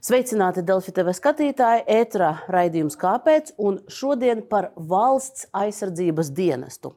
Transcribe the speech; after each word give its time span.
Sveicināti 0.00 0.62
Delfi 0.64 0.94
TV 0.96 1.12
skatītāji, 1.12 1.82
ētrā 1.92 2.30
raidījums 2.48 2.94
Kāpēc? 2.96 3.50
un 3.60 3.82
šodien 3.84 4.38
par 4.48 4.70
valsts 4.72 5.44
aizsardzības 5.52 6.30
dienestu. 6.32 6.94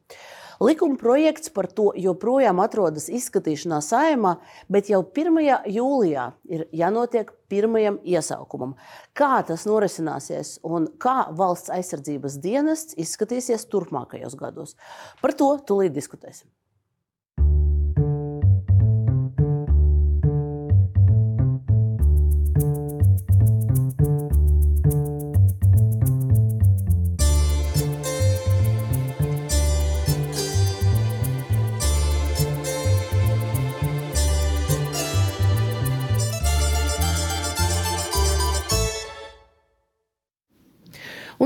Likuma 0.64 0.96
projekts 1.02 1.52
par 1.52 1.68
to 1.68 1.90
joprojām 2.00 2.62
atrodas 2.64 3.10
izskatīšanā 3.12 3.82
saimā, 3.84 4.38
bet 4.72 4.88
jau 4.94 5.02
1. 5.04 5.36
jūlijā 5.68 6.30
ir 6.48 6.64
jānotiek 6.72 7.36
pirmajam 7.52 8.00
iesaukumam. 8.08 8.78
Kā 9.12 9.44
tas 9.52 9.68
norisināsies 9.68 10.62
un 10.64 10.88
kā 10.96 11.26
valsts 11.36 11.76
aizsardzības 11.76 12.40
dienests 12.40 12.96
izskatīsies 12.96 13.68
turpmākajos 13.68 14.40
gados? 14.40 14.78
Par 15.20 15.36
to 15.36 15.58
tūlīt 15.68 15.92
diskutēsim. 15.92 16.48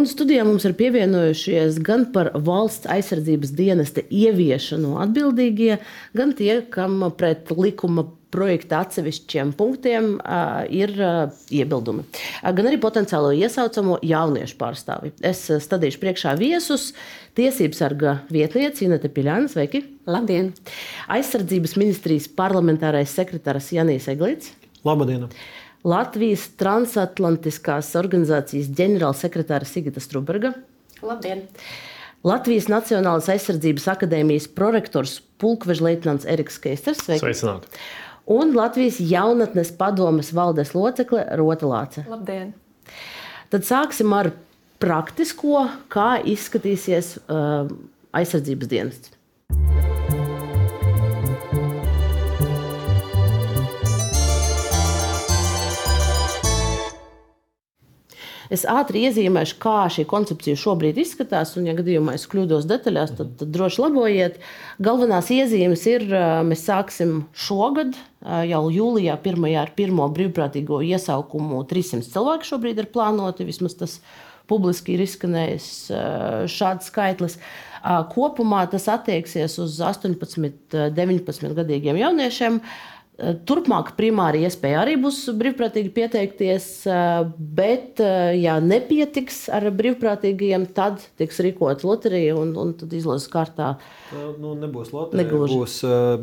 Un 0.08 0.12
studijā 0.14 0.44
mums 0.48 0.64
ir 0.64 0.72
pievienojušies 0.80 1.82
gan 1.84 2.06
par 2.16 2.30
valsts 2.40 2.88
aizsardzības 2.88 3.50
dienesta 3.58 4.06
ieviešanu 4.08 4.94
atbildīgie, 5.04 5.82
gan 6.16 6.32
tie, 6.38 6.62
kam 6.72 7.02
pret 7.20 7.52
likuma 7.52 8.06
projekta 8.32 8.80
atsevišķiem 8.86 9.52
punktiem 9.60 10.08
uh, 10.22 10.62
ir 10.72 10.94
uh, 10.96 11.36
iebildumi. 11.52 12.06
Uh, 12.08 12.54
gan 12.56 12.72
arī 12.72 12.80
potenciālo 12.80 13.34
iesaucamo 13.36 14.00
jauniešu 14.08 14.56
pārstāvi. 14.64 15.12
Es 15.28 15.44
stādīšu 15.68 16.00
priekšā 16.06 16.38
viesus. 16.40 16.94
Tiesības 17.36 17.84
sarga 17.84 18.18
vietniece 18.32 18.88
Inete 18.88 19.12
Piļāna, 19.12 19.52
sveiki! 19.52 19.84
Labdien! 20.08 20.54
Aizsardzības 21.12 21.76
ministrijas 21.84 22.32
parlamentārais 22.32 23.12
sekretārs 23.12 23.74
Janīs 23.76 24.08
Eglīts. 24.16 24.56
Labdien! 24.88 25.28
Latvijas 25.86 26.48
transatlantiskās 26.58 27.92
organizācijas 28.00 28.70
ģenerālsekretāra 28.78 29.68
Sigita 29.68 30.02
Struberga. 30.02 30.56
Labdien! 31.06 31.46
Latvijas 32.26 32.66
Nacionālās 32.72 33.30
aizsardzības 33.30 33.86
akadēmijas 33.94 34.50
prorektors 34.58 35.20
Pulkveža 35.38 35.86
leitnants 35.86 36.26
Eriks 36.26 36.58
Keisters. 36.64 37.04
Sveicināti! 37.06 37.70
Un 38.28 38.56
Latvijas 38.58 38.98
jaunatnes 39.00 39.70
padomes 39.78 40.34
valdes 40.36 40.74
locekle 40.76 41.24
Rota 41.40 41.70
Lāce. 41.70 42.04
Labdien! 42.10 42.52
Tad 43.54 43.64
sāksim 43.64 44.12
ar 44.18 44.34
praktisko, 44.82 45.68
kā 45.94 46.18
izskatīsies 46.28 47.16
uh, 47.30 47.70
aizsardzības 48.18 48.74
dienests. 48.74 49.14
Es 58.54 58.64
ātri 58.70 59.04
iezīmēšu, 59.08 59.58
kā 59.60 59.88
šī 59.92 60.06
koncepcija 60.08 60.60
šobrīd 60.60 61.00
izskatās, 61.02 61.56
un, 61.60 61.68
ja 61.68 61.76
gadījumā 61.78 62.16
es 62.16 62.28
kļūdos 62.32 62.68
detaļās, 62.70 63.16
tad, 63.18 63.34
tad 63.42 63.52
droši 63.56 63.84
labojiet. 63.84 64.40
Galvenās 64.84 65.32
iezīmes 65.36 65.84
ir, 65.92 66.08
mēs 66.48 66.64
sāksim 66.70 67.26
šogad, 67.36 67.98
jau 68.48 68.64
jūlijā, 68.74 69.18
pirmajā 69.24 69.66
ar 69.66 69.76
pirmo 69.78 70.08
brīvprātīgo 70.16 70.80
iesaukumu. 70.88 71.62
300 71.68 72.08
cilvēku 72.14 72.48
šobrīd 72.48 72.84
ir 72.84 72.92
plānoti, 72.94 73.48
vismaz 73.48 73.78
tas 73.80 74.00
publiski 74.48 74.96
ir 74.96 75.04
izskanējis 75.04 75.72
šāds 76.52 76.88
skaitlis. 76.88 77.38
Kopumā 78.12 78.66
tas 78.72 78.88
attieksies 78.92 79.58
uz 79.64 79.78
18, 79.84 80.76
19 80.96 81.56
gadīgiem 81.60 82.00
jauniešiem. 82.00 82.62
Turpmāk 83.18 83.96
primāri 83.98 84.44
iespēja 84.46 84.84
arī 84.84 84.94
būs 85.02 85.24
brīvprātīgi 85.40 85.90
pieteikties, 85.96 86.66
bet, 87.58 87.98
ja 88.38 88.60
nepietiks 88.62 89.48
ar 89.58 89.66
brīvprātīgajiem, 89.74 90.68
tad 90.78 91.02
tiks 91.18 91.42
rīkota 91.42 91.88
loterija 91.90 92.36
un, 92.38 92.52
un 92.62 92.76
tad 92.78 92.94
izlases 92.94 93.26
kārtā. 93.34 93.72
Nu, 94.14 94.54
nebūs 94.62 94.94
loterija. 94.94 95.24
Negluži. 95.24 95.58
Būs, 95.58 95.78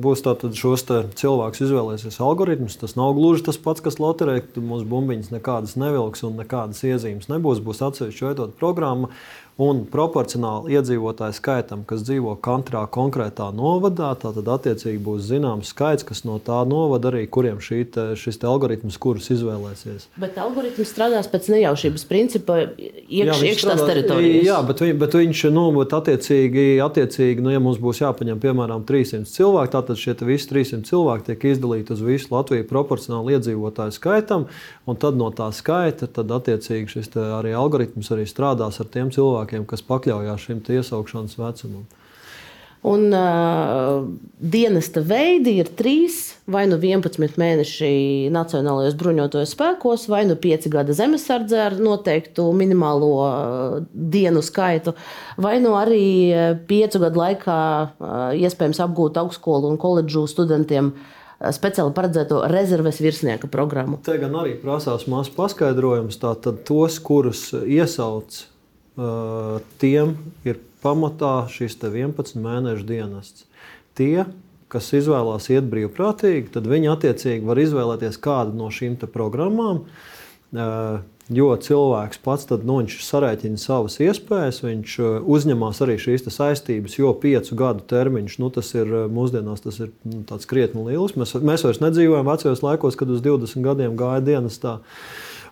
būs 0.06 0.22
tātad 0.22 0.54
šos 0.54 0.86
cilvēkus 1.18 1.64
izvēlēsies 1.66 2.20
algoritms. 2.22 2.78
Tas 2.78 2.94
nav 2.94 3.16
gluži 3.18 3.48
tas 3.50 3.58
pats, 3.58 3.82
kas 3.82 3.98
loterijā. 3.98 4.46
Mums 4.62 4.86
bumbiņas 4.86 5.34
nekādas 5.34 5.74
nevilks 5.80 6.22
un 6.22 6.38
nekādas 6.38 6.84
iezīmes 6.86 7.26
nebūs. 7.32 7.64
Būs 7.64 7.82
atsevišķi 7.88 8.28
veidot 8.30 8.54
programma 8.60 9.10
un 9.54 9.84
proporcionāli 9.86 10.74
iedzīvotāju 10.74 11.36
skaitam, 11.36 11.84
kas 11.86 12.02
dzīvo 12.02 12.32
katrā 12.42 12.82
konkrētā 12.90 13.52
novadā, 13.54 14.10
tad 14.18 14.40
attiecīgi 14.42 14.98
būs 15.02 15.28
zināms 15.28 15.70
skaits, 15.70 16.02
kas 16.06 16.24
no 16.26 16.40
tā 16.42 16.58
novada 16.66 17.12
arī 17.12 17.22
kuriem 17.30 17.60
te, 17.62 18.06
šis 18.18 18.40
te 18.42 18.48
algoritms, 18.50 18.98
kurus 18.98 19.30
izvēlēsies. 19.30 20.08
Bet 20.18 20.40
algoritms 20.42 20.90
strādās 20.90 21.30
pēc 21.30 21.52
nejaušības 21.54 22.06
principa 22.10 22.56
iekš, 22.74 23.44
iekšās 23.46 23.84
teritorijas. 23.86 24.42
Jā, 24.48 24.58
bet, 24.66 24.82
viņ, 24.82 24.96
bet 25.04 25.14
viņš 25.20 25.44
nu, 25.54 25.68
bet 25.78 25.94
attiecīgi, 26.00 26.66
attiecīgi 26.82 27.46
nu, 27.46 27.54
ja 27.54 27.62
mums 27.62 27.78
būs 27.82 28.02
jāpaņem 28.02 28.42
piemēram 28.42 28.82
300 28.88 29.30
cilvēki, 29.30 29.74
tad 29.76 29.94
šie 30.02 30.16
visi 30.26 30.50
300 30.50 30.90
cilvēki 30.90 31.30
tiek 31.30 31.48
izdalīti 31.54 31.94
uz 31.94 32.02
visu 32.02 32.34
Latviju 32.34 32.66
proporcionāli 32.66 33.38
iedzīvotāju 33.38 33.94
skaitam, 33.94 34.48
un 34.90 34.98
tad 34.98 35.14
no 35.20 35.30
tā 35.30 35.52
skaita 35.54 36.10
tad 36.10 36.34
attiecīgi 36.34 36.98
šis 36.98 37.14
arī 37.22 37.54
algoritms 37.54 38.10
arī 38.10 38.26
strādās 38.26 38.82
ar 38.82 38.90
tiem 38.90 39.14
cilvēkiem 39.14 39.43
cilvēkiem, 39.44 39.66
kas 39.66 39.82
pakļaujās 39.82 40.48
šim 40.48 40.62
iesaukšanas 40.68 41.38
vecumam. 41.38 41.84
Un 42.84 43.08
uh, 43.16 44.04
dienesta 44.36 45.00
veidi 45.00 45.54
ir 45.56 45.70
trīs, 45.72 46.36
vai 46.44 46.66
nu 46.68 46.76
11 46.76 47.38
mēneši 47.40 48.28
Nacionālajos 48.28 48.98
bruņotajos 49.00 49.54
spēkos, 49.56 50.04
vai 50.12 50.26
nu 50.28 50.36
5 50.36 50.68
gadi 50.68 50.92
zemesardze 50.92 51.62
ar 51.64 51.78
noteiktu 51.80 52.44
minimālo 52.52 53.10
uh, 53.24 53.80
dienu 53.88 54.44
skaitu, 54.44 54.92
vai 55.40 55.62
nu 55.64 55.72
arī 55.80 56.60
5 56.68 57.00
gadu 57.00 57.24
laikā 57.24 57.58
uh, 57.88 58.36
iespējams 58.36 58.84
apgūt 58.84 59.16
augstskolu 59.16 59.72
un 59.72 59.80
koledžu 59.80 60.28
studentiem 60.28 60.92
speciāli 61.56 61.92
paredzēto 61.96 62.44
rezerves 62.52 63.00
virsnieka 63.00 63.48
programmu. 63.48 63.96
Te 64.04 64.20
gan 64.20 64.36
arī 64.44 64.58
prasās 64.60 65.08
mazs 65.08 65.32
paskaidrojums. 65.32 66.20
Tātad 66.20 66.60
tos, 66.68 67.00
kurus 67.04 67.48
iesauc 67.64 68.44
tiem 69.82 70.16
ir 70.46 70.60
pamatā 70.84 71.46
šis 71.50 71.78
11 71.80 72.36
mēnešu 72.38 72.86
dienests. 72.86 73.46
Tie, 73.98 74.26
kas 74.72 74.90
izvēlās 74.96 75.48
iet 75.54 75.66
brīvprātīgi, 75.70 76.50
tad 76.54 76.68
viņi 76.70 76.92
attiecīgi 76.92 77.46
var 77.46 77.60
izvēlēties 77.62 78.20
kādu 78.22 78.56
no 78.58 78.70
šīm 78.74 78.98
programmām. 79.06 79.84
Jo 81.32 81.54
cilvēks 81.56 82.18
pats 82.20 82.44
tad, 82.50 82.66
nu, 82.68 82.82
sarēķina 82.84 83.56
savas 83.56 83.94
iespējas, 84.04 84.58
viņš 84.60 84.96
uzņemas 85.24 85.78
arī 85.86 85.94
šīs 86.02 86.26
saistības, 86.28 86.98
jo 86.98 87.14
piecu 87.16 87.56
gadu 87.56 87.80
termiņš 87.88 88.36
nu, 88.42 88.50
tas 88.52 88.68
ir 88.76 88.92
mūsdienās 89.08 89.64
tas 89.64 89.80
ir, 89.80 89.94
nu, 90.04 90.20
krietni 90.50 90.84
liels. 90.84 91.16
Mēs, 91.16 91.32
mēs 91.40 91.64
vairs 91.64 91.80
nedzīvojam 91.80 92.28
vecajos 92.28 92.60
laikos, 92.66 92.98
kad 93.00 93.08
uz 93.08 93.24
20 93.24 93.64
gadiem 93.64 93.96
gāja 93.96 94.20
dienas 94.26 94.60
tā. 94.60 94.82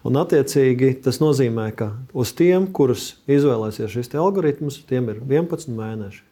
Un, 0.03 0.19
attiecīgi, 0.19 0.97
tas 1.05 1.21
nozīmē, 1.23 1.69
ka 1.79 1.93
uz 2.19 2.33
tiem, 2.35 2.67
kurus 2.75 3.13
izvēlēsies 3.31 3.93
šis 3.93 4.11
algoritms, 4.19 4.81
tiem 4.89 5.13
ir 5.13 5.21
11 5.23 5.71
mēneši. 5.77 6.25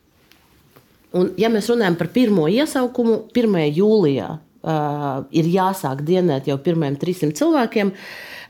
Un, 1.19 1.31
ja 1.39 1.51
mēs 1.51 1.71
runājam 1.71 1.99
par 1.99 2.11
pirmo 2.15 2.49
iesaukumu, 2.51 3.17
1. 3.35 3.57
jūlijā 3.79 4.29
uh, 4.35 5.23
ir 5.35 5.49
jāsāk 5.51 6.03
dienēt 6.07 6.51
jau 6.51 6.59
pirmajiem 6.63 6.99
300 7.03 7.39
cilvēkiem. 7.39 7.95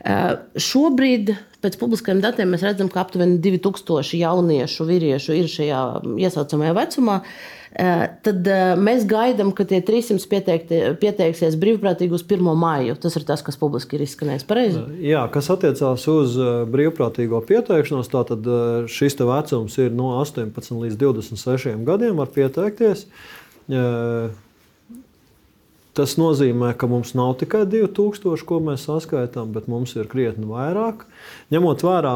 Uh, 0.01 0.27
šobrīd, 0.57 1.33
pēc 1.61 1.77
publiskajiem 1.77 2.21
datiem, 2.25 2.49
mēs 2.53 2.65
redzam, 2.65 2.89
ka 2.89 3.03
aptuveni 3.05 3.37
2000 3.41 4.17
jauniešu, 4.23 4.89
vīriešu 4.89 5.37
ir 5.37 5.49
šajā 5.53 5.81
iesaucamajā 6.17 6.77
vecumā. 6.81 7.21
Uh, 7.21 7.60
tad 7.71 8.47
eh, 8.51 8.73
mēs 8.79 9.05
gaidām, 9.07 9.53
ka 9.55 9.63
tie 9.67 9.79
300 9.85 10.27
pieteikti, 10.31 10.79
pieteiksies 10.99 11.55
brīvprātīgi 11.59 12.17
uz 12.17 12.25
1. 12.25 12.43
māju. 12.59 12.97
Tas 12.99 13.15
ir 13.15 13.25
tas, 13.27 13.43
kas 13.45 13.59
publiski 13.59 13.95
ir 13.95 14.03
izskanējis 14.05 14.47
pareizi. 14.49 14.81
Eh, 14.81 15.07
jā, 15.13 15.23
kas 15.31 15.47
attiecās 15.53 16.05
uz 16.11 16.35
brīvprātīgo 16.71 17.39
pieteikšanos, 17.47 18.11
tad 18.11 18.51
šis 18.91 19.19
vecums 19.21 19.79
ir 19.79 19.95
no 19.95 20.17
18 20.19 20.83
līdz 20.83 20.99
26 20.99 21.85
gadiem, 21.87 22.19
var 22.19 22.31
pieteikties. 22.35 23.07
Tas 25.91 26.13
nozīmē, 26.15 26.71
ka 26.79 26.87
mums 26.87 27.11
nav 27.19 27.33
tikai 27.39 27.65
2000, 27.67 28.45
ko 28.47 28.61
mēs 28.63 28.87
saskaitām, 28.87 29.51
bet 29.55 29.67
mums 29.71 29.95
ir 29.99 30.07
krietni 30.11 30.47
vairāk. 30.47 31.03
Ņemot 31.51 31.83
vērā 31.83 32.15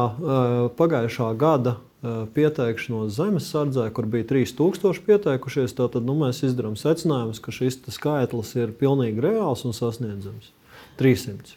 pagājušā 0.76 1.28
gada 1.40 1.76
pieteikšanos 2.34 3.14
zemesardzē, 3.16 3.88
kur 3.96 4.06
bija 4.10 4.26
3000 4.30 5.02
pieteikušies, 5.06 5.74
tad 5.78 5.98
nu, 6.04 6.16
mēs 6.22 6.42
izdarām 6.46 6.76
secinājumus, 6.78 7.42
ka 7.42 7.54
šis 7.54 7.80
skaitlis 7.94 8.54
ir 8.58 8.74
pilnīgi 8.76 9.22
reāls 9.24 9.66
un 9.68 9.76
sasniedzams- 9.76 10.52
300. 11.00 11.56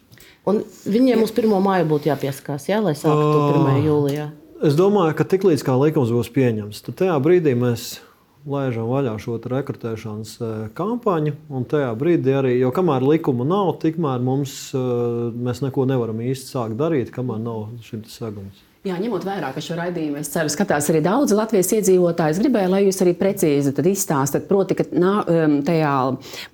Un 0.49 0.63
viņiem 0.85 1.23
uz 1.23 1.31
pirmo 1.31 1.59
māju 1.61 1.87
būtu 1.89 2.09
jāpieskās, 2.11 2.69
jā, 2.69 2.81
lai 2.83 2.93
sāktu 2.93 3.31
to 3.33 3.41
1. 3.53 3.81
jūlijā. 3.85 4.29
Es 4.63 4.75
domāju, 4.75 5.15
ka 5.15 5.23
tiklīdz 5.23 5.63
likums 5.79 6.11
būs 6.11 6.29
pieņemts, 6.35 6.83
tad 6.83 6.95
tajā 6.95 7.15
brīdī 7.23 7.55
mēs 7.55 7.99
laižam 8.47 8.87
vaļā 8.89 9.13
šo 9.19 9.37
rekrutēšanas 9.51 10.37
kampaņu. 10.77 11.35
Un 11.49 11.65
tajā 11.65 11.91
brīdī 11.99 12.35
arī, 12.39 12.55
jo 12.59 12.71
kamēr 12.71 13.05
likuma 13.07 13.45
nav, 13.47 13.79
tikmēr 13.83 14.23
mums, 14.23 14.71
mēs 14.73 15.61
neko 15.65 15.85
nevaram 15.89 16.19
īsti 16.23 16.55
sākt 16.55 16.79
darīt, 16.79 17.13
kamēr 17.15 17.39
nav 17.43 17.69
šis 17.85 18.19
segums. 18.19 18.65
Jā, 18.87 18.95
ņemot 18.95 19.25
vērā, 19.27 19.49
ka 19.51 19.59
šo 19.59 19.75
raidījumu 19.75 20.21
es 20.21 20.29
ceru, 20.31 20.47
skatās 20.47 20.85
arī 20.87 21.01
daudz 21.03 21.33
Latvijas 21.35 21.67
iedzīvotāju. 21.75 22.31
Es 22.31 22.37
gribēju, 22.39 22.69
lai 22.71 22.77
jūs 22.85 23.01
arī 23.03 23.11
precīzi 23.19 23.73
izstāstāt, 23.91 24.45
proti, 24.47 24.77
ka 24.79 24.85
nā, 24.95 25.15
um, 25.27 25.55
tajā 25.67 25.95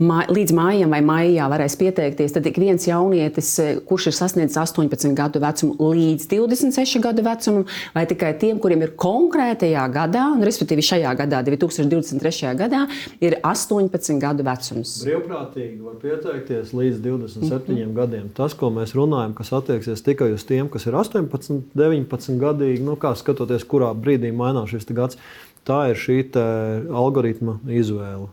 mā, 0.01 0.23
līdz 0.33 0.55
mājām 0.57 0.95
vai 0.95 1.03
maijā 1.05 1.45
varēs 1.51 1.75
pieteikties. 1.77 2.33
Tad 2.33 2.49
ik 2.49 2.57
viens 2.57 2.87
jaunietis, 2.89 3.51
eh, 3.61 3.77
kurš 3.77 4.07
ir 4.09 4.15
sasniedzis 4.17 4.57
18 4.57 5.13
gadu 5.13 5.37
vecumu 5.43 5.75
līdz 5.77 6.25
26 6.31 7.03
gadu 7.03 7.21
vecumam, 7.27 7.67
vai 7.93 8.07
tikai 8.09 8.33
tiem, 8.41 8.57
kuriem 8.57 8.81
ir 8.81 8.95
konkrētajā 8.97 9.85
gadā, 9.93 10.25
un 10.33 10.41
respektīvi 10.41 10.81
šajā 10.81 11.13
gadā, 11.21 11.43
2023. 11.45 12.57
gadā, 12.57 12.87
ir 13.21 13.37
18 13.43 14.17
gadu 14.17 14.41
vecums. 14.49 14.95
Brīvprātīgi 15.05 15.77
var 15.85 16.01
pieteikties 16.01 16.73
līdz 16.73 17.05
27 17.05 17.69
mm 17.69 17.77
-hmm. 17.77 17.93
gadiem. 17.93 18.33
Tas, 18.33 18.57
ko 18.57 18.73
mēs 18.73 18.97
runājam, 18.97 19.37
kas 19.37 19.53
attieksies 19.53 20.01
tikai 20.01 20.33
uz 20.33 20.43
tiem, 20.43 20.67
kas 20.69 20.87
ir 20.87 20.93
18, 20.95 21.61
19 21.75 22.14
18 22.15 22.39
gadīgi, 22.41 22.83
nu, 22.85 22.95
kā 22.99 23.13
skatoties, 23.17 23.67
kurā 23.69 23.91
brīdī 23.95 24.31
mainās 24.35 24.71
šis 24.73 24.89
gads, 24.95 25.21
tā 25.67 25.89
ir 25.91 25.99
šī 25.99 26.23
algoritma 26.35 27.59
izvēle. 27.67 28.31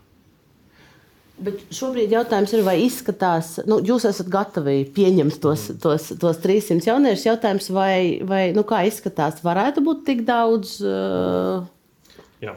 Bet 1.43 1.63
šobrīd 1.73 2.11
jautājums 2.13 2.51
ir, 2.53 2.61
vai 2.63 2.75
izskatās, 2.85 3.55
nu, 3.67 3.79
jūs 3.83 4.05
esat 4.05 4.27
gatavi 4.31 4.83
pieņemt 4.93 5.39
tos, 5.41 5.65
mm. 5.71 5.79
tos, 5.81 6.11
tos 6.21 6.39
300 6.43 6.85
jauniešus. 6.91 7.25
Jautājums, 7.25 7.71
vai, 7.73 7.95
vai 8.27 8.43
nu, 8.55 8.61
kā 8.67 8.83
izskatās, 8.87 9.41
varētu 9.43 9.81
būt 9.83 10.05
tik 10.07 10.21
daudz? 10.27 10.77
Uh... 10.85 11.65
Jā. 12.43 12.53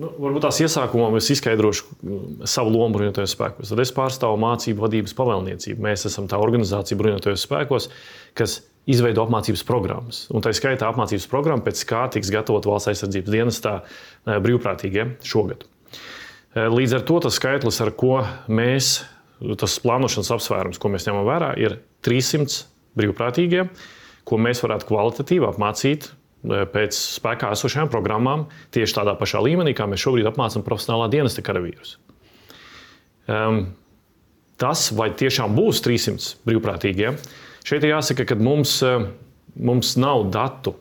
Nu, 0.00 0.08
varbūt 0.18 0.42
tās 0.42 0.58
iesākumā 0.64 1.12
es 1.20 1.28
izskaidrošu 1.36 1.84
mm, 2.00 2.48
savu 2.50 2.72
lomu 2.74 2.96
bruņotajos 2.96 3.36
spēkos. 3.36 3.70
Tad 3.70 3.82
es 3.84 3.92
pārstāvu 3.94 4.40
mācību 4.42 4.82
vadības 4.82 5.14
pavēlniecību. 5.20 5.84
Mēs 5.84 6.08
esam 6.08 6.26
tā 6.30 6.40
organizācija 6.42 6.98
bruņotajos 6.98 7.44
spēkos, 7.46 7.90
kas 8.34 8.56
izveido 8.90 9.24
apmācības 9.24 9.64
programmas. 9.66 10.24
Un 10.34 10.44
tā 10.44 10.52
skaitā 10.56 10.88
apmācības 10.90 11.26
programma, 11.30 11.64
pēc 11.64 11.84
kā 11.88 12.04
tiks 12.12 12.32
gatavot 12.32 12.66
valsts 12.68 12.92
aizsardzības 12.92 13.32
dienestā 13.32 13.74
eh, 13.80 14.36
brīvprātīgie 14.44 15.06
šogad. 15.24 15.64
Eh, 15.64 16.68
līdz 16.68 16.98
ar 16.98 17.06
to 17.08 17.20
tas 17.24 17.38
skaitlis, 17.40 17.80
ar 17.84 17.94
ko 17.96 18.18
mēs, 18.52 18.98
tas 19.60 19.78
plānošanas 19.84 20.32
apsvērums, 20.36 20.80
ko 20.80 20.92
mēs 20.92 21.08
ņemam 21.08 21.24
vērā, 21.28 21.54
ir 21.60 21.78
300 22.04 22.66
brīvprātīgie, 22.98 23.68
ko 24.28 24.40
mēs 24.40 24.60
varētu 24.64 24.88
kvalitatīvi 24.90 25.48
apmācīt 25.48 26.10
eh, 26.10 26.66
pēc 26.74 26.98
spēkā 26.98 27.54
esošajām 27.56 27.92
programmām, 27.92 28.48
tieši 28.76 29.00
tādā 29.00 29.16
pašā 29.20 29.40
līmenī, 29.44 29.72
kā 29.76 29.88
mēs 29.88 30.04
šobrīd 30.04 30.28
apmācām 30.28 30.66
profesionālā 30.66 31.08
dienesta 31.14 31.44
karavīrus. 31.46 31.96
Um, 33.24 33.62
tas, 34.60 34.90
vai 34.92 35.08
tiešām 35.16 35.56
būs 35.56 35.80
300 35.80 36.44
brīvprātīgie, 36.44 37.08
ja? 37.08 37.16
Šeit 37.64 37.86
jāsaka, 37.88 38.26
ka 38.28 38.36
mums, 38.36 38.76
eh, 38.84 39.06
mums 39.56 39.94
nav 39.96 40.26
datu, 40.32 40.74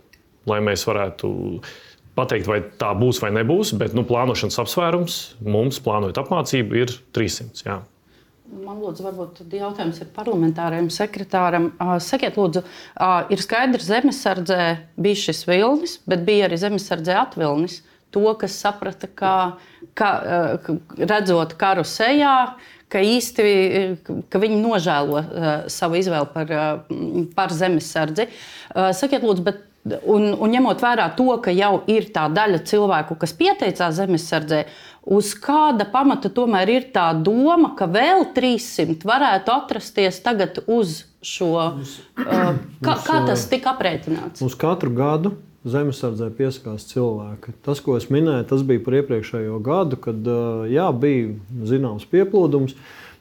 lai 0.50 0.59
mēs 0.59 0.83
varētu 0.83 1.30
pateikt, 2.18 2.50
vai 2.50 2.59
tā 2.80 2.91
būs 2.97 3.21
vai 3.24 3.31
nebūs, 3.31 3.71
bet 3.80 3.95
nu, 3.95 4.03
plānošanas 4.03 4.59
apsvērums 4.59 5.18
mums, 5.41 5.80
plānojot 5.80 6.19
apmācību, 6.19 6.75
ir 6.83 6.94
300. 7.15 7.63
Jā. 7.63 7.80
Man 8.53 8.81
lūdzu, 8.83 9.06
varbūt 9.07 9.39
jautājums 9.56 10.01
ir 10.03 10.12
parlamentāriem 10.13 10.89
sekretāram. 10.94 11.71
Sakiet, 12.03 12.35
lūdzu, 12.38 12.62
ir 13.33 13.41
skaidrs, 13.41 13.88
ka 13.88 13.95
zemesardzē 13.95 14.59
bija 15.00 15.21
šis 15.24 15.41
vilnis, 15.47 15.95
bet 16.06 16.25
bija 16.27 16.50
arī 16.50 16.59
zemesardzē 16.62 17.15
atvilnis. 17.24 17.80
To, 18.13 18.27
kas 18.38 18.59
saprata, 18.62 19.07
ka, 19.09 19.33
ka 19.97 20.09
redzot 21.00 21.56
karu 21.57 21.88
sejā, 21.88 22.35
ka 22.94 23.01
īsti 23.01 23.44
ka 24.31 24.42
viņi 24.42 24.62
nožēlo 24.62 25.19
uh, 25.19 25.51
savu 25.72 26.00
izvēli 26.00 26.30
par, 26.34 26.51
uh, 26.54 27.30
par 27.36 27.54
zemesardzi. 27.54 28.28
Uh, 28.30 28.92
sakiet, 28.95 29.25
lūdzu, 29.25 29.45
bet, 29.45 29.63
un, 30.06 30.30
un 30.38 30.54
ņemot 30.54 30.84
vērā 30.84 31.10
to, 31.18 31.30
ka 31.44 31.54
jau 31.56 31.75
ir 31.92 32.10
tā 32.16 32.28
daļa 32.34 32.63
cilvēku, 32.69 33.18
kas 33.19 33.36
pieteicās 33.40 33.98
zemesardzē, 33.98 34.63
uz 35.18 35.34
kāda 35.44 35.88
pamata 35.92 36.31
tomēr 36.34 36.72
ir 36.78 36.92
tā 36.95 37.10
doma, 37.18 37.74
ka 37.80 37.90
vēl 37.92 38.30
300 38.36 39.01
varētu 39.10 39.56
atrasties 39.56 40.22
tagad 40.24 40.62
uz 40.68 41.01
šo. 41.24 41.56
Uh, 42.19 42.54
kā, 42.84 43.00
kā 43.07 43.24
tas 43.31 43.48
tika 43.51 43.74
aprēķināts? 43.74 44.45
Uz 44.45 44.60
katru 44.60 44.94
gadu 44.95 45.36
zemesardzē 45.63 46.27
piesakās 46.36 46.88
cilvēki. 46.89 47.56
Tas, 47.63 47.80
ko 47.83 47.95
es 48.00 48.10
minēju, 48.12 48.45
tas 48.50 48.65
bija 48.68 48.83
par 48.83 49.00
iepriekšējo 49.00 49.60
gadu, 49.63 50.00
kad 50.04 50.27
jā, 50.71 50.89
bija 50.92 51.33
zināms 51.69 52.06
pieplūdums, 52.12 52.75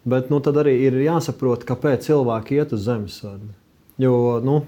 bet 0.09 0.33
nu, 0.33 0.41
tad 0.43 0.59
arī 0.65 0.75
ir 0.89 0.99
jāsaprot, 1.05 1.67
kāpēc 1.69 2.09
cilvēki 2.09 2.59
iet 2.59 2.75
uz 2.75 2.87
zemesardzi. 2.89 3.53
Jo 4.03 4.41
nu, 4.43 4.59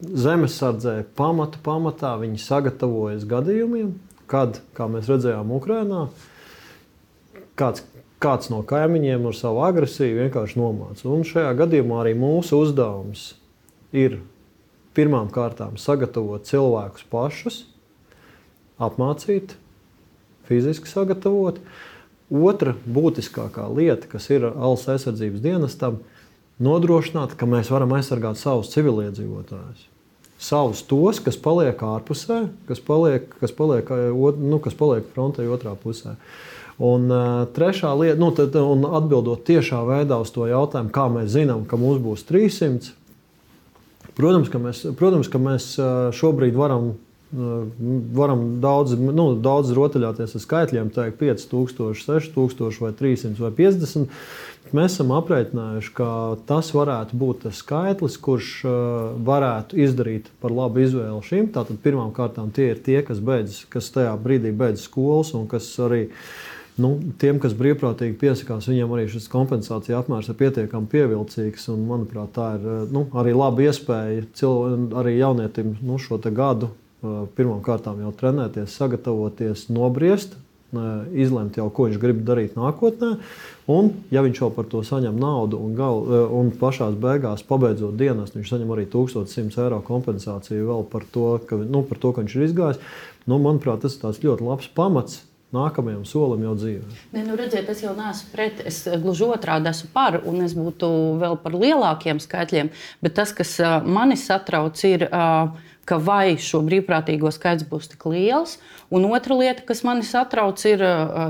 zemesardzē 0.00 1.02
pamatu 1.18 1.60
pamatā 1.64 2.14
viņi 2.22 2.40
sagatavojas 2.40 3.26
gadījumiem, 3.28 3.92
kad, 4.30 4.62
kā 4.76 4.86
mēs 4.88 5.10
redzējām, 5.10 5.50
Ukrajinā 5.58 6.06
kāds, 7.60 7.84
kāds 8.22 8.50
no 8.52 8.62
kaimiņiem 8.66 9.26
ar 9.28 9.36
savu 9.36 9.64
agresiju 9.66 10.22
vienkārši 10.24 10.60
nomāca. 10.60 11.08
Un 11.10 11.26
šajā 11.26 11.52
gadījumā 11.58 12.02
arī 12.04 12.14
mūsu 12.18 12.62
uzdevums 12.64 13.32
ir 13.92 14.20
pirmām 15.00 15.32
kārtām 15.32 15.80
sagatavot 15.80 16.44
cilvēkus 16.44 17.08
pašus, 17.08 17.62
apmācīt, 18.80 19.56
fiziski 20.48 20.90
sagatavot. 20.90 21.62
Otra 22.30 22.76
būtiskākā 22.86 23.64
lieta, 23.74 24.06
kas 24.10 24.28
ir 24.30 24.44
valsts 24.52 24.92
aizsardzības 24.92 25.42
dienestam, 25.42 25.98
nodrošināt, 26.62 27.34
ka 27.38 27.48
mēs 27.48 27.72
varam 27.72 27.96
aizsargāt 27.96 28.38
savus 28.38 28.70
civiliedzīvotājus. 28.76 29.88
Savus 30.40 30.84
tos, 30.88 31.18
kas 31.20 31.36
paliek 31.40 31.82
ārpusē, 31.84 32.44
kas 32.68 32.80
paliek, 32.84 33.26
kas 33.42 33.52
paliek, 33.56 33.90
nu, 34.40 34.60
kas 34.62 34.76
paliek 34.78 35.08
frontē 35.16 35.44
otrā 35.50 35.74
pusē. 35.76 36.14
Un 36.80 37.10
uh, 37.12 37.42
trešā 37.52 37.90
lieta, 37.98 38.16
nu, 38.20 38.30
tad, 38.32 38.54
atbildot 38.56 39.42
tiešā 39.44 39.82
veidā 39.84 40.16
uz 40.22 40.30
to 40.32 40.46
jautājumu, 40.48 40.92
kā 40.94 41.10
mēs 41.12 41.34
zinām, 41.34 41.66
ka 41.68 41.76
mums 41.80 42.00
būs 42.00 42.24
300, 42.30 42.94
Protams, 44.20 44.50
ka 44.52 44.60
mēs, 44.60 44.82
protams, 44.98 45.30
ka 45.32 45.40
mēs 45.40 45.72
šobrīd 46.18 46.56
varam, 46.58 46.92
varam 48.16 48.44
daudz, 48.62 48.96
nu, 48.98 49.32
daudz 49.40 49.72
rotaļāties 49.76 50.36
ar 50.36 50.44
skaitļiem, 50.44 50.92
teikt, 50.94 51.18
5000, 51.22 51.96
6000 52.04 52.84
vai 52.84 52.92
300 52.98 53.44
vai 53.46 53.52
50. 53.62 54.22
Mēs 54.76 54.94
esam 54.94 55.10
aprēķinājuši, 55.16 55.90
ka 55.96 56.10
tas 56.46 56.68
varētu 56.76 57.16
būt 57.18 57.40
tas 57.46 57.62
skaitlis, 57.64 58.18
kurš 58.22 58.52
varētu 59.26 59.80
izdarīt 59.82 60.28
par 60.42 60.54
labu 60.54 60.84
izvēli 60.84 61.24
šim. 61.26 61.48
Tātad 61.54 61.80
pirmkārt, 61.82 62.38
tie 62.54 62.68
ir 62.76 62.84
tie, 62.84 63.00
kas, 63.06 63.18
beidz, 63.24 63.64
kas 63.72 63.90
tajā 63.94 64.12
brīdī 64.22 64.52
beidz 64.54 64.84
skolas 64.86 65.32
un 65.34 65.48
kas 65.50 65.72
arī 65.82 66.04
ir 66.06 66.49
nu, 66.80 66.94
tiem, 67.20 67.38
kas 67.42 67.54
brīvprātīgi 67.56 68.18
piesakās, 68.20 68.68
viņiem 68.70 68.92
arī 68.96 69.06
šis 69.12 69.28
kompensācija 69.32 70.00
apmērs 70.00 70.30
ir 70.30 70.38
pietiekami 70.40 70.90
pievilcīgs. 70.90 71.68
Un, 71.74 71.86
manuprāt, 71.88 72.32
tā 72.36 72.52
ir 72.58 72.66
eh, 72.66 72.84
nu, 72.94 73.06
arī 73.20 73.34
laba 73.36 73.66
iespēja 73.66 74.26
cilvē, 74.40 74.76
arī 75.02 75.16
jaunietim 75.18 75.76
nu, 75.84 75.98
šo 76.02 76.20
gadu 76.20 76.70
eh, 76.70 77.24
pirmām 77.36 77.62
kārtām 77.64 78.02
jau 78.04 78.14
trenēties, 78.16 78.76
sagatavoties, 78.76 79.68
nobriest. 79.72 80.36
Eh, 80.70 81.22
izlemt 81.24 81.56
jau, 81.58 81.66
ko 81.74 81.88
viņš 81.88 81.98
grib 81.98 82.20
darīt 82.22 82.52
nākotnē, 82.54 83.16
un, 83.74 83.88
ja 84.14 84.22
viņš 84.22 84.42
jau 84.44 84.50
par 84.54 84.68
to 84.70 84.84
saņem 84.86 85.16
naudu, 85.18 85.58
un, 85.58 85.72
gal, 85.74 86.04
un 86.30 86.52
pašā 86.54 86.92
beigās, 86.94 87.42
pabeidzot 87.48 87.96
dienas, 87.98 88.30
viņš 88.36 88.52
saņem 88.52 88.70
arī 88.76 88.84
1100 88.92 89.64
eiro 89.64 89.80
kompensāciju 89.82 90.68
vēl 90.68 90.86
par 90.92 91.08
to, 91.10 91.32
ka, 91.42 91.58
nu, 91.58 91.82
par 91.88 91.98
to, 91.98 92.14
ka 92.14 92.22
viņš 92.22 92.36
ir 92.38 92.46
izgājis. 92.46 92.84
Nu, 93.26 93.40
manuprāt, 93.42 93.82
tas 93.82 94.22
ir 94.22 94.30
ļoti 94.30 94.46
labs 94.46 94.70
pamats 94.78 95.18
nākamajam 95.54 96.04
solim 96.06 96.44
jau 96.46 96.54
dzīvē. 96.58 96.98
Ne, 97.14 97.24
nu, 97.26 97.36
redziet, 97.38 97.68
es 97.72 97.82
jau 97.82 97.94
neesmu 97.96 98.30
pret, 98.34 98.62
es 98.70 98.82
gluži 99.02 99.26
otrādi 99.30 99.70
esmu 99.72 99.90
par, 99.94 100.20
un 100.28 100.44
es 100.46 100.54
būtu 100.58 100.90
vēl 101.20 101.36
par 101.42 101.56
lielākiem 101.58 102.22
skaitļiem. 102.22 102.70
Bet 103.02 103.18
tas, 103.18 103.34
kas 103.36 103.56
mani 103.86 104.18
satrauc, 104.20 104.78
ir, 104.86 105.08
ka 105.90 105.98
vai 105.98 106.36
šo 106.38 106.62
brīvprātīgo 106.66 107.32
skaits 107.34 107.66
būs 107.66 107.90
tik 107.90 108.06
liels. 108.06 108.60
Un 108.90 109.04
otra 109.06 109.36
lieta, 109.38 109.62
kas 109.66 109.84
mani 109.86 110.02
satrauc, 110.06 110.58
ir 110.66 110.82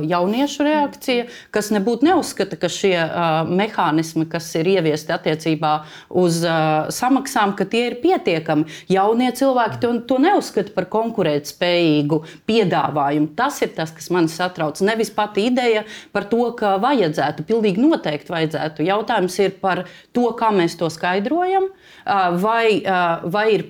jauniešu 0.09 0.65
reakcija, 0.65 1.27
kas 1.53 1.69
nebūtu 1.75 2.07
neuzskata, 2.09 2.57
ka 2.61 2.71
šie 2.73 2.95
mehānismi, 3.49 4.25
kas 4.33 4.47
ir 4.57 4.71
ieviesti 4.77 5.13
attiecībā 5.13 5.73
uz 6.23 6.39
samaksām, 6.97 7.53
ka 7.59 7.67
tie 7.69 7.83
ir 7.91 7.99
pietiekami. 8.01 8.65
Jaunie 8.93 9.29
cilvēki 9.37 9.81
to, 9.83 9.93
to 10.09 10.21
neuzskata 10.25 10.73
par 10.77 10.89
konkurētspējīgu 10.93 12.23
piedāvājumu. 12.49 13.33
Tas 13.37 13.61
ir 13.65 13.75
tas, 13.77 13.93
kas 13.97 14.09
man 14.15 14.31
satrauc. 14.33 14.81
Nevis 14.85 15.13
pati 15.13 15.45
ideja 15.51 15.85
par 16.17 16.31
to, 16.33 16.47
ka 16.57 16.79
vajadzētu, 16.81 17.45
pilnīgi 17.49 17.85
noteikti 17.85 18.33
vajadzētu. 18.33 18.89
Jautājums 18.89 19.37
ir 19.45 19.57
par 19.61 19.85
to, 20.17 20.31
kā 20.41 20.49
mēs 20.57 20.81
to 20.81 20.89
skaidrojam, 20.93 21.69
vai, 22.41 22.81
vai 23.29 23.47
ir 23.53 23.69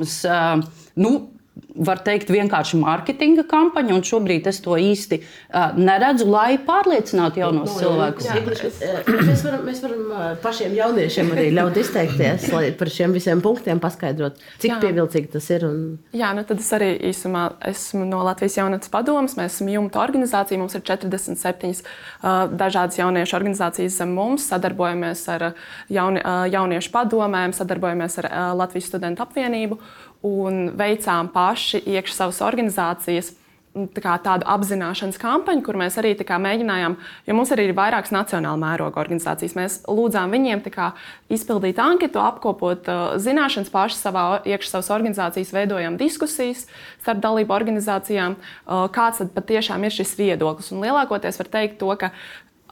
pietiekams. 0.00 0.66
Nu, 0.94 1.30
var 1.74 2.00
teikt, 2.04 2.30
vienkārši 2.32 2.78
mārketinga 2.80 3.44
kampaņa, 3.50 3.94
un 3.96 4.04
šobrīd 4.06 4.48
es 4.50 4.60
to 4.64 4.76
īsti 4.80 5.20
uh, 5.20 5.76
neredzu, 5.78 6.26
lai 6.30 6.58
pārliecinātu 6.66 7.42
jaunos 7.42 7.72
no, 7.72 7.78
cilvēkus. 7.80 8.28
Jā, 8.28 8.38
jā, 8.40 9.02
mēs, 9.28 9.44
varam, 9.46 9.64
mēs 9.66 9.82
varam 9.84 10.02
pašiem 10.42 10.74
jauniešiem 10.76 11.32
arī 11.34 11.46
ļaut 11.56 11.78
izteikties, 11.80 12.48
lai 12.54 12.64
par 12.76 12.92
šiem 12.92 13.14
visiem 13.16 13.42
punktiem 13.44 13.80
paskaidrot, 13.82 14.40
cik 14.62 14.74
jā. 14.74 14.80
pievilcīgi 14.82 15.32
tas 15.34 15.48
ir. 15.54 15.66
Un... 15.68 15.80
Jā, 16.16 16.32
nu 16.36 16.44
tad 16.48 16.62
es 16.62 16.70
arī 16.76 16.90
īsumā 17.10 17.46
esmu 17.70 18.04
no 18.08 18.22
Latvijas 18.26 18.58
jaunatnes 18.60 18.92
padomas. 18.92 19.36
Mēs 19.38 19.58
esam 19.58 19.70
jumta 19.72 20.02
organizācija, 20.02 20.60
mums 20.60 20.76
ir 20.78 20.84
47 20.86 21.72
uh, 21.80 22.44
dažādas 22.50 23.00
jauniešu 23.00 23.38
organizācijas 23.38 23.98
zem 24.02 24.14
mums, 24.16 24.48
sadarbojamies 24.50 25.24
ar 25.32 25.50
jauni, 25.92 26.22
uh, 26.22 26.44
jauniešu 26.50 26.92
padomēm, 26.94 27.54
sadarbojamies 27.56 28.20
ar 28.22 28.30
uh, 28.30 28.38
Latvijas 28.60 28.90
studentu 28.90 29.24
apvienību 29.24 29.80
un 30.26 30.70
veicām 30.76 31.30
paši 31.32 31.82
iekšā 31.96 32.16
savas 32.22 32.40
organizācijas. 32.44 33.36
Tā 33.70 34.16
tādu 34.18 34.42
apzināšanas 34.50 35.14
kampaņu, 35.22 35.62
kur 35.62 35.76
mēs 35.78 35.94
arī 36.00 36.16
mēģinājām, 36.18 36.96
jo 37.28 37.34
mums 37.38 37.52
arī 37.54 37.68
ir 37.68 37.76
vairākas 37.78 38.10
nacionāla 38.10 38.58
mēroga 38.58 38.98
organizācijas. 38.98 39.54
Mēs 39.54 39.76
lūdzām 39.86 40.34
viņiem 40.34 40.64
kā, 40.74 40.88
izpildīt 41.30 41.78
anketu, 41.78 42.18
apkopot 42.18 42.90
uh, 42.90 43.14
zināšanas 43.22 43.70
paši 43.70 44.00
savā 44.00 44.24
iekšā 44.42 44.72
savas 44.72 44.90
organizācijas, 44.90 45.54
veidojam 45.54 46.00
diskusijas 46.02 46.64
starp 46.98 47.22
dalību 47.22 47.54
organizācijām, 47.54 48.34
uh, 48.34 48.88
kāds 48.90 49.22
tad 49.22 49.30
patiešām 49.38 49.86
ir 49.86 49.94
šis 49.94 50.18
viedoklis. 50.18 50.74
Un 50.74 50.82
lielākoties 50.82 51.38
var 51.38 51.54
teikt 51.54 51.78
to, 51.78 51.94
ka 51.94 52.10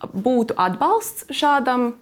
būtu 0.03 0.59
atbalsts 0.59 1.31
šādam 1.31 1.93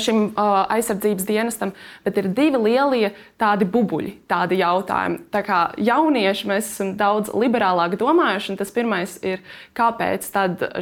šim 0.00 0.20
uh, 0.32 0.64
aizsardzības 0.72 1.26
dienestam, 1.28 1.74
bet 2.04 2.18
ir 2.20 2.30
divi 2.34 2.60
lielie 2.60 3.10
tādi 3.40 3.68
bubuļi, 3.68 4.14
tādi 4.30 4.60
jautājumi. 4.62 5.20
Tā 5.34 5.44
kā 5.44 5.60
jaunieši 5.76 6.50
mēs 6.50 6.70
esam 6.74 6.94
daudz 7.00 7.32
liberālāk 7.36 7.98
domājuši, 8.00 8.54
un 8.54 8.60
tas 8.60 8.72
pirmais 8.74 9.18
ir, 9.26 9.44
kāpēc 9.76 10.30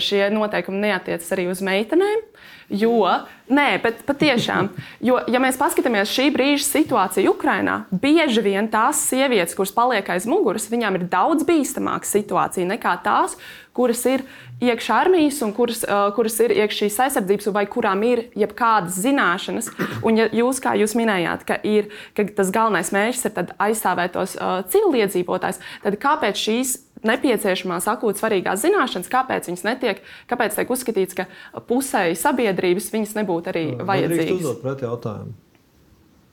šie 0.02 0.28
noteikumi 0.34 0.86
neatiecas 0.86 1.34
arī 1.34 1.48
uz 1.52 1.64
meitenēm. 1.64 2.22
Jo, 2.72 3.04
nē, 3.52 3.66
bet 3.82 3.98
patiešām, 4.08 4.70
jo, 5.04 5.18
ja 5.28 5.40
mēs 5.42 5.58
paskatāmies 5.60 6.08
šī 6.08 6.30
brīža 6.32 6.64
situāciju 6.64 7.34
Ukrajinā, 7.34 7.82
bieži 7.92 8.40
vien 8.44 8.70
tās 8.72 9.02
sievietes, 9.10 9.52
kuras 9.58 9.74
paliek 9.76 10.08
aiz 10.14 10.24
muguras, 10.30 10.70
viņām 10.72 10.96
ir 10.96 11.04
daudz 11.12 11.44
bīstamāka 11.44 12.08
situācija 12.08 12.70
nekā 12.70 12.94
tās, 13.04 13.36
kuras 13.76 14.00
ir 14.08 14.24
iekšā 14.64 15.02
armijas 15.04 15.42
un 15.44 15.52
kuras, 15.56 15.82
uh, 15.84 16.06
kuras 16.16 16.38
ir 16.44 16.54
iekšā 16.54 16.86
šīs 16.86 16.96
aizsardzības, 17.06 17.50
vai 17.52 17.66
kurām 17.68 18.04
ir 18.08 18.24
jebkādas 18.38 18.96
zināšanas. 19.04 19.68
Un, 20.00 20.16
ja 20.20 20.30
jūs, 20.32 20.60
kā 20.62 20.72
jūs 20.80 20.96
minējāt, 20.96 21.44
ka, 21.48 21.58
ir, 21.68 21.90
ka 22.16 22.24
tas 22.32 22.52
galvenais 22.54 22.92
mērķis 22.94 23.28
ir 23.28 23.52
aizstāvēt 23.68 24.16
tos 24.16 24.38
uh, 24.38 24.62
civiliedzīvotājus, 24.72 25.60
tad 25.84 26.00
kāpēc 26.00 26.40
šīs 26.46 26.76
nepieciešamās 27.08 27.88
akūtas 27.92 28.22
svarīgās 28.22 28.62
zināšanas, 28.64 29.10
kāpēc 29.12 29.50
viņas 29.50 29.66
netiek, 29.66 30.02
kāpēc 30.30 30.58
tiek 30.58 30.72
uzskatīts, 30.76 31.18
ka 31.18 31.26
pusēji 31.68 32.18
sabiedrības 32.20 32.90
viņas 32.94 33.16
nebūtu 33.20 33.52
arī 33.52 33.64
vajadzīgas? 33.80 34.64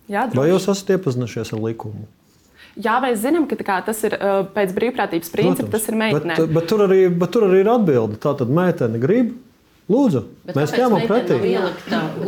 Jā, 0.09 0.25
droši. 0.25 0.39
Vai 0.41 0.47
jūs 0.49 0.65
esat 0.71 0.95
iepazinušies 0.95 1.53
ar 1.53 1.61
likumu? 1.61 2.07
Jā, 2.79 2.95
mēs 3.03 3.19
zinām, 3.21 3.45
ka 3.49 3.57
kā, 3.59 3.77
tas 3.85 3.99
ir 4.07 4.15
pēc 4.55 4.73
brīvprātības 4.77 5.31
principa, 5.33 5.65
Protams, 5.65 5.73
tas 5.73 5.89
ir 5.91 5.97
meitene. 5.99 6.37
Bet, 6.39 6.51
bet, 6.55 6.67
tur 6.69 6.83
arī, 6.85 6.99
bet 7.11 7.33
tur 7.35 7.45
arī 7.49 7.61
ir 7.63 7.69
atbilde. 7.71 8.19
Tā 8.21 8.33
tad 8.39 8.51
meitene 8.53 9.01
grib. 9.01 9.33
Lūdzu, 9.89 10.19
bet 10.45 10.57
mēs 10.59 10.73
ņemam 10.77 11.05
pretī. 11.09 11.37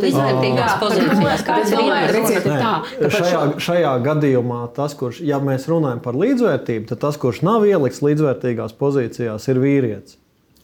Līdzvērtīgās 0.02 0.78
pozīcijās. 0.82 1.44
Kāds 1.46 1.74
ir 1.76 2.48
tā? 2.48 2.72
Šajā, 3.14 3.42
šajā 3.62 3.92
gadījumā 4.08 4.64
tas, 4.74 4.96
kurš, 4.98 5.20
ja 5.30 5.38
mēs 5.44 5.68
runājam 5.70 6.02
par 6.02 6.18
līdzvērtību, 6.18 6.88
tad 6.90 7.04
tas, 7.06 7.22
kurš 7.22 7.44
nav 7.46 7.68
ielikts 7.70 8.02
līdzvērtīgās 8.02 8.74
pozīcijās, 8.82 9.46
ir 9.54 9.62
vīrietis. 9.62 10.21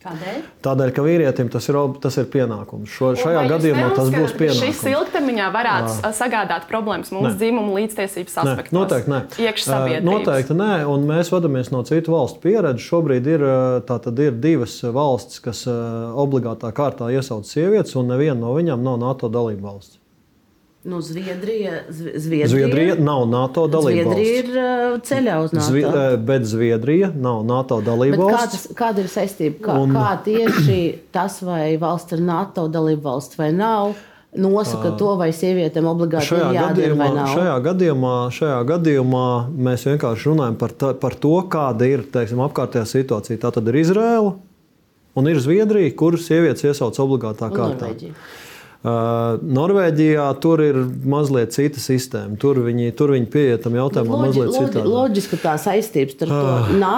Kādēļ? 0.08 0.44
Tādēļ, 0.64 0.92
ka 0.96 1.04
vīrietim 1.04 1.50
tas 1.52 1.66
ir, 1.68 1.78
tas 2.04 2.18
ir 2.22 2.28
pienākums. 2.32 2.92
Šo, 2.92 3.10
šajā 3.20 3.42
gadījumā 3.52 3.90
tas 3.98 4.12
būs 4.14 4.36
pienākums. 4.40 4.62
Šis 4.64 4.84
ilgtermiņā 4.94 5.50
varētu 5.56 5.98
Jā. 5.98 6.12
sagādāt 6.16 6.68
problēmas 6.70 7.12
mūsu 7.12 7.34
dzimumu 7.42 7.76
līdztiesības 7.76 8.40
aspektos. 8.44 8.72
Nē, 8.72 8.78
noteikti 8.80 9.14
nē. 9.14 10.00
Noteikti 10.08 10.58
nē, 10.58 10.72
un 10.88 11.06
mēs 11.10 11.32
vadāmies 11.34 11.74
no 11.76 11.84
citu 11.88 12.16
valstu 12.16 12.40
pieredzes. 12.46 12.88
Šobrīd 12.88 13.28
ir, 13.36 13.46
ir 14.30 14.42
divas 14.48 14.80
valstis, 14.96 15.44
kas 15.44 15.66
obligātā 15.68 16.72
kārtā 16.76 17.12
iesauc 17.12 17.48
sievietes, 17.50 17.98
un 18.00 18.14
neviena 18.14 18.40
no 18.46 18.56
viņām 18.56 18.86
nav 18.88 19.02
NATO 19.04 19.32
dalība 19.34 19.74
valsts. 19.74 19.97
Nu, 20.84 21.02
Zviedrija, 21.02 21.72
Zviedrija, 21.90 22.48
Zviedrija 22.48 22.96
nav 23.00 23.26
NATO 23.28 23.66
dalība. 23.68 24.14
Zviedrija 24.14 24.36
ir 24.94 25.00
ceļā 25.04 25.40
uz 25.44 25.56
NATO. 25.56 25.66
Zvi, 25.68 25.82
bet 26.30 26.46
Zviedrija 26.48 27.10
nav 27.16 27.42
NATO 27.46 27.82
dalība 27.84 28.22
valsts. 28.22 28.70
Kā 28.72 28.86
kāda 28.86 29.04
ir 29.04 29.10
saistība? 29.12 29.60
Kā, 29.66 29.76
un... 29.82 29.98
kā 29.98 30.14
tieši 30.24 30.78
tas, 31.12 31.42
vai 31.44 31.74
valsts 31.82 32.16
ir 32.16 32.24
NATO 32.24 32.70
dalība 32.72 33.10
valsts 33.10 33.40
vai 33.42 33.50
nav? 33.56 33.98
Nosaka 34.38 34.92
to, 35.00 35.14
vai 35.18 35.32
sievietēm 35.34 35.88
obligāti 35.90 36.30
šajā 36.30 36.48
ir 36.52 36.58
jādara 36.60 36.74
gadījumā, 36.76 37.04
vai 37.04 37.12
nav. 37.16 37.30
Šajā 37.34 37.60
gadījumā, 37.68 38.16
šajā 38.38 38.58
gadījumā 38.72 39.28
mēs 39.68 39.86
vienkārši 39.88 40.30
runājam 40.30 40.58
par, 40.62 40.76
ta, 40.78 40.92
par 41.04 41.16
to, 41.18 41.36
kāda 41.52 41.88
ir 41.90 42.04
teiksim, 42.14 42.44
apkārtējā 42.46 42.86
situācija. 42.92 43.40
Tā 43.42 43.56
tad 43.56 43.72
ir 43.72 43.80
Izraela 43.82 44.36
un 45.18 45.32
ir 45.32 45.40
Zviedrija, 45.42 45.96
kuras 45.98 46.28
sievietes 46.28 46.68
iesauc 46.68 47.00
obligātā 47.02 47.50
kārtā. 47.50 47.88
Norvēģija. 47.88 48.46
Norvēģijā 48.86 50.26
tur 50.44 50.62
ir 50.62 50.78
mazliet 51.10 51.56
cita 51.56 51.82
sistēma. 51.82 52.38
Tur 52.40 52.60
viņi, 52.66 52.92
tur 52.98 53.16
viņi 53.16 53.30
pieiet 53.34 53.64
tam 53.66 53.76
jautājumam 53.78 54.22
loģi, 54.22 54.28
mazliet 54.28 54.52
loģi, 54.52 54.68
citādi. 54.70 54.92
Loģiski 54.94 55.40
tā 55.42 55.56
saistības 55.62 56.18
starp 56.18 56.36
uh, 56.36 56.70
to 56.70 56.78
nā, 56.84 56.94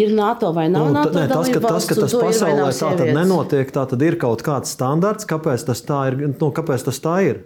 ir 0.00 0.14
NATO 0.16 0.54
vai 0.56 0.66
nav 0.72 0.88
nu, 0.88 0.96
NATO. 0.96 1.14
Nē, 1.18 1.26
tas, 1.30 1.52
ka 1.52 1.62
tas, 1.62 1.90
ka 1.90 1.98
tas 2.00 2.16
pasaulē 2.16 2.70
tā 2.72 2.94
tad 3.02 3.12
nenotiek, 3.20 3.74
tā 3.76 3.84
tad 3.92 4.08
ir 4.08 4.16
kaut 4.20 4.42
kāds 4.46 4.72
standarts, 4.72 5.28
kāpēc 5.28 5.68
tas 5.68 5.84
tā 5.84 6.00
ir. 6.10 6.18
Nu, 6.32 6.50
kāpēc 6.54 6.88
tas 6.88 7.04
tā 7.04 7.20
ir? 7.28 7.44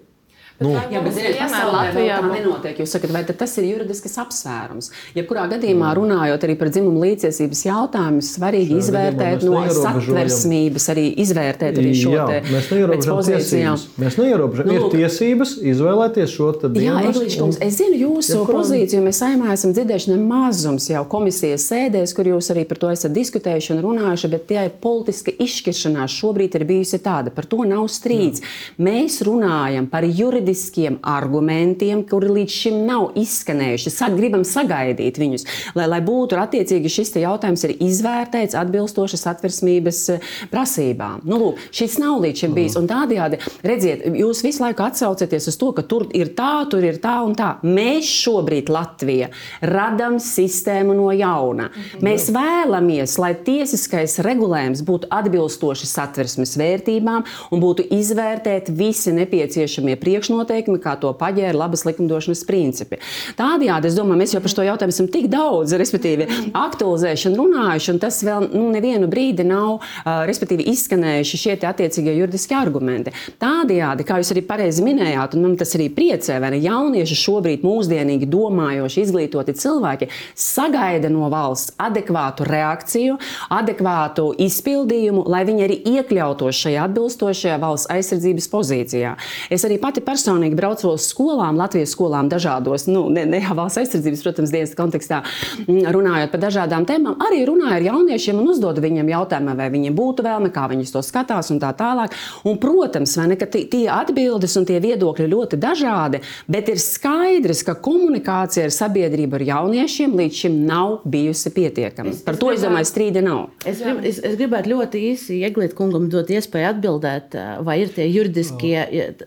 Nu. 0.62 0.74
Jā, 0.92 1.02
bet 1.04 1.16
ziniet, 1.16 1.38
pasaulē 1.40 1.72
Latvijā 1.78 2.18
tā 2.22 2.30
nenotiek. 2.30 2.82
Jūs 2.82 2.94
sakat, 2.96 3.12
vai 3.14 3.22
tas 3.26 3.56
ir 3.60 3.68
juridisks 3.70 4.18
apsvērums? 4.22 4.90
Jebkurā 5.16 5.46
gadījumā 5.52 5.92
runājot 5.98 6.46
arī 6.46 6.56
par 6.60 6.70
dzimumu 6.72 7.02
līdztiesības 7.02 7.64
jautājumu, 7.66 8.22
svarīgi 8.26 8.76
Šajā 8.76 8.84
izvērtēt 8.86 9.46
no 9.46 9.62
satversmības, 9.76 10.88
arī 10.92 11.06
izvērtēt 11.22 11.80
arī 11.82 11.92
šo 11.98 12.14
jā, 12.14 12.26
mēs 12.48 12.70
neierobežojam 12.72 13.78
Mēs 14.02 14.18
neierobežojam. 14.20 14.68
Nu, 14.68 14.76
ir 14.78 14.86
tiesības 14.92 15.54
izvēlēties 15.72 16.32
šo 16.32 16.50
dienestu. 16.62 16.82
Jā, 16.84 16.96
Eglīškungs, 17.10 17.58
un... 17.58 17.66
es 17.66 17.78
zinu 17.80 17.98
jūsu 18.00 18.38
ja, 18.38 18.46
pozīciju. 18.48 19.02
Mēs 19.06 19.20
saimā 19.22 19.52
esam 19.56 19.74
dzirdējuši 19.76 20.12
nemazums 20.14 20.88
jau 20.90 21.02
komisijas 21.12 21.66
sēdēs, 21.70 22.14
kur 22.16 22.30
jūs 22.32 22.50
arī 22.54 22.64
par 22.68 22.80
to 22.82 22.92
esat 22.92 23.14
diskutējuši 23.16 23.74
un 23.76 23.82
runājuši, 23.86 24.32
bet 24.32 24.46
tie 24.50 24.66
ir 24.68 24.74
politiska 24.82 25.34
izšķiršanās 25.46 26.16
šobrīd 26.20 26.58
ir 26.58 26.66
bijusi 26.68 27.00
tāda. 27.02 27.32
Par 27.34 27.48
to 27.50 27.64
nav 27.68 27.88
strīds. 27.92 28.42
Jā. 28.42 28.52
Mēs 28.88 29.20
runājam 29.26 29.88
par 29.92 30.06
juridisku 30.06 30.51
juridiskiem 30.52 30.98
argumentiem, 31.02 32.02
kuri 32.08 32.28
līdz 32.36 32.52
šim 32.52 32.82
nav 32.86 33.12
izskanējuši. 33.16 33.90
Sag, 33.92 34.16
gribam 34.16 34.44
sagaidīt 34.44 35.18
viņus, 35.18 35.44
lai, 35.76 35.86
lai 35.88 36.00
būtu 36.04 36.36
attiecīgi 36.36 36.90
šis 36.92 37.14
jautājums 37.22 37.64
ir 37.64 37.74
izvērtēts 37.80 38.56
atbilstoši 38.58 39.18
satversmības 39.20 40.00
eh, 40.12 40.26
prasībām. 40.52 41.22
Nu, 41.24 41.38
lūk, 41.40 41.62
šis 41.72 41.98
nav 42.02 42.20
līdz 42.22 42.44
šim 42.44 42.56
bijis. 42.56 42.76
Un 42.76 42.88
tādējādi, 42.90 43.40
redziet, 43.64 44.04
jūs 44.18 44.42
visu 44.44 44.62
laiku 44.64 44.84
atsaucaties 44.84 45.48
uz 45.48 45.58
to, 45.58 45.70
ka 45.76 45.84
tur 45.88 46.06
ir 46.16 46.34
tā, 46.36 46.66
tur 46.70 46.84
ir 46.84 47.00
tā 47.02 47.18
un 47.24 47.36
tā. 47.38 47.54
Mēs 47.64 48.08
šobrīd 48.22 48.72
Latvijā 48.72 49.30
radām 49.62 50.18
sistēmu 50.22 50.96
no 50.98 51.08
jauna. 51.16 51.70
Mhm. 51.70 52.04
Mēs 52.04 52.28
vēlamies, 52.34 53.16
lai 53.22 53.32
tiesiskais 53.46 54.18
regulējums 54.24 54.84
būtu 54.84 55.10
atbilstoši 55.12 55.88
satversmes 55.88 56.56
vērtībām 56.60 57.24
un 57.52 57.62
būtu 57.62 57.88
izvērtēti 57.96 58.74
visi 58.76 59.14
nepieciešamie 59.16 59.96
priekšnosacījumi 60.02 60.31
priekšnoteikumi, 60.32 60.80
kā 60.82 60.96
to 61.00 61.12
paģēra 61.18 61.56
labas 61.56 61.84
likumdošanas 61.86 62.44
principi. 62.48 62.98
Tādējādi, 63.36 63.88
es 63.88 63.96
domāju, 63.96 64.20
mēs 64.22 64.34
jau 64.34 64.40
par 64.42 64.52
šo 64.52 64.64
jautājumu 64.66 64.94
esam 64.94 65.08
tik 65.12 65.28
daudz, 65.32 65.74
respektīvi, 65.78 66.26
aktualizēšanu 66.56 67.38
runājuši, 67.38 67.90
un 67.92 68.00
tas 68.02 68.20
vēl 68.24 68.48
nu, 68.52 68.70
nevienu 68.72 69.08
brīdi 69.10 69.44
nav, 69.46 69.80
uh, 69.80 70.24
respektīvi, 70.28 70.66
izskanējuši 70.72 71.40
šie 71.42 71.56
attiecīgie 71.68 72.14
juridiskie 72.16 72.56
argumenti. 72.56 73.12
Tādējādi, 73.42 74.06
kā 74.08 74.20
jūs 74.20 74.32
arī 74.34 74.44
pareizi 74.46 74.84
minējāt, 74.86 75.36
un 75.36 75.46
man 75.46 75.56
tas 75.60 75.74
arī 75.76 75.88
priecē, 75.92 76.38
vai 76.42 76.52
ne 76.54 76.62
jaunieši 76.62 77.18
šobrīd 77.18 77.66
mūsdienīgi 77.66 78.28
domājoši, 78.32 79.04
izglītoti 79.06 79.56
cilvēki 79.58 80.08
sagaida 80.38 81.10
no 81.12 81.28
valsts 81.32 81.76
adekvātu 81.82 82.46
reakciju, 82.48 83.18
adekvātu 83.52 84.30
izpildījumu, 84.42 85.26
lai 85.32 85.44
viņi 85.48 85.66
arī 85.66 85.78
iekļautos 85.96 86.62
šajā 86.64 86.88
atbilstošajā 86.88 87.58
valsts 87.62 87.90
aizsardzības 87.92 88.48
pozīcijā. 88.52 89.14
Es 89.52 89.66
arī 89.66 89.78
pati 89.82 90.02
personīgi 90.04 90.21
braucu 90.56 90.92
uz 90.92 91.06
skolām, 91.10 91.56
Latvijas 91.56 91.92
skolām 91.96 92.28
dažādos, 92.28 92.86
nu, 92.88 93.08
ne, 93.10 93.24
ne 93.26 93.40
valsts 93.42 93.80
aizsardzības, 93.82 94.22
protams, 94.24 94.52
dienas 94.52 94.74
kontekstā, 94.78 95.22
mm, 95.66 95.88
runājot 95.94 96.32
par 96.32 96.40
dažādām 96.46 96.86
tēmām, 96.88 97.16
arī 97.22 97.44
runāju 97.48 97.76
ar 97.78 97.86
jauniešiem 97.88 98.38
un 98.40 98.50
uzdodu 98.52 98.82
viņiem 98.84 99.08
jautājumu, 99.12 99.56
vai 99.56 99.68
viņiem 99.72 99.96
būtu 99.96 100.26
vēlme, 100.26 100.52
kā 100.54 100.68
viņi 100.70 100.90
to 100.92 101.02
skatās 101.04 101.50
un 101.52 101.60
tā 101.62 101.72
tālāk. 101.76 102.14
Un, 102.44 102.58
protams, 102.62 103.16
ne, 103.16 103.36
ka 103.36 103.46
tie 103.46 103.86
atbildes 103.92 104.56
un 104.58 104.66
tie 104.68 104.78
viedokļi 104.82 105.28
ļoti 105.32 105.58
dažādi, 105.62 106.22
bet 106.50 106.68
ir 106.72 106.80
skaidrs, 106.82 107.62
ka 107.66 107.76
komunikācija 107.82 108.66
ar 108.68 108.74
sabiedrību 108.74 109.38
ar 109.38 109.46
jauniešiem 109.50 110.16
līdz 110.18 110.40
šim 110.42 110.58
nav 110.68 111.00
bijusi 111.08 111.52
pietiekama. 111.54 112.14
Par 112.26 112.38
to, 112.40 112.52
es 112.54 112.64
domāju, 112.64 112.88
strīda 112.88 113.22
nav. 113.24 113.44
Es, 113.64 113.82
grib, 113.82 114.02
es, 114.08 114.20
es 114.22 114.36
gribētu 114.40 114.74
ļoti 114.74 115.02
īsi 115.12 115.40
Eglīt 115.46 115.76
kungam 115.78 116.08
dot 116.12 116.30
iespēju 116.32 116.70
atbildēt, 116.72 117.36
vai 117.66 117.78
ir 117.82 117.92
tie 117.94 118.06
juridiskie, 118.10 118.76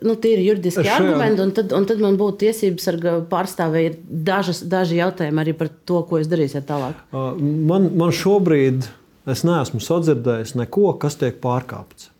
nu, 0.05 0.15
tie 0.19 0.35
ir 0.37 0.43
juridiskie 0.49 0.84
Šajā... 0.85 0.97
argumenti, 1.01 1.43
un 1.43 1.53
tad, 1.57 1.75
un 1.75 1.87
tad 1.89 2.01
man 2.03 2.17
būtu 2.19 2.41
tiesības 2.45 2.89
ar 2.91 2.99
pārstāvēju 3.31 3.91
ir 3.91 3.99
dažas, 4.29 4.63
daži 4.69 4.99
jautājumi 5.01 5.43
arī 5.43 5.55
par 5.57 5.71
to, 5.87 6.01
ko 6.09 6.21
jūs 6.21 6.31
darīsiet 6.31 6.67
tālāk. 6.69 6.99
Man, 7.11 7.91
man 7.97 8.13
šobrīd, 8.15 8.89
es 9.29 9.45
neesmu 9.47 9.81
sadzirdējis 9.83 10.55
neko, 10.61 10.93
kas 11.01 11.17
tiek 11.21 11.39
pārkāpts. 11.43 12.11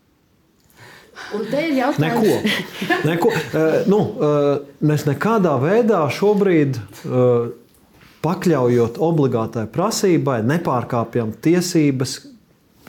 Un 1.35 1.45
te 1.47 1.61
ir 1.63 1.77
jautājums, 1.77 2.25
neko. 2.83 3.03
neko. 3.07 3.29
Nu, 3.91 3.99
mēs 4.83 5.05
nekādā 5.07 5.55
veidā 5.63 6.01
šobrīd, 6.11 6.79
pakļaujot 8.25 8.99
obligātai 9.05 9.65
prasībai, 9.71 10.41
nepārkāpjam 10.49 11.31
tiesības 11.45 12.17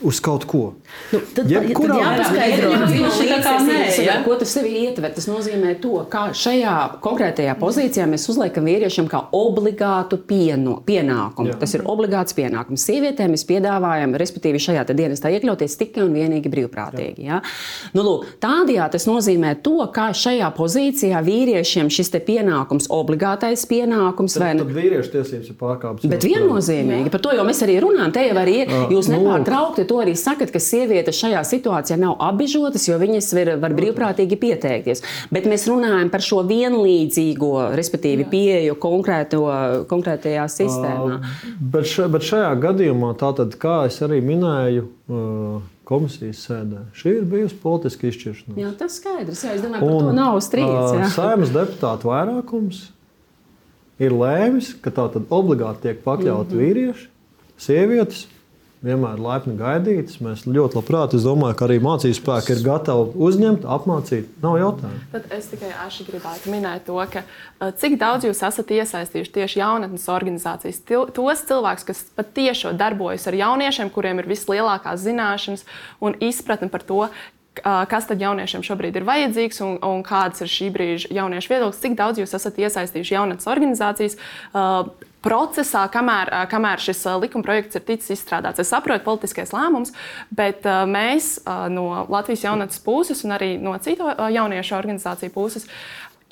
uz 0.01 0.19
kaut 0.21 0.45
ko. 0.45 0.63
Nu, 1.11 1.19
tad, 1.33 1.49
Jebkurā 1.49 1.97
gadījumā, 2.27 4.17
ko 4.25 4.35
tas 4.39 4.51
sevi 4.53 4.73
ietver, 4.83 5.11
tas 5.15 5.27
nozīmē 5.29 5.73
to, 5.81 5.95
ka 6.11 6.27
šajā 6.37 6.73
konkrētajā 7.03 7.55
pozīcijā 7.59 8.05
mēs 8.09 8.27
uzliekam 8.31 8.67
vīriešiem 8.69 9.09
kā 9.09 9.23
obligātu 9.35 10.19
pieno, 10.29 10.77
pienākumu. 10.87 11.53
Jā. 11.53 11.57
Tas 11.63 11.73
ir 11.77 11.85
obligāts 11.89 12.37
pienākums. 12.37 12.85
Sievietēm 12.87 13.33
mēs 13.33 13.45
piedāvājam, 13.49 14.13
respektīvi, 14.21 14.61
šajā 14.67 14.85
dienestā 14.91 15.31
iekļauties 15.33 15.77
tikai 15.81 16.05
un 16.05 16.13
vienīgi 16.17 16.51
brīvprātīgi. 16.53 17.27
Ja? 17.27 17.41
Nu, 17.97 18.05
lūk, 18.05 18.27
tādējādi 18.43 18.97
tas 18.97 19.07
nozīmē 19.09 19.55
to, 19.65 19.79
ka 19.93 20.09
šajā 20.17 20.51
pozīcijā 20.57 21.23
vīriešiem 21.25 21.91
šis 21.93 22.13
pienākums, 22.27 22.87
obligātais 22.93 23.65
pienākums, 23.69 24.37
tad, 24.37 24.43
vai 24.43 24.53
ne? 24.57 24.63
Tad 24.65 24.73
vīriešu 24.77 25.13
tiesības 25.17 25.51
ir 25.51 25.57
pārkāptas. 25.59 26.09
Bet 26.11 26.25
viennozīmīgi, 26.25 27.11
par 27.13 27.23
to 27.23 27.33
jau 27.35 27.45
mēs 27.47 27.61
arī 27.65 27.77
runājam. 27.83 28.13
Te 28.15 28.23
jau 28.25 28.37
arī 28.41 28.55
ir, 28.63 28.73
jūs 28.93 29.09
nu, 29.11 29.19
nepārtraukti 29.21 29.86
to 29.89 29.99
arī 30.03 30.15
sakat, 30.19 30.51
ka 30.53 30.61
sievietes 30.63 31.19
šajā 31.19 31.43
situācijā 31.47 31.97
nav 32.01 32.17
apbežotas, 32.29 32.87
jo 32.89 32.97
viņas 33.01 33.31
var, 33.37 33.53
var 33.63 33.75
brīvprātīgi 33.77 34.39
pieteikties. 34.41 35.03
Bet 35.33 35.47
mēs 35.49 35.67
runājam 35.69 36.11
par 36.13 36.25
šo 36.25 36.43
vienlīdzīgo, 36.47 37.53
respektīvi, 37.77 38.27
pieeju 38.31 38.77
konkrētajā 38.81 40.45
sistēmā. 40.51 41.21
Uh, 41.21 41.39
bet, 41.73 41.89
še, 41.89 42.09
bet 42.11 42.27
šajā 42.27 42.51
gadījumā, 42.67 43.13
tātad, 43.19 43.57
kā 43.61 43.79
es 43.89 43.99
arī 44.05 44.21
minēju, 44.25 44.85
uh, 45.07 45.65
komisijas 45.87 46.43
sēdē. 46.49 46.83
Šī 46.97 47.13
ir 47.21 47.27
bijusi 47.31 47.57
politiska 47.63 48.09
izšķiršanās. 48.09 48.59
Jā, 48.59 48.73
tas 48.79 48.97
skaidrs. 48.99 49.43
Jā, 49.45 49.55
es 49.55 49.63
domāju, 49.63 49.87
ka 49.87 50.09
tā 50.09 50.15
nav 50.17 50.39
strīds. 50.43 50.95
Jā. 50.97 51.09
Saimnes 51.15 51.53
deputātu 51.55 52.09
vairākums 52.11 52.81
ir 54.03 54.15
lēmis, 54.15 54.73
ka 54.83 54.91
tā 54.93 55.07
tad 55.13 55.31
obligāti 55.33 55.87
tiek 55.87 56.01
pakļauti 56.03 56.51
mm 56.51 56.59
-hmm. 56.59 56.65
vīrieši, 56.65 57.07
sievietes 57.67 58.25
vienmēr 58.85 59.21
laipni 59.21 59.55
gaidītas. 59.57 60.19
Mēs 60.23 60.45
ļoti 60.47 60.79
labprāt, 60.79 61.15
es 61.17 61.25
domāju, 61.25 61.57
ka 61.57 61.67
arī 61.67 61.77
mācību 61.83 62.17
spēki 62.17 62.55
ir 62.55 62.63
gatavi 62.65 63.13
uzņemt, 63.27 63.67
apmācīt. 63.77 64.27
Nav 64.43 64.57
jautājumu. 64.61 64.99
Tad 65.13 65.31
es 65.37 65.49
tikai 65.51 65.71
gribētu 66.09 66.53
minēt 66.53 66.85
to, 66.89 66.97
ka 67.13 67.23
cik 67.81 67.97
daudz 68.01 68.27
jūs 68.27 68.43
esat 68.47 68.73
iesaistījuši 68.77 69.33
tieši 69.39 69.61
jaunatnes 69.61 70.09
organizācijas, 70.13 70.83
tos 70.87 71.47
cilvēkus, 71.49 71.87
kas 71.87 72.03
patiešām 72.17 72.77
darbojas 72.77 73.27
ar 73.29 73.39
jauniešiem, 73.39 73.93
kuriem 73.93 74.21
ir 74.21 74.29
vislielākās 74.29 75.01
zināšanas 75.05 75.65
un 76.03 76.17
izpratne 76.23 76.69
par 76.73 76.85
to, 76.85 77.07
kas 77.89 78.07
tad 78.07 78.21
jauniešiem 78.21 78.63
šobrīd 78.65 78.99
ir 78.99 79.05
vajadzīgs 79.07 79.61
un, 79.65 79.77
un 79.85 80.03
kāds 80.05 80.43
ir 80.45 80.51
šī 80.51 80.69
brīža 80.73 81.11
jauniešu 81.17 81.53
viedoklis, 81.53 81.81
cik 81.81 81.97
daudz 81.97 82.21
jūs 82.21 82.35
esat 82.37 82.59
iesaistījuši 82.61 83.15
jaunatnes 83.17 83.49
organizācijas. 83.49 84.17
Uh, 84.53 84.91
procesā, 85.25 85.83
kamēr, 85.91 86.31
kamēr 86.51 86.81
šis 86.83 87.03
likuma 87.21 87.45
projekts 87.45 87.79
ir 87.79 87.85
ticis 87.87 88.17
izstrādāts. 88.17 88.61
Es 88.63 88.71
saprotu, 88.73 89.05
politiskais 89.05 89.53
lēmums, 89.55 89.93
bet 90.29 90.67
mēs 90.89 91.37
no 91.73 92.05
Latvijas 92.09 92.45
jaunatnes 92.47 92.83
puses 92.85 93.23
un 93.27 93.35
arī 93.37 93.55
no 93.61 93.75
citu 93.83 94.07
jauniešu 94.07 94.77
organizāciju 94.77 95.33
puses 95.35 95.67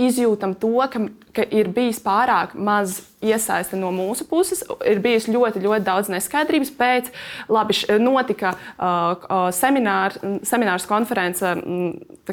izjūtam 0.02 0.56
to, 0.60 0.76
ka, 0.92 1.02
ka 1.36 1.46
ir 1.56 1.70
bijis 1.74 2.02
pārāk 2.04 2.56
maz 2.56 3.00
iesaiste 3.24 3.78
no 3.80 3.92
mūsu 3.96 4.28
puses. 4.28 4.62
Ir 4.86 5.00
bijis 5.04 5.30
ļoti, 5.32 5.64
ļoti 5.64 5.86
daudz 5.88 6.12
neskaidrības. 6.12 6.74
Pēc 6.76 7.12
labi, 7.52 7.78
notika 8.02 8.54
uh, 8.56 9.50
seminār, 9.56 10.18
seminārs 10.48 10.88
konference 10.90 11.56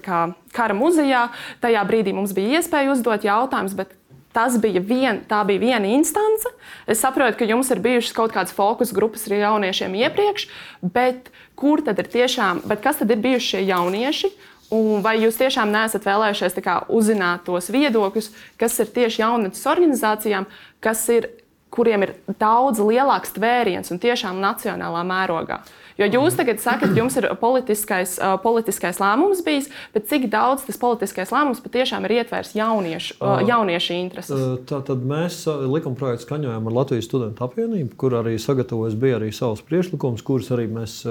kā, 0.03 0.23
Kara 0.53 0.77
muzejā. 0.77 1.29
Tajā 1.63 1.85
brīdī 1.89 2.15
mums 2.17 2.35
bija 2.37 2.59
iespēja 2.61 2.93
uzdot 2.93 3.25
jautājumus, 3.25 3.79
bet 3.79 3.95
Tas 4.33 4.57
bija, 4.61 4.81
vien, 4.81 5.21
bija 5.29 5.61
viena 5.61 5.89
instance. 5.93 6.49
Es 6.89 7.03
saprotu, 7.05 7.37
ka 7.39 7.49
jums 7.49 7.69
ir 7.71 7.83
bijušas 7.85 8.15
kaut 8.17 8.33
kādas 8.33 8.55
fokus 8.57 8.95
grupas 8.97 9.27
ar 9.29 9.37
jauniešiem 9.37 9.99
iepriekš, 10.07 10.47
bet 10.81 11.29
kur 11.59 11.85
tad 11.85 12.01
ir 12.01 12.09
tiešām, 12.09 12.63
kas 12.81 13.03
tad 13.03 13.13
ir 13.13 13.21
bijuši 13.21 13.51
šie 13.51 13.63
jaunieši? 13.69 14.33
Un 14.73 15.03
vai 15.05 15.19
jūs 15.21 15.37
tiešām 15.37 15.69
neesat 15.69 16.07
vēlējušies 16.09 16.57
kā, 16.65 16.79
uzzināt 16.89 17.45
tos 17.45 17.69
viedokļus, 17.75 18.31
kas 18.57 18.79
ir 18.81 18.89
tieši 18.95 19.21
jaunatnes 19.21 19.67
organizācijām, 19.69 20.47
kas 20.81 21.05
ir, 21.13 21.29
kuriem 21.73 22.07
ir 22.07 22.15
daudz 22.41 22.81
lielāks 22.81 23.35
tvēriens 23.37 23.93
un 23.93 24.01
tiešām 24.01 24.41
nacionālā 24.41 25.05
mērogā? 25.05 25.61
Jo 26.03 26.09
jūs 26.23 26.37
tagad 26.39 26.59
sakat, 26.63 26.97
jums 26.99 27.17
ir 27.21 27.29
politiskais, 27.41 28.17
uh, 28.19 28.35
politiskais 28.43 28.99
lēmums 29.03 29.43
bijis, 29.47 29.69
bet 29.95 30.09
cik 30.11 30.27
daudz 30.33 30.65
tas 30.67 30.81
politiskais 30.81 31.31
lēmums 31.35 31.63
patiešām 31.63 32.07
ir 32.09 32.17
ietvērs 32.21 32.55
jauniešu, 32.59 33.19
uh, 33.21 33.43
jauniešu 33.47 33.95
intereses? 33.99 34.47
Tātad 34.69 35.05
mēs 35.07 35.43
likumprojektu 35.47 36.27
skaņojām 36.27 36.67
ar 36.71 36.77
Latvijas 36.81 37.07
studentu 37.07 37.47
apvienību, 37.47 37.95
kur 38.01 38.19
arī 38.23 38.35
sagatavojas 38.43 38.97
bija 38.99 39.21
arī 39.21 39.31
savs 39.37 39.63
priekšlikums, 39.69 40.25
kurus 40.27 40.51
arī 40.55 40.67
mēs 40.73 41.03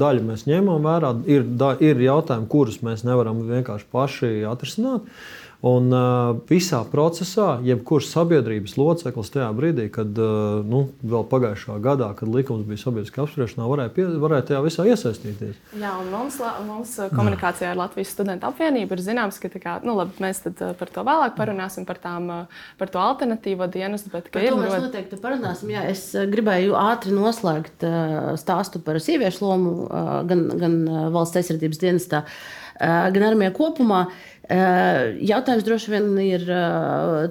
daļu 0.00 0.24
mēs 0.30 0.46
ņēmām 0.48 0.88
vērā. 0.88 1.12
Ir, 1.28 1.44
da, 1.60 1.74
ir 1.84 2.00
jautājumi, 2.02 2.48
kurus 2.50 2.80
mēs 2.86 3.04
nevaram 3.08 3.44
vienkārši 3.48 3.88
paši 3.92 4.32
atrisināt. 4.48 5.08
Un 5.58 5.90
uh, 5.90 6.36
visā 6.46 6.84
procesā, 6.86 7.56
jebkurš 7.66 8.12
sabiedrības 8.12 8.76
loceklis 8.78 9.32
tajā 9.34 9.48
brīdī, 9.58 9.88
kad 9.90 10.14
uh, 10.22 10.60
nu, 10.62 10.84
vēl 11.02 11.24
pagājušā 11.26 11.80
gadā, 11.82 12.12
kad 12.14 12.30
likums 12.30 12.62
bija 12.68 12.78
sabiedriskā 12.84 13.24
apspriešanā, 13.24 13.66
varēja, 13.66 13.90
pie, 13.96 14.04
varēja 14.22 14.44
tajā 14.52 14.60
visā 14.62 14.86
iesaistīties. 14.86 15.56
Jā, 15.74 15.96
un 15.98 16.12
mums, 16.12 16.36
mums 16.68 16.92
komunikācijā 17.10 17.72
ar 17.72 17.80
Latvijas 17.80 18.12
studentu 18.14 18.46
apvienību 18.46 18.94
ir 18.94 19.02
zināms, 19.02 19.40
ka 19.42 19.50
kā, 19.56 19.74
nu, 19.82 19.96
labi, 19.98 20.14
mēs 20.22 20.44
par 20.78 20.94
to 20.94 21.04
vēlāk 21.08 21.34
parunāsim, 21.40 21.88
par, 21.88 21.98
tām, 22.06 22.30
par 22.78 22.94
to 22.94 23.02
alternatīvo 23.02 23.66
dienestu. 23.74 24.14
Bet, 24.14 24.30
par 24.30 24.46
to 24.46 24.60
mēs 24.62 24.76
ļoti... 24.76 24.84
noteikti 24.86 25.20
parunāsim. 25.24 25.74
Jā, 25.74 25.82
es 25.90 26.04
gribēju 26.14 26.78
ātri 26.78 27.16
noslēgt 27.18 27.82
stāstu 28.38 28.78
par 28.86 29.02
sieviešu 29.02 29.42
lomu 29.42 29.74
gan, 30.30 30.46
gan 30.54 30.80
valsts 31.10 31.42
aizsardzības 31.42 31.82
dienestā, 31.82 32.22
uh, 32.22 32.58
gan 32.78 33.30
armijā 33.32 33.52
kopumā. 33.56 34.06
Jautājums 34.48 35.64
droši 35.66 35.90
vien 35.92 36.06
ir 36.24 36.44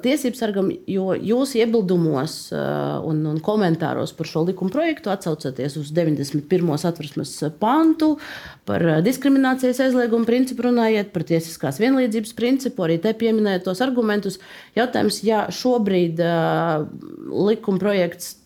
tiesību 0.03 0.37
sargam, 0.37 0.67
jo 0.85 1.15
jūs 1.17 1.55
iebildumos 1.57 2.35
un, 2.53 3.23
un 3.31 3.39
komentāros 3.41 4.13
par 4.13 4.29
šo 4.29 4.43
likuma 4.45 4.69
projektu 4.75 5.09
atsaucaties 5.09 5.79
uz 5.81 5.89
91. 5.97 6.45
satversmes 6.77 7.33
pantu 7.57 8.13
par 8.69 8.85
diskriminācijas 9.01 9.81
aizliegumu 9.87 10.29
principu, 10.29 10.67
runājot 10.67 11.09
par 11.15 11.25
tiesiskās 11.25 11.81
vienlīdzības 11.81 12.37
principu, 12.37 12.85
arī 12.85 12.99
te 13.01 13.15
pieminējot 13.17 13.65
tos 13.65 13.81
argumentus. 13.81 14.37
Jautājums, 14.77 15.23
ja 15.25 15.47
šobrīd 15.49 16.21
likuma 17.33 17.81
projekts 17.81 18.36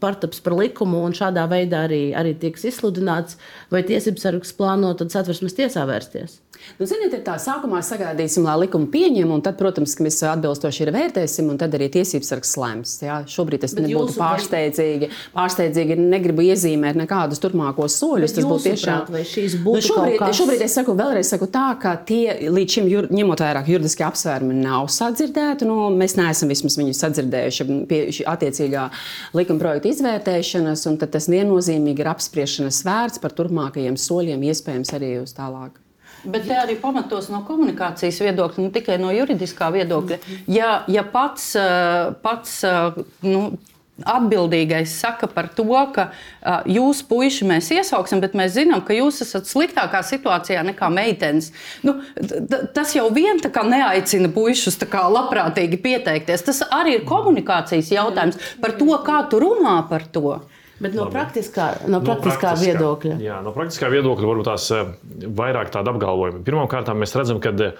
partaps 0.00 0.40
par 0.42 0.56
likumu 0.56 1.02
un 1.06 1.14
šādā 1.14 1.44
veidā 1.50 1.84
arī, 1.86 2.00
arī 2.16 2.34
tiks 2.40 2.64
izsludināts, 2.70 3.38
vai 3.70 3.84
tiesības 3.86 4.26
sargs 4.26 4.54
plāno 4.56 4.94
tad 4.98 5.12
satversmes 5.14 5.54
tiesā 5.58 5.84
vērsties? 5.88 6.40
Nu, 6.78 6.86
ziniet, 6.88 7.12
ir 7.16 7.22
tā, 7.26 7.36
sākumā 7.40 7.78
sagaidīsim, 7.84 8.44
lai 8.46 8.56
likumu 8.66 8.86
pieņem, 8.92 9.30
un 9.32 9.40
tad, 9.44 9.56
protams, 9.60 9.94
mēs 10.02 10.18
atbilstoši 10.28 10.82
ir 10.86 10.90
vērtēsim, 10.94 11.48
un 11.52 11.58
tad 11.60 11.74
arī 11.78 11.88
tiesības 11.94 12.32
sargs 12.32 12.54
lems. 12.60 12.94
Jā. 13.04 13.20
Šobrīd 13.30 13.62
tas 13.64 13.74
nebūtu 13.78 14.16
pārsteidzīgi. 14.18 15.08
Pārsteidzīgi 15.36 15.96
negribu 16.00 16.44
iezīmēt 16.46 16.98
nekādus 17.00 17.40
turpmākos 17.42 17.96
soļus. 18.00 18.34
Bet 18.34 18.42
Tas 18.42 18.48
būtu 18.50 18.66
tiešām. 18.70 19.10
vai 19.14 19.22
šīs 19.24 19.56
Nu, 19.56 19.62
būtu 19.70 19.84
šobrīd, 19.88 20.18
kas- 20.18 20.36
šobrīd 20.40 20.64
es 20.66 20.74
saku, 20.76 20.94
vēlreiz 20.98 21.30
saku 21.32 21.46
tā, 21.46 21.66
ka 21.80 21.96
tie 21.96 22.50
līdz 22.50 22.76
šim, 22.76 22.88
jur, 22.92 23.08
ņemot 23.08 23.40
vērā 23.44 23.64
juridiskie 23.66 24.04
apsvērumi, 24.06 24.54
nav 24.60 24.86
sadzirdēti. 24.92 25.66
Nu, 25.66 25.88
mēs 25.96 26.16
neesam 26.18 26.48
vismaz 26.52 26.76
viņu 26.76 26.94
sadzirdējuši 26.96 27.68
pie 27.88 28.02
šī 28.12 28.26
attiecīgā 28.34 28.90
likuma 29.34 29.58
projekta 29.62 29.88
izvērtēšanas, 29.92 30.86
un 30.90 30.98
tas 30.98 31.28
viennozīmīgi 31.32 32.00
ir 32.04 32.12
apspriešanas 32.12 32.82
vērts 32.86 33.20
par 33.22 33.30
turpmākajiem 33.36 33.96
soļiem, 33.96 34.42
iespējams, 34.52 34.92
arī 34.98 35.22
uz 35.22 35.32
tālāk. 35.36 35.70
Bet 36.26 36.48
te 36.48 36.56
arī 36.58 36.76
pamatos 36.80 37.30
no 37.32 37.42
komunikācijas 37.46 38.18
viedokļa, 38.24 38.66
ne 38.66 38.74
tikai 38.74 38.98
no 39.02 39.12
juridiskā 39.14 39.70
viedokļa. 39.74 40.18
Ja, 40.50 40.82
ja 40.90 41.06
pats, 41.06 41.52
eh, 41.60 42.12
pats 42.22 42.58
eh, 42.66 43.00
nu, 43.26 43.48
atbildīgais 44.04 44.92
saka 45.00 45.28
par 45.30 45.48
to, 45.56 45.64
ka 45.94 46.10
uh, 46.10 46.66
jūs, 46.68 47.00
puiši, 47.08 47.46
mēs 47.48 47.70
iesauksim, 47.72 48.20
bet 48.20 48.34
mēs 48.36 48.52
zinām, 48.58 48.82
ka 48.84 48.96
jūs 48.96 49.22
esat 49.24 49.48
sliktākā 49.48 50.02
situācijā 50.04 50.64
nekā 50.68 50.90
meitenes. 50.92 51.48
Nu, 51.86 51.96
tas 52.76 52.92
jau 52.96 53.06
vien 53.14 53.40
tā 53.40 53.48
kā 53.54 53.64
neaicina 53.64 54.28
puišus 54.34 54.76
tā 54.82 54.88
kā 54.92 55.06
labprātīgi 55.08 55.80
pieteikties. 55.80 56.44
Tas 56.44 56.60
arī 56.68 56.98
ir 56.98 57.08
komunikācijas 57.08 57.94
jautājums 57.94 58.40
par 58.60 58.76
to, 58.76 58.92
kā 59.06 59.22
tu 59.30 59.40
runā 59.40 59.78
par 59.88 60.04
to. 60.12 60.36
Bet 60.80 60.92
no 60.96 61.06
praktiskā, 61.12 61.70
no 61.88 62.02
praktiskā 62.04 62.52
praktiskā- 62.52 62.74
viedokļa. 62.74 63.16
Jā, 63.24 63.38
no 63.44 63.52
praktiskā 63.56 63.88
viedokļa 63.92 64.28
varbūt 64.28 64.48
tās 64.50 64.66
eh, 64.76 64.90
vairāk 65.38 65.72
tāda 65.72 65.94
apgalvojuma. 65.94 66.42
Pirmkārt, 66.44 66.90
mēs 66.92 67.16
redzam, 67.16 67.40
ka 67.40 67.54
eh, 67.64 67.78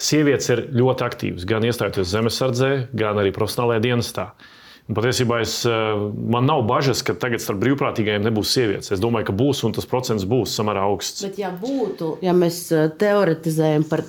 sievietes 0.00 0.48
ir 0.54 0.64
ļoti 0.72 1.06
aktīvas 1.08 1.46
gan 1.48 1.66
iestājoties 1.68 2.08
zemesardzē, 2.14 2.72
gan 2.96 3.20
arī 3.20 3.34
profesionālajā 3.36 3.84
dienestā. 3.84 4.30
Un 4.88 4.96
Patiesībā 4.96 5.42
es, 5.44 5.58
eh, 5.68 6.06
man 6.32 6.48
nav 6.48 6.64
bažas, 6.68 7.04
ka 7.04 7.12
tagad 7.14 7.44
starp 7.44 7.60
brīvprātīgajiem 7.62 8.24
nebūs 8.24 8.56
sievietes. 8.56 8.94
Es 8.96 9.02
domāju, 9.02 9.28
ka 9.28 9.36
būs 9.36 9.62
un 9.68 9.76
tas 9.76 9.86
procents 9.86 10.24
būs 10.24 10.56
samērā 10.56 10.88
augsts. 10.88 11.22
Bet, 11.28 11.38
ja 11.38 11.52
būtu, 11.52 12.16
ja 12.24 12.32
mēs 12.32 12.64
teoretizējam 12.98 13.84
par 13.88 14.06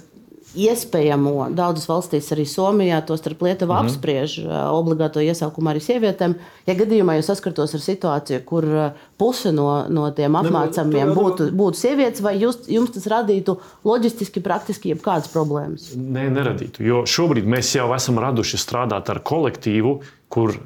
iespējamo, 0.54 1.50
daudzas 1.56 1.88
valstīs, 1.90 2.28
arī 2.34 2.46
Somijā, 2.50 3.00
to 3.06 3.18
starp 3.18 3.42
Lietuvu, 3.42 3.74
mm 3.74 3.80
-hmm. 3.80 3.86
apspriež 3.90 4.38
eh, 4.40 4.52
obligāto 4.72 5.22
iesaukumu 5.22 5.70
arī 5.70 5.82
sievietēm. 5.82 6.36
Ja 6.68 6.76
gadījumā 6.76 7.18
jūs 7.18 7.30
saskartos 7.32 7.74
ar 7.74 7.80
situāciju, 7.80 8.44
kur 8.46 8.66
eh, 8.66 8.92
puse 9.18 9.52
no, 9.52 9.86
no 9.90 10.12
tiem 10.12 10.34
apmācāmiem 10.36 11.14
to- 11.14 11.22
būtu, 11.22 11.50
būtu 11.52 11.74
sievietes, 11.74 12.22
vai 12.22 12.38
jūs, 12.40 12.68
jums 12.68 12.92
tas 12.92 13.08
radītu 13.08 13.58
loģistiski, 13.84 14.42
praktiski 14.42 14.94
jebkādas 14.94 15.32
problēmas? 15.34 15.96
Nē, 15.96 16.30
neradītu. 16.30 16.84
Jo 16.84 17.04
šobrīd 17.06 17.46
mēs 17.46 17.76
jau 17.76 17.94
esam 17.96 18.20
raduši 18.20 18.58
strādāt 18.58 19.10
ar 19.10 19.20
kolektīvu, 19.20 20.02
kur 20.30 20.58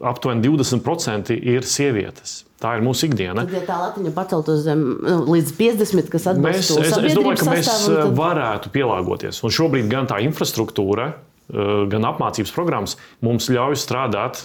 aptuveni 0.00 0.48
20% 0.48 1.30
ir 1.30 1.62
sievietes. 1.62 2.44
Tā 2.62 2.76
ir 2.78 2.84
mūsu 2.86 3.08
ikdiena. 3.08 3.42
Tad, 3.42 3.56
ja 3.56 3.64
tā 3.66 3.76
latiņa 3.80 4.12
paceltos 4.14 4.62
zem 4.62 4.82
nu, 5.02 5.16
līdz 5.34 5.52
50, 5.58 6.10
kas 6.12 6.28
Mēs, 6.28 6.30
atbilst 6.30 6.76
es, 6.78 6.94
es 7.10 7.16
domāju, 7.18 7.40
ka 7.40 7.50
mēs 7.50 7.70
tad... 7.88 8.12
varētu 8.18 8.70
pielāgoties. 8.74 9.42
Un 9.42 9.54
šobrīd 9.54 9.90
gan 9.90 10.06
tā 10.10 10.20
infrastruktūra, 10.22 11.08
gan 11.50 12.06
apmācības 12.12 12.54
programmas 12.54 12.94
mums 13.24 13.50
ļauj 13.50 13.80
strādāt, 13.82 14.44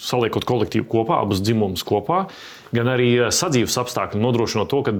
saliekot 0.00 0.46
kolektīvu 0.48 0.86
kopā, 0.88 1.18
abus 1.20 1.42
dzimumus 1.44 1.82
kopā, 1.84 2.22
gan 2.76 2.88
arī 2.88 3.10
sadzīves 3.34 3.76
apstākļi 3.82 4.22
nodrošinot 4.22 4.70
to, 4.70 4.84
ka 4.86 4.94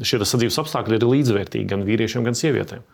šie 0.00 0.22
sadzīves 0.22 0.60
apstākļi 0.62 1.00
ir 1.00 1.08
līdzvērtīgi 1.10 1.68
gan 1.74 1.84
vīriešiem, 1.88 2.24
gan 2.26 2.38
sievietēm. 2.38 2.86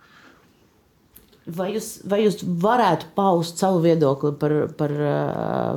Vai 1.53 1.73
jūs, 1.75 1.97
vai 2.07 2.21
jūs 2.23 2.41
varētu 2.63 3.13
paust 3.19 3.59
savu 3.59 3.81
viedokli 3.83 4.31
par, 4.39 4.53
par, 4.79 4.93
ā, 4.95 5.73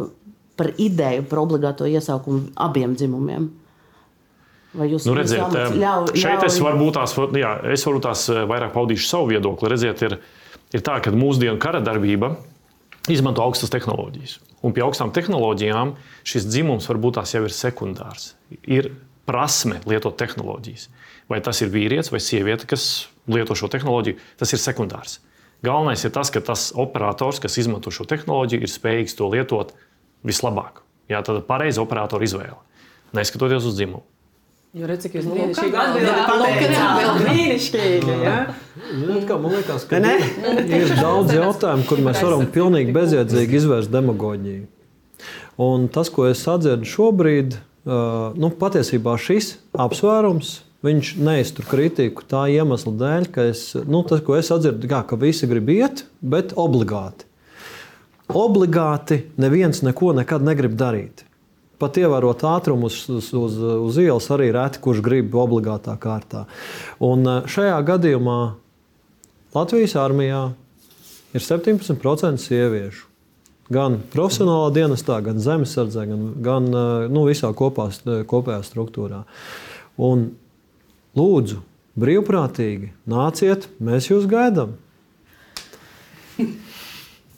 par 0.57 0.71
ideju 0.77 1.25
par 1.29 1.39
obligāto 1.43 1.87
iesaukumu 1.89 2.49
abiem 2.55 2.95
dzimumiem? 2.95 3.49
Vai 4.75 4.89
jūs 4.91 5.05
Nu, 5.07 5.13
redziet, 5.15 5.55
eh, 5.55 5.77
ļauj, 5.79 6.09
šeit 6.19 6.43
es 6.43 6.57
ļauj- 6.59 6.65
varbūt 6.67 6.97
tās, 6.97 7.13
jā, 7.39 7.51
es 7.71 7.85
varbūt 7.87 8.03
tās 8.09 8.25
eh, 8.29 8.41
vairāk 8.49 8.73
paudīšu 8.75 9.07
savu 9.07 9.29
viedokli. 9.31 9.69
Redziet, 9.71 10.01
ir, 10.03 10.17
ir 10.75 10.81
tā, 10.83 10.97
ka 11.01 11.11
mūsdienu 11.15 11.57
kara 11.59 11.79
darbība 11.79 12.33
izmanto 13.07 13.41
augstas 13.45 13.69
tehnoloģijas. 13.71 14.39
Un 14.65 14.73
pie 14.73 14.81
augstām 14.83 15.13
tehnoloģijām 15.13 15.93
šis 16.25 16.47
dzimums 16.49 16.87
varbūt 16.89 17.19
tās 17.19 17.35
jau 17.35 17.43
ir 17.45 17.53
sekundārs. 17.53 18.33
Ir 18.65 18.91
prasme 19.25 19.79
lietot 19.85 20.17
tehnoloģijas. 20.17 20.89
Vai 21.29 21.39
tas 21.41 21.61
ir 21.61 21.69
vīrietis 21.73 22.11
vai 22.11 22.19
sieviete, 22.19 22.67
kas 22.69 23.07
lieto 23.27 23.55
šo 23.57 23.69
tehnoloģiju, 23.71 24.17
tas 24.37 24.51
ir 24.53 24.59
sekundārs. 24.61 25.19
Galvenais 25.65 26.03
ir 26.05 26.11
tas, 26.13 26.29
ka 26.29 26.41
tas 26.45 26.71
operators, 26.75 27.39
kas 27.41 27.57
izmanto 27.57 27.89
šo 27.93 28.05
tehnoloģiju, 28.05 28.61
ir 28.61 28.69
spējīgs 28.69 29.15
to 29.17 29.29
lietot 29.31 29.71
vislabāk. 30.25 30.81
Jā, 31.11 31.21
tad 31.25 31.43
pareiza 31.49 31.83
operatora 31.83 32.25
izvēle, 32.25 32.57
neskatoties 33.13 33.67
uz 33.69 33.77
dzimumu. 33.77 34.03
Jo 34.75 34.89
ka 34.91 35.07
jūs 35.15 35.23
Nu, 35.23 35.35
brīnišķīgi 37.21 38.15
jā. 38.25 38.33
Ziniet, 38.91 39.21
kā, 39.29 39.37
man 39.39 39.53
liekas, 39.55 39.85
ka 39.87 40.01
ir 40.01 40.89
daudz 40.99 41.31
jautājumu, 41.31 41.85
kur 41.87 42.01
mēs 42.03 42.19
varam 42.19 42.43
pilnīgi 42.51 42.91
bezjēdzīgi 42.95 43.55
izvērst 43.61 43.93
demagoģiju. 43.93 44.65
Un 45.63 45.87
tas, 45.87 46.11
ko 46.11 46.27
es 46.27 46.43
sadzirdu 46.43 46.89
šobrīd, 46.91 47.55
uh, 47.55 48.35
nu, 48.35 48.51
patiesībā 48.51 49.15
šis 49.21 49.53
apsvērums. 49.79 50.57
Viņš 50.85 51.13
neiztur 51.23 51.65
kritiku 51.65 52.27
tā 52.29 52.43
iemesla 52.51 52.91
dēļ, 52.99 53.29
ka, 53.31 53.47
es, 53.55 53.63
nu, 53.87 54.03
tas, 54.05 54.19
ko 54.27 54.35
es 54.37 54.51
atdzirdu, 54.53 54.91
kā, 54.91 55.05
ka 55.07 55.17
visi 55.17 55.47
grib 55.49 55.71
iet, 55.71 56.03
bet 56.19 56.51
obligāti. 56.59 57.25
Obligāti 58.33 59.21
neviens 59.37 59.83
neko 59.85 60.13
nekad 60.17 60.45
negrib 60.45 60.73
darīt. 60.77 61.25
Pat 61.77 61.97
ievērot 61.99 62.41
ātrumu 62.47 62.87
uz, 62.87 63.01
uz, 63.11 63.27
uz, 63.35 63.57
uz 63.59 63.97
ielas, 63.99 64.29
arī 64.31 64.47
reti 64.55 64.79
kurš 64.81 65.01
grib 65.05 65.35
obligātā 65.35 65.97
kārtā. 66.01 66.45
Un 67.03 67.27
eh, 67.27 67.49
šajā 67.51 67.75
gadījumā 67.85 68.39
Latvijas 69.55 69.97
armijā 69.99 70.45
ir 71.35 71.43
17% 71.43 72.41
sieviešu. 72.41 73.11
Gan 73.75 73.97
profesionālā 74.13 74.69
dienestā, 74.73 75.19
gan 75.25 75.39
zemesardzē, 75.41 76.07
gan, 76.09 76.25
gan 76.45 76.71
eh, 76.71 77.05
nu, 77.11 77.27
visā 77.27 77.51
kopā, 77.53 77.89
kopējā 78.29 78.61
struktūrā. 78.65 79.21
Un, 80.01 80.29
lūdzu, 81.19 81.59
brīvprātīgi 81.99 82.91
nāciet, 83.11 83.69
mēs 83.83 84.09
jūs 84.11 84.27
gaidām. 84.31 84.75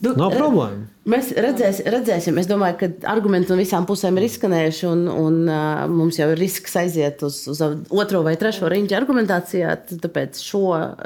Nav 0.04 0.34
problēma. 0.36 0.86
Mēs 1.10 1.32
redzēs, 1.34 1.80
redzēsim. 1.90 2.38
Es 2.38 2.50
domāju, 2.50 2.76
ka 2.82 2.90
argumenti 3.10 3.50
no 3.50 3.58
visām 3.58 3.88
pusēm 3.90 4.20
ir 4.20 4.28
izskanējuši, 4.28 4.86
un, 4.92 5.06
un 5.10 5.38
uh, 5.50 5.86
mums 5.90 6.20
jau 6.20 6.28
ir 6.34 6.42
risks 6.42 6.76
aiziet 6.78 7.24
uz, 7.26 7.40
uz 7.50 7.62
otro 7.64 8.22
vai 8.28 8.36
trešo 8.38 8.70
riņķu 8.70 8.98
argumentācijā. 9.00 9.74
Tāpēc 10.04 10.42
šo, 10.44 10.64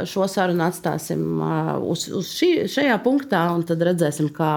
šo 0.09 0.27
sarunu 0.31 0.65
atstāsim 0.67 1.23
uh, 1.39 1.75
uz, 1.87 2.09
uz 2.11 2.33
šī, 2.35 2.51
šajā 2.71 2.97
punktā, 3.05 3.45
un 3.55 3.63
tad 3.69 3.85
redzēsim, 3.87 4.31
kā, 4.35 4.53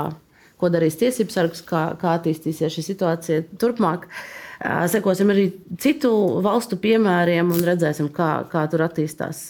ko 0.59 0.73
darīs 0.73 0.99
tiesības 0.99 1.39
sargs, 1.39 1.67
kā, 1.69 1.85
kā 2.01 2.17
attīstīsies 2.19 2.75
šī 2.75 2.89
situācija 2.89 3.47
turpmāk. 3.61 4.09
Uh, 4.09 4.44
Sekosim 4.63 5.33
arī 5.33 5.49
citu 5.83 6.11
valstu 6.45 6.79
piemēriem 6.81 7.51
un 7.53 7.63
redzēsim, 7.67 8.09
kā, 8.15 8.45
kā 8.51 8.65
tur 8.71 8.85
attīstās 8.87 9.49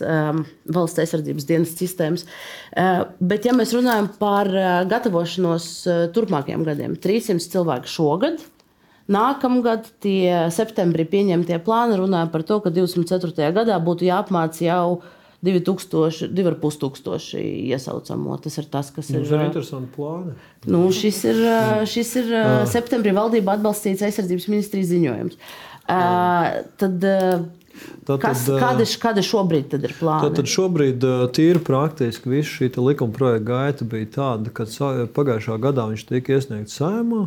valsts 0.74 1.02
aizsardzības 1.02 1.48
dienas 1.48 1.74
sistēmas. 1.78 2.24
Uh, 2.74 3.04
bet, 3.20 3.44
ja 3.46 3.54
mēs 3.56 3.74
runājam 3.76 4.08
par 4.18 4.48
uh, 4.50 4.82
gatavošanos 4.90 5.66
uh, 5.86 6.00
turpmākajiem 6.14 6.64
gadiem, 6.66 6.96
300 6.98 7.52
cilvēku 7.52 7.90
šogad. 7.90 8.40
Nākamgad 9.12 9.90
tie 10.00 10.48
septembrī 10.54 11.04
pieņemtie 11.10 11.58
plāni 11.66 11.98
runāja 12.00 12.30
par 12.32 12.46
to, 12.48 12.56
ka 12.64 12.72
24. 12.72 13.52
gadā 13.52 13.76
būtu 13.84 14.08
jāapmāca 14.08 14.64
jau 14.64 14.86
2000, 14.88 15.23
2500 15.44 17.42
iesaucamo. 17.74 18.38
Tas 18.44 18.58
ir 18.60 18.68
tas, 18.72 18.90
kas 18.94 19.10
Mums 19.12 19.28
ir. 19.28 19.34
ir 19.36 19.48
interesanti 19.48 19.92
plāni. 19.96 20.36
Nu, 20.70 20.86
šis 20.94 21.20
ir, 21.28 21.42
ā, 21.44 21.82
šis 21.88 22.14
ir 22.22 22.32
ā, 22.38 22.46
septembrī 22.70 23.12
valdība 23.16 23.58
atbalstīts 23.58 24.04
aizsardzības 24.06 24.48
ministrijas 24.52 24.90
ziņojums. 24.94 25.36
Uh, 25.84 26.64
tad, 26.80 27.04
Tātad, 28.04 28.20
kas, 28.22 28.44
kāda, 28.46 28.84
kāda 29.02 29.22
šobrīd 29.24 29.70
tad 29.72 29.84
ir 29.84 29.94
plāna? 29.98 30.28
Tātad 30.28 30.48
šobrīd 30.48 31.04
tīri 31.34 31.60
praktiski 31.64 32.30
visa 32.30 32.52
šī 32.52 32.70
likuma 32.78 33.16
projekta 33.16 33.46
gaita 33.48 33.88
bija 33.88 34.10
tāda, 34.14 34.52
ka 34.54 34.66
pagājušā 35.16 35.58
gadā 35.62 35.88
viņš 35.90 36.04
tika 36.12 36.36
iesniegts 36.36 36.78
saimā. 36.78 37.26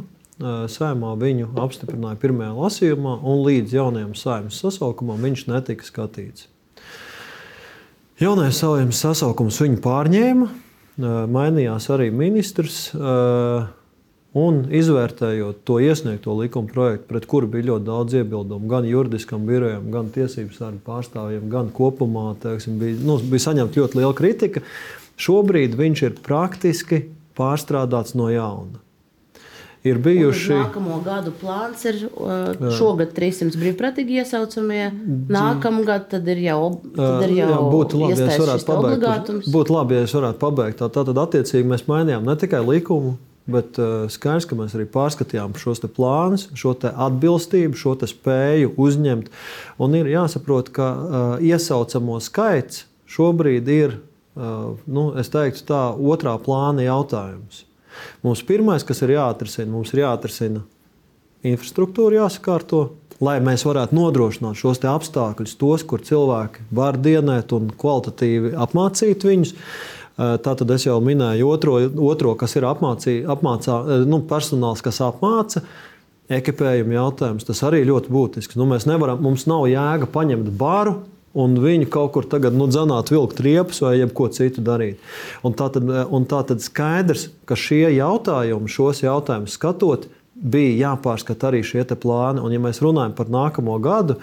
Saimā 0.72 1.16
viņu 1.18 1.50
apstiprināja 1.58 2.20
pirmajā 2.22 2.54
lasījumā, 2.54 3.18
un 3.26 3.42
līdz 3.48 3.74
jaunajam 3.74 4.14
saimnes 4.18 4.62
sasaukumam 4.62 5.26
viņš 5.26 5.48
netika 5.50 5.88
skatīts. 5.88 6.46
Jaunais 8.18 8.58
saimnes 8.58 8.98
sasaukums 8.98 9.60
viņu 9.62 9.78
pārņēma, 9.84 10.48
mainījās 11.30 11.86
arī 11.94 12.08
ministrs. 12.10 12.88
Un 14.38 14.58
izvērtējot 14.74 15.60
to 15.66 15.78
iesniegto 15.82 16.34
likuma 16.38 16.70
projektu, 16.70 17.06
pret 17.10 17.28
kuru 17.30 17.50
bija 17.54 17.70
ļoti 17.70 17.86
daudz 17.88 18.16
iebildumu, 18.18 18.70
gan 18.70 18.86
juridiskam 18.90 19.46
birojam, 19.46 19.88
gan 19.94 20.10
tiesību 20.14 20.54
sargu 20.54 20.82
pārstāvjiem, 20.86 21.46
gan 21.50 21.70
kopumā 21.74 22.32
teiksim, 22.42 22.80
bija, 22.82 22.98
nu, 23.06 23.20
bija 23.22 23.46
saņemta 23.48 23.82
ļoti 23.82 24.02
liela 24.02 24.18
kritika. 24.18 24.66
Šobrīd 25.22 25.78
viņš 25.78 26.04
ir 26.10 26.18
praktiski 26.26 27.04
pārstrādāts 27.38 28.18
no 28.18 28.32
jauna. 28.34 28.82
Ir 29.86 30.00
bijuši. 30.04 30.56
Nākamo 30.58 30.98
gadu 31.06 31.32
plāns 31.38 31.84
ir 31.88 32.00
uh, 32.08 32.72
šogad 32.76 33.14
300 33.16 33.60
brīvprātīgi 33.62 34.18
iesaucamie. 34.24 34.88
Nākamgad 35.32 36.10
tad 36.12 36.28
ir 36.34 36.42
jau, 36.48 36.62
tad 36.96 37.28
ir 37.28 37.36
jau 37.38 37.52
jā, 37.54 37.62
būtu 37.76 38.02
labi, 38.02 38.18
ja 38.18 38.28
es 38.32 38.42
varētu 38.42 38.68
pabeigt. 38.68 38.90
obligātums. 38.90 39.52
Būtu 39.54 39.76
labi, 39.78 40.00
ja 40.00 40.08
es 40.08 40.16
varētu 40.18 40.42
pabeigt. 40.42 40.80
Tā, 40.82 40.90
tātad, 40.98 41.22
attiecīgi, 41.22 41.70
mēs 41.70 41.86
mainījām 41.90 42.26
ne 42.28 42.36
tikai 42.42 42.64
likumu, 42.66 43.14
bet 43.48 43.80
uh, 43.80 44.08
skaidrs, 44.12 44.50
ka 44.50 44.58
mēs 44.60 44.76
arī 44.76 44.88
pārskatījām 44.92 45.56
šos 45.62 45.86
plānus, 45.96 46.50
šo 46.58 46.74
atbilstību, 46.90 47.78
šo 47.80 47.96
spēju 48.10 48.74
uzņemt. 48.76 49.32
Un 49.84 49.96
ir 50.00 50.12
jāsaprot, 50.12 50.74
ka 50.76 50.90
uh, 50.90 51.30
iesaucamo 51.44 52.20
skaits 52.24 52.88
šobrīd 53.08 53.72
ir, 53.72 53.96
uh, 54.36 54.76
nu, 54.90 55.10
teiktu, 55.16 55.64
tā 55.70 55.86
otrā 55.96 56.36
plāna 56.44 56.90
jautājums. 56.90 57.67
Mums 58.26 58.44
pirmais, 58.48 58.86
kas 58.88 59.04
ir 59.06 59.16
jāatrisina, 59.18 59.70
mums 59.72 59.94
ir 59.94 60.04
jāatrisina 60.04 60.64
infrastruktūra, 61.48 62.24
jāsakārto, 62.24 62.82
lai 63.24 63.38
mēs 63.44 63.66
varētu 63.66 63.98
nodrošināt 63.98 64.60
šos 64.60 64.82
apstākļus, 64.86 65.58
tos, 65.60 65.86
kur 65.88 66.04
cilvēki 66.06 66.68
var 66.76 66.98
dienēt 67.02 67.54
un 67.58 67.72
kvalitatīvi 67.74 68.54
apmācīt 68.58 69.26
viņus. 69.28 69.54
Tātad 70.18 70.72
es 70.74 70.88
jau 70.88 70.98
minēju 71.04 71.50
otro, 71.50 71.76
otro 72.10 72.34
kas 72.40 72.56
ir 72.58 72.66
apmācī, 72.66 73.20
apmācā, 73.30 73.84
nu, 74.10 74.24
personāls, 74.30 74.82
kas 74.86 75.02
apmāca. 75.06 75.62
Ekipējuma 76.34 76.98
jautājums, 76.98 77.46
tas 77.48 77.62
arī 77.64 77.84
ļoti 77.88 78.12
būtisks. 78.12 78.58
Nu, 78.60 78.66
mēs 78.68 78.88
nevaram, 78.90 79.22
mums 79.24 79.46
nav 79.48 79.68
jēga 79.70 80.10
paņemt 80.12 80.50
baru, 80.60 80.98
un 81.38 81.58
viņi 81.62 81.90
kaut 81.94 82.14
kur 82.16 82.28
tagad 82.30 82.58
nu, 82.58 82.68
dzanāt, 82.72 83.12
vilkt 83.14 83.42
riepas 83.46 83.82
vai 83.84 83.98
jebko 84.00 84.30
citu 84.34 84.64
darīt. 84.66 85.02
Un 85.46 85.56
tā, 85.58 85.70
tad, 85.74 85.86
un 85.86 86.26
tā 86.30 86.42
tad 86.50 86.64
skaidrs, 86.66 87.30
ka 87.48 87.58
šie 87.60 87.86
jautājumi, 87.98 88.72
šos 88.72 89.04
jautājumus 89.06 89.56
skatot, 89.60 90.10
bija 90.38 90.92
jāpārskata 90.92 91.52
arī 91.52 91.64
šie 91.66 91.86
plāni. 91.94 92.44
Un, 92.44 92.54
ja 92.54 92.62
mēs 92.62 92.82
runājam 92.84 93.16
par 93.18 93.32
nākamo 93.34 93.80
gadu, 93.84 94.20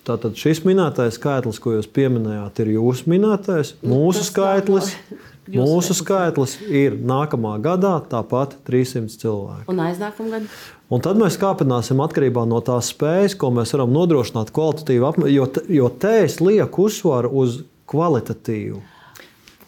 Tātad 0.00 0.32
šis 0.40 0.62
minētais 0.64 1.18
skaitlis, 1.18 1.58
ko 1.60 1.74
jūs 1.74 1.86
pieminējāt, 1.92 2.62
ir 2.62 2.70
jūsu 2.72 3.10
minētais. 3.12 3.74
Mūsu 3.84 4.24
skaitlis, 4.24 4.94
mūsu 5.54 5.96
skaitlis 5.96 6.58
ir 6.66 6.96
nākamā 6.96 7.56
gadā 7.62 7.96
tāpat 8.10 8.58
300 8.68 9.20
cilvēki. 9.22 9.66
Un 9.72 9.82
aiznākamā 9.86 10.36
gada? 10.36 10.60
Un 10.90 11.02
tad 11.04 11.18
mēs 11.20 11.36
kāpināsim 11.38 12.00
atkarībā 12.02 12.42
no 12.50 12.58
tās 12.66 12.90
spējas, 12.90 13.36
ko 13.38 13.52
mēs 13.54 13.74
varam 13.76 13.92
nodrošināt 13.94 14.50
kvalitatīvu 14.54 15.06
apmaiņu, 15.10 15.34
jo, 15.36 15.46
jo 15.70 15.90
te 16.02 16.16
es 16.24 16.40
lieku 16.42 16.88
uzsvaru 16.88 17.30
uz 17.42 17.60
kvalitatīvu. 17.90 18.80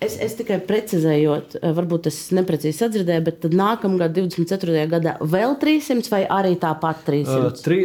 Es, 0.03 0.17
es 0.21 0.35
tikai 0.38 0.59
precizējot, 0.67 1.57
varbūt 1.77 2.09
es 2.11 2.17
neprecīzi 2.35 2.75
sadzirdēju, 2.81 3.23
bet 3.27 3.38
tad 3.45 3.55
nākamā 3.57 4.01
gada, 4.01 4.25
24. 4.25 4.87
gadā, 4.91 5.15
vēl 5.21 5.55
300 5.61 6.11
vai 6.11 6.23
arī 6.38 6.55
tāpat 6.61 7.05
300? 7.07 7.37
Uh, 7.37 7.61
tri, 7.62 7.79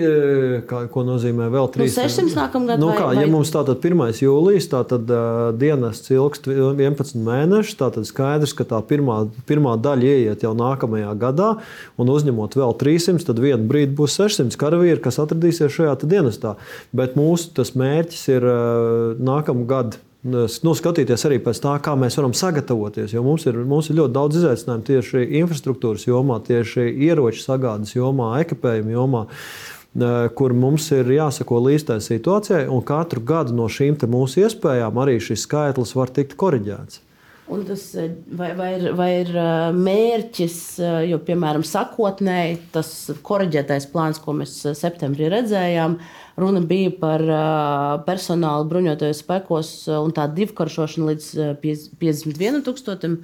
kā, 0.69 0.84
ko 0.93 1.03
nozīmē 1.08 1.49
vēl 1.53 1.69
300? 1.75 1.84
Nu, 1.84 2.13
600 2.15 2.39
nākamā 2.39 2.71
gada. 2.71 2.82
Nu, 2.82 2.89
kā, 2.97 3.10
vai, 3.12 3.21
ja 3.21 3.27
mums 3.32 3.51
tātad 3.53 3.84
1. 3.86 4.21
jūlijas, 4.23 4.69
tātad 4.71 5.13
uh, 5.13 5.51
dienests 5.60 6.13
ilgst 6.13 6.49
11 6.49 7.21
mēnešus, 7.27 7.77
tātad 7.82 8.10
skaidrs, 8.10 8.56
ka 8.58 8.65
tā 8.71 8.82
pirmā, 8.89 9.19
pirmā 9.49 9.75
daļa 9.84 10.15
ieiet 10.15 10.47
jau 10.47 10.56
nākamajā 10.58 11.13
gadā, 11.21 11.53
un 12.01 12.13
uzņemot 12.15 12.58
vēl 12.58 12.75
300, 12.82 13.27
tad 13.30 13.43
vienā 13.43 13.62
brīdī 13.69 13.93
būs 13.99 14.17
600 14.17 14.58
karavīri, 14.58 15.03
kas 15.03 15.21
atradīsies 15.21 15.75
šajā 15.77 15.99
dienestā. 16.08 16.58
Bet 16.97 17.19
mūsu 17.19 17.67
mērķis 17.77 18.27
ir 18.34 18.47
uh, 18.47 19.15
nākamā 19.21 19.69
gada 19.69 20.06
nu, 20.25 20.73
skatīties 20.77 21.25
arī 21.27 21.38
pēc 21.43 21.62
tā, 21.63 21.75
kā 21.84 21.93
mēs 21.99 22.17
varam 22.19 22.34
sagatavoties. 22.38 23.13
Jo 23.13 23.23
mums 23.25 23.45
ir, 23.49 23.60
mums 23.69 23.89
ir 23.91 23.99
ļoti 23.99 24.15
daudz 24.15 24.41
izaicinājumu 24.41 24.88
tieši 24.89 25.25
infrastruktūras 25.43 26.08
jomā, 26.08 26.39
tieši 26.47 26.88
ieroču 27.08 27.43
sagādes 27.43 27.95
jomā, 27.95 28.36
ekipējuma 28.43 28.95
jomā. 28.95 29.25
Kur 30.38 30.53
mums 30.53 30.91
ir 30.93 31.10
jāsako 31.10 31.63
līdz 31.65 31.88
tai 31.89 31.97
situācijai, 32.06 32.67
un 32.69 32.84
katru 32.86 33.23
gadu 33.25 33.56
no 33.58 33.65
šīm 33.71 33.97
mūsu 34.10 34.43
iespējām 34.45 34.99
arī 35.01 35.17
šis 35.23 35.47
skaitlis 35.47 35.95
var 35.97 36.13
tikt 36.13 36.38
korģēts. 36.38 37.03
Un 37.47 37.62
tas, 37.63 37.82
vai, 38.36 38.49
vai, 38.58 38.73
ir, 38.75 38.89
vai 38.91 39.08
ir 39.21 39.30
mērķis, 39.71 40.58
jo, 41.08 41.17
piemēram, 41.23 41.63
sakotnēji 41.63 42.58
tas 42.73 42.89
korģētais 43.23 43.88
plāns, 43.93 44.19
ko 44.19 44.36
mēs 44.36 44.58
septembrī 44.75 45.30
redzējām, 45.32 45.95
uh, 45.95 46.26
Runa 46.38 46.62
bija 46.62 46.91
par 47.02 47.23
personālu 48.06 48.67
bruņotajos 48.69 49.23
spēkos 49.23 49.69
un 49.97 50.12
tādu 50.13 50.43
divkaršošanu 50.43 51.08
līdz 51.12 51.30
51 51.63 52.62
tūkstošiem 52.67 53.15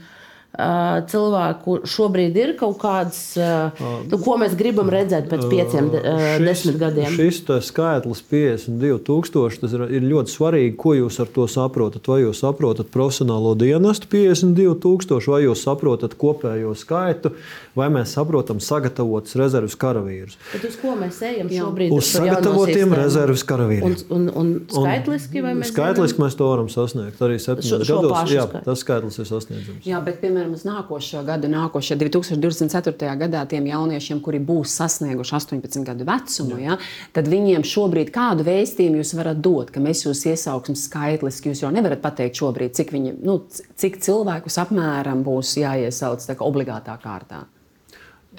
cilvēku 0.53 1.79
šobrīd 1.89 2.35
ir 2.37 2.51
kaut 2.59 2.77
kāds, 2.81 3.19
nu, 3.39 4.19
ko 4.21 4.35
mēs 4.37 4.53
gribam 4.57 4.91
redzēt 4.93 5.25
pēc 5.31 5.45
pieciem, 5.49 5.87
šis, 5.93 6.43
desmit 6.45 6.77
gadiem? 6.81 7.15
Šis 7.17 7.39
skaitlis, 7.65 8.21
52,000, 8.29 9.63
tas 9.63 9.73
ir, 9.73 9.85
ir 9.97 10.05
ļoti 10.11 10.33
svarīgi, 10.35 10.75
ko 10.77 10.93
jūs 10.99 11.17
ar 11.23 11.31
to 11.33 11.47
saprotat. 11.49 12.05
Vai 12.05 12.21
jūs 12.21 12.43
saprotat 12.43 12.91
profesionālo 12.93 13.55
dienestu 13.57 14.09
52,000, 14.11 15.31
vai 15.33 15.41
jūs 15.47 15.63
saprotat 15.65 16.13
kopējo 16.21 16.75
skaitu, 16.77 17.33
vai 17.77 17.89
mēs 17.93 18.13
saprotam 18.13 18.61
sagatavotus 18.61 19.33
rezerves 19.39 19.77
karavīrus. 19.79 20.37
Bet 20.53 20.67
uz 20.69 20.77
ko 20.77 20.93
mēs 20.99 21.17
ejam 21.25 21.49
šobrīd? 21.49 21.93
Uz 21.97 22.11
sagatavotiem 22.13 22.93
rezerves 22.97 23.45
karavīriem. 23.49 23.97
Un, 24.13 24.29
un, 24.29 24.29
un 24.37 24.53
skaitliski, 24.69 25.41
vai 25.45 25.55
mēs? 25.57 25.73
Skaitliski 25.73 26.21
mēs 26.21 26.37
to 26.37 26.49
varam 26.51 26.69
sasniegt 26.69 27.21
arī 27.25 27.39
septiņos 27.41 27.89
gados. 27.89 28.33
Jā, 28.33 28.45
tas 28.61 28.85
skaitlis 28.85 29.17
ir 29.17 29.29
sasniedzams. 29.29 29.87
Jā, 29.87 30.01
bet, 30.05 30.19
piemēram, 30.21 30.42
piemēram, 30.43 30.53
uz 30.53 30.63
nākošo 30.67 31.23
gadu, 31.25 31.47
nākošajā 31.51 31.97
2024. 31.99 33.15
gadā, 33.17 33.43
tiem 33.47 33.67
jauniešiem, 33.67 34.21
kuri 34.21 34.39
būs 34.39 34.75
sasnieguši 34.77 35.35
18 35.35 35.85
gadu 35.87 36.05
vecumu, 36.07 36.59
ja, 36.59 36.77
tad 37.13 37.27
viņiem 37.27 37.63
šobrīd 37.63 38.11
kādu 38.13 38.43
vēstījumu 38.43 39.01
jūs 39.01 39.15
varat 39.15 39.39
dot, 39.39 39.71
ka 39.71 39.79
mēs 39.79 40.05
jūs 40.05 40.25
iesauksim 40.27 40.75
skaitliski. 40.75 41.51
Jūs 41.53 41.63
jau 41.63 41.71
nevarat 41.71 42.01
pateikt 42.01 42.39
šobrīd, 42.39 42.75
cik, 42.75 42.91
viņi, 42.93 43.17
nu, 43.23 43.39
cik 43.75 44.01
cilvēkus 44.03 44.59
apmēram 44.63 45.23
būs 45.23 45.57
jāiesauc 45.61 46.23
obligātā 46.43 46.97
kārtā. 47.01 47.45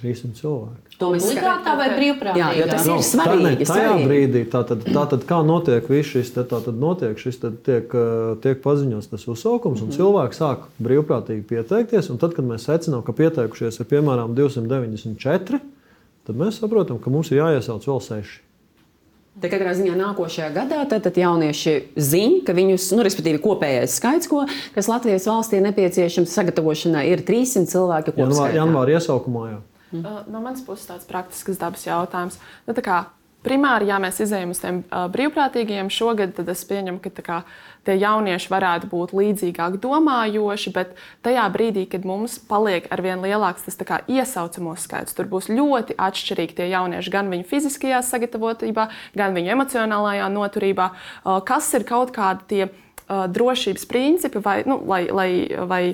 300 0.05 0.37
cilvēki. 0.37 0.97
To 1.01 1.09
mēs 1.14 1.25
obligātā 1.27 1.75
vai 1.79 1.88
brīvprātīgā? 1.97 2.51
Jā, 2.59 2.69
tas 2.71 2.87
ir 2.87 3.03
svarīgi. 3.09 3.40
Tā, 3.40 3.49
ne, 3.49 3.67
tajā 3.67 3.88
svarīgi. 3.88 4.09
brīdī, 4.11 4.43
tātad, 4.53 4.85
tātad, 4.85 5.25
kā 5.29 5.40
notiek 5.47 5.88
viss 5.90 6.12
šis, 6.12 6.31
te, 6.37 6.45
tātad 6.51 6.79
notiek 6.79 7.19
šis, 7.21 7.40
te, 7.43 7.51
tiek, 7.67 7.97
tiek 8.45 8.62
paziņots 8.64 9.11
tas 9.11 9.27
uzsaukums, 9.33 9.83
un 9.83 9.90
mm. 9.90 9.97
cilvēks 9.97 10.43
sāk 10.45 10.69
brīvprātīgi 10.85 11.47
pieteikties, 11.51 12.12
un 12.12 12.21
tad, 12.23 12.37
kad 12.37 12.47
mēs 12.47 12.69
secinām, 12.69 13.03
ka 13.07 13.17
pieteikušies 13.17 13.81
ir 13.81 13.90
piemēram 13.90 14.37
294, 14.38 15.62
tad 16.29 16.43
mēs 16.45 16.61
saprotam, 16.61 17.01
ka 17.01 17.12
mums 17.14 17.33
ir 17.33 17.43
jāiesauc 17.43 17.88
vēl 17.88 18.03
seši. 18.05 18.43
Te 19.43 19.49
katrā 19.51 19.73
ziņā 19.75 19.97
nākošajā 19.99 20.53
gadā 20.55 20.85
tad, 20.87 21.03
tad 21.09 21.17
jaunieši 21.19 21.73
zina, 21.99 22.38
ka 22.47 22.55
viņus, 22.55 22.85
nu, 22.95 23.03
respektīvi, 23.03 23.40
kopējais 23.43 23.97
skaits, 23.99 24.31
ko, 24.31 24.45
kas 24.77 24.87
Latvijas 24.87 25.27
valstī 25.27 25.59
nepieciešams 25.64 26.31
sagatavošanai, 26.38 27.09
ir 27.11 27.25
300 27.27 27.67
cilvēki. 27.73 28.14
Janvāra 28.23 28.55
janvār 28.61 28.93
iesaukumā 28.95 29.49
jau. 29.49 29.62
Mm. 29.94 30.24
No 30.33 30.40
manas 30.42 30.64
puses 30.66 30.88
tāds 30.90 31.07
praktisks 31.07 31.61
dabas 31.61 31.85
jautājums. 31.87 32.40
Nu, 32.66 32.74
kā, 32.83 33.04
primāri, 33.44 33.88
ja 33.90 34.00
mēs 34.02 34.18
izējām 34.24 34.54
uz 34.54 34.61
tiem 34.62 34.80
uh, 34.88 35.04
brīvprātīgiem 35.12 35.90
šogad, 35.92 36.35
tad 36.38 36.48
es 36.50 36.64
pieņemu, 36.66 36.98
ka 37.04 37.12
kā, 37.24 37.38
tie 37.87 37.96
jaunieši 38.00 38.50
varētu 38.50 38.88
būt 38.90 39.12
līdzīgāk 39.14 39.76
domājoši, 39.83 40.72
bet 40.74 40.94
tajā 41.26 41.44
brīdī, 41.54 41.85
kad 41.92 42.07
mums 42.09 42.38
paliek 42.48 42.88
ar 42.94 43.04
vien 43.04 43.22
lielāks 43.22 43.66
tas 43.68 43.78
kā, 43.85 44.00
iesaucamo 44.11 44.74
skaits, 44.80 45.14
tur 45.16 45.28
būs 45.30 45.50
ļoti 45.52 45.98
atšķirīgi 46.00 46.59
tie 46.59 46.70
jaunieši 46.72 47.12
gan 47.14 47.30
viņu 47.33 47.46
fiziskajā 47.50 48.00
sagatavotībā, 48.09 48.88
gan 49.14 49.37
viņu 49.37 49.54
emocionālajā 49.59 50.30
noturībā. 50.33 50.90
Uh, 51.22 51.38
kas 51.46 51.70
ir 51.76 51.87
kaut 51.88 52.14
kādi 52.16 52.48
tie 52.50 52.62
uh, 52.66 53.26
drošības 53.30 53.87
principi, 53.90 54.42
vai, 54.42 54.62
nu, 54.66 54.80
lai, 54.88 55.04
lai, 55.12 55.30
vai 55.68 55.85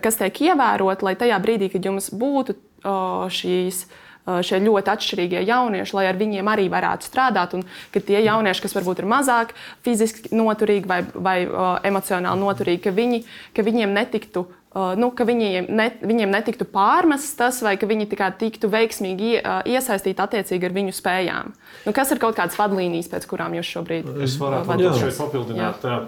kas 0.00 0.16
tiek 0.18 0.46
ievēroti, 0.48 1.04
lai 1.04 1.18
tajā 1.20 1.38
brīdī, 1.44 1.68
kad 1.74 1.84
jums 1.84 2.08
būtu 2.14 2.56
šīs 2.84 3.84
šie 4.24 4.60
ļoti 4.64 4.88
atšķirīgie 4.88 5.42
jaunieši, 5.44 5.96
lai 5.98 6.06
ar 6.08 6.16
viņiem 6.16 6.48
arī 6.48 6.66
varētu 6.72 7.08
strādāt. 7.08 7.56
Un 7.58 7.64
ka 7.92 8.00
tie 8.00 8.22
jaunieši, 8.24 8.64
kas 8.64 8.76
varbūt 8.76 9.02
ir 9.02 9.08
mazāk 9.10 9.52
fiziski 9.84 10.32
noturīgi 10.32 10.88
vai, 10.88 11.02
vai 11.12 11.38
uh, 11.44 11.76
emocionāli 11.84 12.40
noturīgi, 12.40 12.84
ka, 12.86 12.94
viņi, 12.96 13.24
ka 13.56 13.64
viņiem 13.66 13.96
netiktu. 13.96 14.46
Uh, 14.74 14.96
nu, 14.98 15.12
ka 15.14 15.22
viņiem, 15.28 15.68
ne, 15.70 15.86
viņiem 16.02 16.32
netiktu 16.34 16.66
pārmests 16.66 17.36
tas, 17.38 17.60
vai 17.62 17.76
ka 17.78 17.86
viņi 17.86 18.08
tikai 18.10 18.32
tiktu 18.40 18.66
veiksmīgi 18.72 19.28
ie, 19.28 19.36
uh, 19.38 19.60
iesaistīti 19.70 20.24
attiecīgi 20.24 20.66
ar 20.66 20.74
viņu 20.74 20.94
spējām. 20.96 21.52
Nu, 21.84 21.92
kas 21.94 22.10
ir 22.10 22.18
kaut 22.22 22.34
kādas 22.40 22.58
vadlīnijas, 22.58 23.12
pēc 23.12 23.28
kurām 23.30 23.54
jūs 23.54 23.70
šobrīd 23.70 24.08
es 24.24 24.34
varētu 24.40 24.88
uh, 24.88 25.04
papildināt? 25.20 25.84
Jā. 25.86 26.00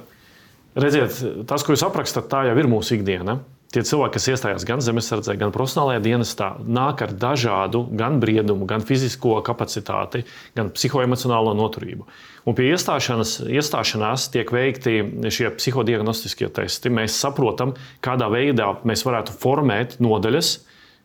Redziet, 0.77 1.21
tas, 1.49 1.63
ko 1.63 1.77
jūs 1.77 1.87
aprakstat, 1.87 2.27
tā 2.33 2.43
jau 2.49 2.57
ir 2.59 2.67
mūsu 2.69 2.99
ikdiena. 2.99 3.39
Tie 3.77 3.85
cilvēki, 3.85 4.17
kas 4.17 4.29
iestājās 4.33 4.65
gan 4.69 4.81
zemesardzē, 4.85 5.35
gan 5.41 5.53
profesionālajā 5.53 6.01
dienestā, 6.05 6.49
nāk 6.65 7.03
ar 7.05 7.13
dažādu 7.13 7.83
gan 7.99 8.17
briedumu, 8.23 8.65
gan 8.69 8.85
fizisko 8.87 9.37
kapacitāti, 9.45 10.25
gan 10.57 10.71
psihoemocionālo 10.73 11.53
noturību. 11.59 12.07
Un 12.47 12.57
pie 12.57 12.71
iestāšanās, 12.73 14.29
tiek 14.33 14.53
veikti 14.55 15.01
šie 15.35 15.51
psihodiagnostiskie 15.59 16.49
testi. 16.57 16.93
Mēs 16.95 17.19
saprotam, 17.21 17.75
kādā 18.05 18.31
veidā 18.33 18.71
mēs 18.87 19.05
varētu 19.07 19.35
formēt 19.37 19.99
nodaļas, 20.01 20.55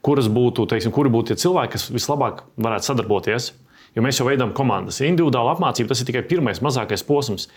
kuras 0.05 0.31
būtu, 0.31 0.69
teiksim, 0.71 0.93
kuri 0.95 1.11
būtu 1.13 1.33
tie 1.33 1.41
cilvēki, 1.43 1.75
kas 1.75 1.89
vislabāk 1.91 2.45
varētu 2.61 2.91
sadarboties. 2.91 3.51
Jo 3.97 4.05
mēs 4.05 4.21
jau 4.21 4.29
veidojam 4.29 4.53
komandas. 4.55 5.01
Individuāla 5.03 5.57
apmācība 5.57 5.91
tas 5.91 5.99
ir 5.99 6.07
tikai 6.07 6.23
pirmais, 6.23 6.61
mazākais 6.63 7.03
posms. 7.03 7.49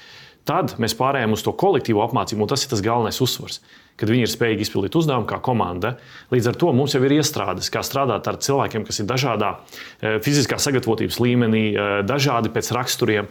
Tad 0.45 0.75
mēs 0.83 0.97
pārējām 0.99 1.37
uz 1.37 1.45
to 1.47 1.55
kolektīvo 1.57 2.03
apmācību, 2.05 2.43
un 2.43 2.51
tas 2.51 2.65
ir 2.65 2.73
tas 2.73 2.83
galvenais 2.85 3.21
uzsvars 3.23 3.63
kad 4.01 4.11
viņi 4.11 4.27
ir 4.27 4.31
spējīgi 4.33 4.67
izpildīt 4.67 4.97
uzdevumu 4.99 5.29
kā 5.31 5.39
komanda. 5.45 5.95
Līdz 6.35 6.51
ar 6.51 6.59
to 6.59 6.73
mums 6.75 6.97
jau 6.97 7.03
ir 7.07 7.17
iestrādes, 7.19 7.71
kā 7.73 7.85
strādāt 7.87 8.27
ar 8.31 8.41
cilvēkiem, 8.43 8.87
kas 8.89 9.01
ir 9.01 9.09
dažādā 9.11 9.51
eh, 9.55 10.19
fiziskā 10.25 10.59
sagatavotības 10.63 11.21
līmenī, 11.23 11.65
eh, 11.73 11.99
dažādi 12.07 12.53
pēc 12.55 12.73
raksturiem. 12.75 13.31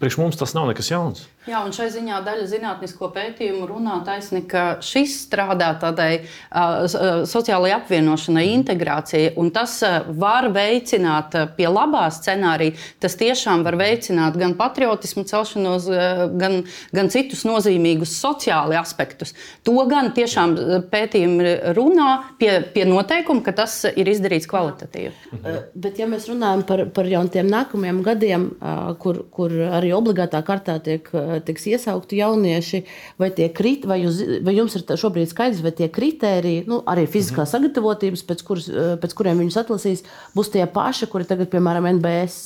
Priekš 0.00 0.20
mums 0.20 0.40
tas 0.40 0.56
nav 0.56 0.70
nekas 0.70 0.90
jauns. 0.92 1.26
Jā, 1.46 1.60
un 1.64 1.72
šai 1.72 1.86
ziņā 1.94 2.18
daļa 2.26 2.46
zinātnisko 2.50 3.08
pētījumu 3.14 3.68
runā 3.70 4.00
taisni, 4.04 4.42
ka 4.48 4.80
šis 4.84 5.14
strādā 5.22 5.70
tādai 5.80 6.24
uh, 6.24 6.84
sociālajai 7.30 7.76
apvienošanai, 7.78 8.42
integrācijai, 8.56 9.30
un 9.40 9.52
tas 9.54 9.78
uh, 9.86 10.02
var 10.18 10.50
veicināt 10.52 11.36
uh, 11.38 11.46
pie 11.56 11.68
labā 11.70 12.08
scenārija. 12.12 12.76
Tas 13.00 13.16
tiešām 13.20 13.62
var 13.64 13.78
veicināt 13.80 14.36
gan 14.40 14.56
patriotismu 14.58 15.24
celšanos, 15.30 15.88
uh, 15.92 16.24
gan, 16.40 16.58
gan 16.92 17.12
citus 17.14 17.46
nozīmīgus 17.48 18.18
sociālus 18.18 18.82
aspektus. 18.82 19.32
To 19.64 19.76
gan 19.88 20.10
tiešām 20.16 20.56
pētījumi 20.90 21.54
runā 21.78 22.10
pie, 22.40 22.50
pie 22.74 22.84
noteikuma, 22.88 23.42
ka 23.46 23.54
tas 23.62 23.80
ir 23.88 24.10
izdarīts 24.10 24.48
kvalitatīvi. 24.50 25.14
Mhm. 25.32 25.58
Bet, 25.74 25.98
ja 26.00 26.08
mēs 26.10 26.28
runājam 26.30 26.64
par, 26.68 26.84
par 26.94 27.08
jau 27.08 27.22
tiem 27.32 27.48
nākamajiem 27.50 28.02
gadiem, 28.06 28.46
eh, 28.58 28.76
kur, 29.02 29.22
kur 29.32 29.54
arī 29.78 29.92
obligātā 29.96 30.42
kārtā 30.46 30.78
tiek, 30.82 31.08
tiks 31.44 31.66
iesaukti 31.70 32.20
jaunieši, 32.20 32.82
vai, 33.20 33.30
krit, 33.32 33.86
vai, 33.88 34.00
jūs, 34.04 34.22
vai 34.46 34.56
jums 34.56 34.76
ir 34.78 34.84
šobrīd 35.00 35.30
skaidrs, 35.30 35.62
vai 35.64 35.72
tie 35.76 35.90
kriteriji, 35.92 36.64
nu, 36.70 36.80
arī 36.88 37.06
fiziskā 37.10 37.44
mhm. 37.44 37.52
sagatavotības, 37.52 38.24
pēc, 38.28 38.44
kuras, 38.46 38.70
pēc 39.02 39.16
kuriem 39.18 39.44
viņus 39.44 39.60
atlasīs, 39.62 40.04
būs 40.36 40.52
tie 40.54 40.66
paši, 40.66 41.10
kuri 41.12 41.28
tagad, 41.28 41.50
piemēram, 41.52 41.88
NBS 41.98 42.40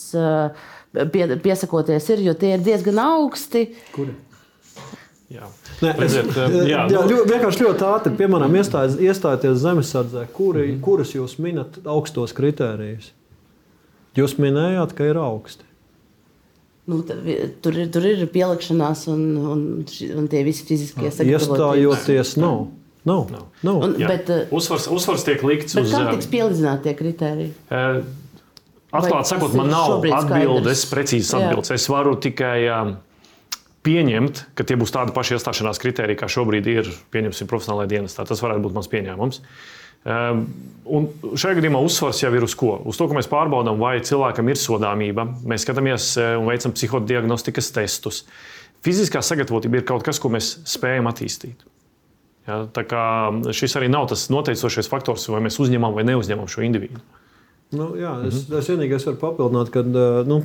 pie, 0.92 1.24
piesakoties 1.42 2.10
ir, 2.12 2.26
jo 2.26 2.36
tie 2.38 2.56
ir 2.56 2.66
diezgan 2.66 3.00
augsti. 3.02 3.66
Kuri? 3.94 4.14
Jā. 5.32 5.48
Nē, 5.80 5.94
Redziet, 5.96 6.28
es, 6.28 6.36
jā, 6.36 6.62
jā, 6.68 6.82
nu, 6.92 7.06
ļo, 7.08 7.22
vienkārši 7.30 7.64
ļoti 7.64 7.84
ātri, 7.88 8.12
piemēram, 8.18 8.52
iestāj, 8.60 8.98
iestājoties 9.00 9.62
zemesardzē, 9.62 10.26
kuri, 10.36 10.66
mm 10.66 10.74
-hmm. 10.74 10.80
kuras 10.84 11.14
jūs 11.14 11.38
minat 11.40 11.78
augstos 11.88 12.34
kritērijus? 12.36 13.12
Jūs 14.16 14.36
minējāt, 14.36 14.92
ka 14.92 15.08
ir 15.08 15.16
augsti. 15.16 15.64
Nu, 16.90 16.98
tur, 17.06 17.76
ir, 17.78 17.90
tur 17.94 18.06
ir 18.08 18.24
pielikšanās 18.32 19.04
un, 19.12 19.20
un, 19.38 19.60
un 20.18 20.24
tie 20.30 20.40
visi 20.42 20.64
fiziskie 20.66 21.12
sagatavoti. 21.14 21.30
Iestājoties 21.30 22.34
nav. 22.42 22.64
Nav. 23.06 23.28
nav. 23.30 23.44
nav. 23.62 23.78
Un, 23.86 23.94
bet, 24.02 24.30
uzsvars, 24.54 24.88
uzsvars 24.90 25.26
tiek 25.26 25.44
likts 25.46 25.78
uz. 25.78 25.94
Kā 25.94 26.08
tiks 26.10 26.28
pielīdzināti 26.30 26.88
tie 26.88 26.96
kriteriji? 26.98 27.54
Uh, 27.70 28.02
Atklāti 28.92 29.30
sakot, 29.30 29.54
man 29.56 29.70
nav 29.72 30.02
atbildes, 30.04 30.84
precīzas 30.90 31.38
atbildes. 31.38 31.70
Es 31.78 31.86
varu 31.88 32.12
tikai 32.20 32.56
uh, 32.66 32.90
pieņemt, 33.86 34.42
ka 34.58 34.66
tie 34.66 34.76
būs 34.78 34.92
tādi 34.94 35.14
paši 35.16 35.38
iestāšanās 35.38 35.80
kriteriji, 35.82 36.18
kā 36.20 36.28
šobrīd 36.30 36.68
ir 36.70 36.90
pieņemsim 37.14 37.50
profesionālajā 37.50 37.94
dienestā. 37.94 38.26
Tas 38.28 38.42
varētu 38.44 38.66
būt 38.66 38.76
mans 38.76 38.90
pieņēmums. 38.92 39.40
Um, 39.40 39.80
un 40.04 41.08
šajā 41.38 41.58
gadījumā 41.58 41.80
uzsvars 41.86 42.22
jau 42.24 42.32
ir 42.34 42.46
uz 42.46 42.56
ko? 42.58 42.74
Uz 42.88 42.98
to, 42.98 43.06
ka 43.08 43.16
mēs 43.16 43.30
pārbaudām, 43.30 43.78
vai 43.80 43.98
cilvēkam 44.04 44.50
ir 44.50 44.58
sodāmība. 44.58 45.26
Mēs 45.48 45.66
skatāmies 45.66 46.08
eh, 46.18 46.34
un 46.40 46.50
veicam 46.50 46.74
psihodiagnostikas 46.74 47.70
testus. 47.76 48.24
Fiziskā 48.82 49.22
sagatavotība 49.22 49.78
ir 49.78 49.86
kaut 49.86 50.02
kas, 50.06 50.18
ko 50.18 50.32
mēs 50.34 50.56
spējam 50.66 51.06
attīstīt. 51.10 51.62
Ja, 52.48 52.64
šis 53.54 53.76
arī 53.78 53.86
nav 53.86 54.08
tas 54.10 54.26
noteicošais 54.34 54.90
faktors, 54.90 55.28
vai 55.30 55.44
mēs 55.44 55.60
uzņemam 55.62 55.94
vai 55.94 56.02
neuzņemam 56.08 56.50
šo 56.50 56.64
individu. 56.66 56.98
Nu, 57.72 57.86
jā, 57.96 58.10
es, 58.26 58.34
mm 58.34 58.52
-hmm. 58.52 58.58
es 58.58 58.68
vienīgais 58.68 59.04
varu 59.06 59.16
papildināt, 59.16 59.70
ka 59.72 59.82
nu, 60.28 60.40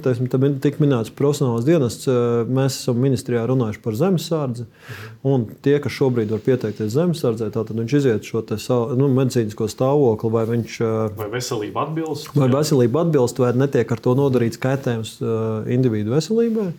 tika 0.64 0.84
minēts 0.84 1.12
profesionāls 1.12 1.66
dienests. 1.68 2.08
Mēs 2.48 2.78
esam 2.80 3.02
ministrijā 3.04 3.42
runājuši 3.48 3.82
par 3.84 3.96
zemesardzi. 3.96 4.64
Mm 4.64 4.68
-hmm. 4.68 5.34
Un 5.34 5.46
tie, 5.62 5.80
kas 5.80 5.92
šobrīd 5.92 6.32
var 6.32 6.40
pieteikties 6.40 6.94
zemesardzē, 6.94 7.50
tad 7.52 7.70
viņš 7.70 7.98
iziet 7.98 8.24
šo 8.24 8.44
savu, 8.58 8.96
nu, 8.96 9.08
medicīnisko 9.08 9.68
stāvokli, 9.68 10.32
vai 10.32 10.46
viņš 10.46 10.80
vai 11.18 11.30
veselība 11.32 11.84
atbilst. 11.88 12.30
Vai 12.36 12.50
veselība 12.50 13.02
atbilst, 13.02 13.40
vai 13.40 13.54
netiek 13.54 13.92
ar 13.92 14.00
to 14.00 14.16
nodarīts 14.16 14.60
kaitējums 14.60 15.20
individu 15.68 16.12
veselībai. 16.12 16.72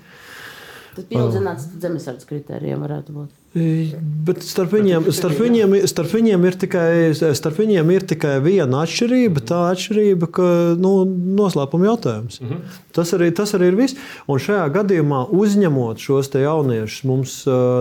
Tas 0.94 1.04
pielīdzināts 1.04 1.68
zemesardzes 1.80 2.26
kritērijiem 2.26 2.80
varētu 2.80 3.12
būt. 3.12 3.37
Bet 3.56 4.42
starp 4.44 4.74
viņiem, 4.76 5.06
starp, 5.16 5.38
viņiem, 5.40 5.72
starp, 5.88 6.10
viņiem 6.12 6.42
ir 6.44 6.56
tikai, 6.60 6.90
starp 7.16 7.56
viņiem 7.62 7.92
ir 7.94 8.04
tikai 8.10 8.34
viena 8.44 8.82
atšķirība. 8.84 9.42
Tā 9.48 9.60
atšķirība, 9.70 10.28
ka 10.36 10.48
nu, 10.76 10.92
noslēpuma 11.38 11.88
jautājums. 11.88 12.42
-hmm. 12.42 12.76
tas, 12.92 13.14
arī, 13.16 13.30
tas 13.32 13.54
arī 13.56 13.72
ir 13.72 13.78
viss. 13.80 13.96
Un 14.28 14.38
šajā 14.38 14.68
gadījumā, 14.76 15.24
uzņemot 15.32 15.96
šos 15.96 16.28
jauniešus, 16.34 17.04
mums 17.08 17.38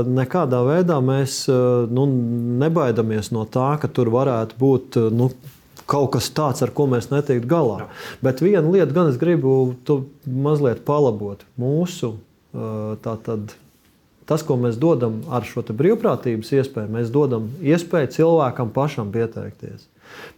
nekādā 0.08 0.64
veidā 0.64 1.02
mēs 1.04 1.44
nu, 1.92 2.08
nebaidamies 2.64 3.32
no 3.36 3.44
tā, 3.44 3.76
ka 3.82 3.92
tur 3.92 4.08
varētu 4.10 4.56
būt. 4.60 5.00
Nu, 5.12 5.32
kaut 5.88 6.12
kas 6.16 6.32
tāds, 6.32 6.64
ar 6.64 6.72
ko 6.72 6.88
mēs 6.88 7.12
netiktu 7.12 7.48
galā. 7.48 7.80
Jā. 7.80 7.88
Bet 8.22 8.42
viena 8.44 8.68
lieta, 8.68 8.92
gan 8.92 9.12
es 9.12 9.20
gribu 9.20 9.76
mazliet 10.26 10.84
palabot 10.88 11.44
mūsu 11.60 12.16
tātad 13.04 13.56
Tas, 14.28 14.44
ko 14.44 14.58
mēs 14.60 14.76
dodam 14.80 15.22
ar 15.32 15.46
šo 15.48 15.64
brīvprātības 15.68 16.52
iespēju, 16.60 16.92
mēs 16.92 17.12
dodam 17.14 17.48
iespēju 17.64 18.12
cilvēkam 18.18 18.74
pašam 18.76 19.14
pieteikties. 19.14 19.88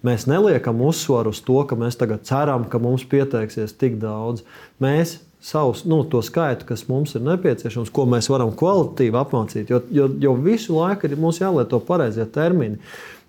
Mēs 0.05 0.27
neliekam 0.29 0.81
uzsvaru 0.85 1.33
uz 1.33 1.41
to, 1.45 1.57
ka 1.65 1.77
mēs 1.79 1.97
tagad 1.97 2.25
ceram, 2.27 2.65
ka 2.69 2.81
mums 2.81 3.05
pieteiksies 3.09 3.73
tik 3.77 3.97
daudz. 4.01 4.43
Mēs 4.81 5.19
savus, 5.41 5.85
nu, 5.85 6.03
to 6.03 6.21
skaitu, 6.25 6.67
kas 6.67 6.87
mums 6.89 7.15
ir 7.15 7.23
nepieciešams, 7.23 7.91
ko 7.93 8.05
mēs 8.09 8.29
varam 8.31 8.51
kvalitatīvi 8.59 9.19
apmācīt, 9.19 9.71
jo, 9.71 9.81
jo, 9.93 10.09
jo 10.19 10.33
visu 10.43 10.75
laiku 10.75 11.07
ir 11.07 11.15
mums 11.19 11.39
jālieto 11.41 11.79
pareizie 11.85 12.27
termini. 12.33 12.81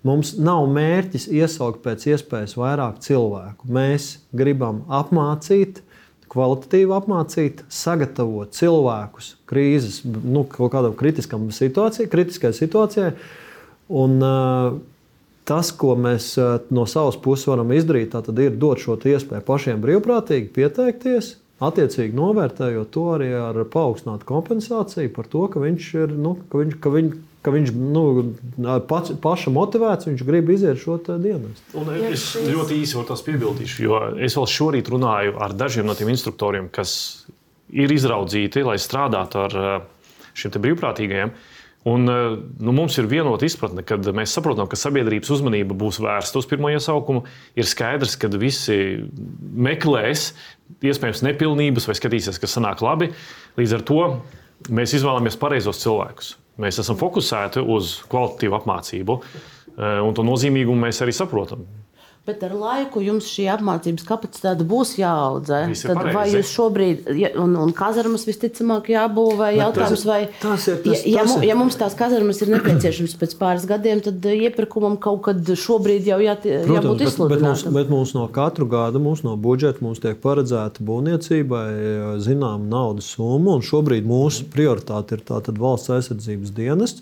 Mums 0.05 0.33
nav 0.41 0.65
mērķis 0.73 1.27
iesaukt 1.29 1.83
pēc 1.85 2.07
iespējas 2.09 2.55
vairāk 2.57 2.97
cilvēku. 3.05 3.69
Mēs 3.69 4.15
gribam 4.33 4.81
apmācīt, 4.89 5.83
kvalitatīvi 6.31 6.95
apmācīt, 6.95 7.65
sagatavot 7.71 8.53
cilvēkus 8.55 9.33
krīzes, 9.49 10.01
nu, 10.05 10.45
kaut 10.47 10.71
kādam 10.73 10.95
kritiskam 10.99 11.49
situācijai, 11.53 12.09
kritiskai 12.11 12.53
situācijai. 12.55 13.11
Un, 13.91 14.17
uh, 14.23 14.77
tas, 15.47 15.73
ko 15.75 15.97
mēs 15.99 16.31
uh, 16.39 16.55
no 16.71 16.85
savas 16.87 17.19
puses 17.19 17.49
varam 17.51 17.73
izdarīt, 17.75 18.15
ir 18.15 18.55
dot 18.61 18.79
šo 18.83 18.95
iespēju 18.95 19.43
pašiem 19.47 19.83
brīvprātīgi 19.83 20.51
pieteikties. 20.55 21.35
Attiecīgi 21.61 22.17
novērtējot 22.17 22.89
to 22.89 23.03
arī 23.13 23.27
ar 23.37 23.59
paaugstinātu 23.69 24.25
kompensāciju 24.29 25.11
par 25.13 25.27
to, 25.29 25.43
ka 25.53 25.61
viņš 25.61 25.89
ir, 25.99 26.15
nu, 26.17 26.33
ka 26.49 26.61
viņš, 26.63 26.77
ka 26.81 26.93
viņš, 26.95 27.19
ka 27.45 27.53
viņš 27.53 27.73
nu, 27.77 28.05
pats, 28.89 29.13
paša 29.21 29.53
motivēts, 29.53 30.09
viņš 30.09 30.23
grib 30.25 30.49
iziet 30.55 30.81
šo 30.81 30.97
dienu. 31.11 31.53
Es 32.09 32.31
ļoti 32.35 32.81
īsi 32.81 32.97
varu 32.97 33.11
tas 33.11 33.21
piebildīšu, 33.27 33.85
jo 33.85 34.01
es 34.17 34.37
vēl 34.39 34.49
šorīt 34.55 34.89
runāju 34.89 35.37
ar 35.37 35.53
dažiem 35.57 35.85
no 35.85 35.97
tiem 35.97 36.09
instruktoriem, 36.15 36.71
kas 36.73 36.95
ir 37.69 37.93
izraudzīti, 37.93 38.65
lai 38.65 38.79
strādātu 38.81 39.45
ar 39.45 39.57
eh, 39.61 39.73
šiem 40.33 40.57
brīvprātīgajiem. 40.65 41.33
Un, 41.83 42.05
eh, 42.09 42.37
nu, 42.61 42.73
mums 42.77 42.97
ir 43.01 43.07
vienota 43.09 43.45
izpratne, 43.47 43.81
kad 43.85 44.05
mēs 44.13 44.35
saprotam, 44.35 44.67
ka 44.69 44.77
sabiedrības 44.77 45.31
uzmanība 45.33 45.73
būs 45.77 45.97
vērsta 46.03 46.37
uz 46.37 46.45
pirmo 46.49 46.69
iesaukumu. 46.69 47.23
Ir 47.57 47.65
skaidrs, 47.65 48.13
ka 48.21 48.29
visi 48.29 49.01
meklēs 49.57 50.31
iespējams 50.77 51.23
nepilnības 51.25 51.89
vai 51.89 51.97
skatīsies, 51.97 52.37
kas 52.41 52.53
sanāk 52.57 52.83
labi. 52.85 53.09
Līdz 53.57 53.73
ar 53.79 53.85
to 53.89 54.03
mēs 54.69 54.93
izvēlamies 54.99 55.39
pareizos 55.41 55.81
cilvēkus. 55.81 56.35
Mēs 56.61 56.77
esam 56.83 56.99
fokusēti 56.99 57.63
uz 57.65 57.97
kvalitatīvu 58.11 58.59
apmācību, 58.59 59.17
eh, 59.17 59.97
un 60.05 60.13
to 60.13 60.27
nozīmīgumu 60.27 60.85
mēs 60.85 61.01
arī 61.01 61.15
saprotam. 61.17 61.65
Bet 62.21 62.43
ar 62.45 62.51
laiku 62.53 63.01
jums 63.01 63.25
šī 63.25 63.47
apmācības 63.49 64.03
kapacitāte 64.05 64.61
būs 64.69 64.91
jāaudzē. 64.99 65.63
Ir 65.73 65.79
Tad 65.81 65.97
vai 65.97 66.11
pareizi. 66.13 66.35
jūs 66.37 66.51
šobrīd, 66.53 67.07
ja, 67.17 67.31
un, 67.41 67.55
un 67.57 67.71
kazarmas 67.73 68.27
visticamāk 68.29 68.91
jābūvē, 68.93 69.47
jautājums, 69.57 70.03
vai 70.05 70.19
tas 70.39 70.67
ir 70.69 70.77
tas- 70.85 71.01
ja, 71.01 71.15
ja, 71.15 71.23
tas 71.25 71.33
ir- 71.39 71.47
ja 71.49 71.55
mums 71.57 71.75
tās 71.81 71.95
kazarmas 71.97 72.37
ir 72.45 72.51
nepieciešamas 72.53 73.15
pēc 73.17 73.33
pāris 73.39 73.65
gadiem, 73.65 74.03
tad 74.05 74.23
eh, 74.29 74.35
iepirkumam 74.45 74.99
kaut 75.01 75.23
kad 75.23 75.41
šobrīd 75.41 76.05
jau 76.11 76.19
jā, 76.21 76.35
jābūt 76.45 76.67
Protams, 76.67 76.99
bet, 77.01 77.01
bet, 77.01 77.01
mums, 77.01 77.09
izsludinātam. 77.09 77.73
bet 77.73 77.89
mums 77.89 78.13
no 78.13 78.27
katru 78.27 78.69
gada 78.69 78.99
mums 79.01 79.23
no 79.25 79.33
budžeta 79.35 79.81
mums 79.81 79.99
tiek 79.99 80.21
paredzēta 80.21 80.77
būvniecībai 80.85 81.65
zināma 82.21 82.69
naudas 82.69 83.09
summa. 83.17 83.55
un 83.57 83.61
Šobrīd 83.65 84.05
mūsu 84.05 84.45
prioritāte 84.53 85.17
ir 85.17 85.25
tātad 85.25 85.57
valsts 85.57 85.89
aizsardzības 85.89 86.53
dienests. 86.53 87.01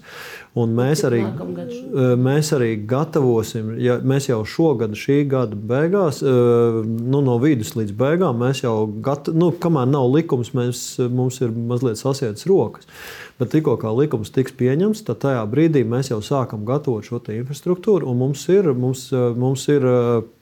un 0.56 0.72
Mēs 0.76 1.04
arī, 1.04 1.20
eh, 1.28 2.16
mēs 2.16 2.50
arī 2.56 2.72
gatavosim, 2.88 3.76
ja 3.80 4.00
mēs 4.00 4.28
jau 4.30 4.44
šogad, 4.46 4.92
šī 4.96 5.19
gada 5.28 5.56
beigās, 5.56 6.22
eh, 6.24 6.80
nu, 6.86 7.22
no 7.26 7.38
vidus 7.42 7.76
līdz 7.76 7.96
beigām, 8.00 8.40
mēs 8.44 8.64
jau 8.64 8.88
gatavojam, 8.88 9.40
nu, 9.40 9.52
kamēr 9.52 9.90
nav 9.90 10.10
likums, 10.14 10.54
mēs, 10.56 10.84
mums 11.10 11.42
ir 11.42 11.52
mazliet 11.52 12.00
sasietas 12.00 12.48
rokas. 12.50 12.88
Bet 13.40 13.54
tikko 13.54 13.78
kā 13.80 13.92
likums 13.96 14.34
tiks 14.36 14.52
pieņemts, 14.60 15.06
tad 15.08 15.22
tajā 15.24 15.46
brīdī 15.48 15.86
mēs 15.88 16.10
jau 16.12 16.20
sākam 16.20 16.66
gatavot 16.68 17.06
šo 17.08 17.22
infrastruktūru. 17.32 18.08
un 18.08 18.18
Mums 18.20 18.42
ir, 18.50 18.74
mums, 18.74 19.14
eh, 19.14 19.30
mums 19.36 19.68
ir 19.72 19.86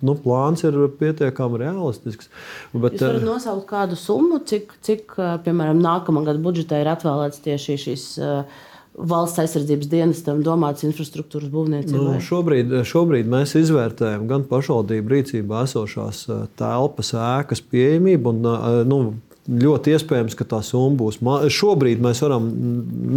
nu, 0.01 0.15
plāns, 0.15 0.63
ir 0.65 0.88
pietiekami 0.99 1.61
realistisks. 1.61 2.30
Bet, 2.73 2.97
Jūs 2.97 3.05
varat 3.05 3.21
eh, 3.21 3.25
nosaukt 3.25 3.67
kādu 3.69 3.97
summu, 3.99 4.39
cik, 4.47 4.73
cik 4.86 5.13
eh, 5.17 5.36
piemēram, 5.45 5.80
nākamā 5.84 6.23
gada 6.28 6.41
budžetā 6.43 6.82
ir 6.82 6.89
atvēlēts 6.91 7.43
tieši 7.45 7.78
šīs 7.86 8.07
eh, 8.21 8.57
valsts 8.97 9.41
aizsardzības 9.43 9.89
dienestam 9.91 10.41
domāts 10.45 10.85
infrastruktūras 10.87 11.51
būvniecībai? 11.53 12.01
Nu, 12.01 12.17
šobrīd, 12.23 12.73
šobrīd 12.87 13.29
mēs 13.29 13.53
izvērtējam 13.59 14.25
gan 14.29 14.45
pašvaldību 14.49 15.13
rīcībā 15.13 15.63
esošās 15.67 16.25
eh, 16.33 16.43
telpas, 16.59 17.13
ēkas 17.13 17.63
pieejamību. 17.69 18.33
Un, 18.33 18.51
eh, 18.51 18.83
nu, 18.89 19.01
ļoti 19.47 19.95
iespējams, 19.95 20.35
ka 20.35 20.47
tā 20.49 20.61
summa 20.65 20.97
būs. 20.99 21.21
Šobrīd 21.53 22.01
mēs 22.03 22.21
varam, 22.25 22.49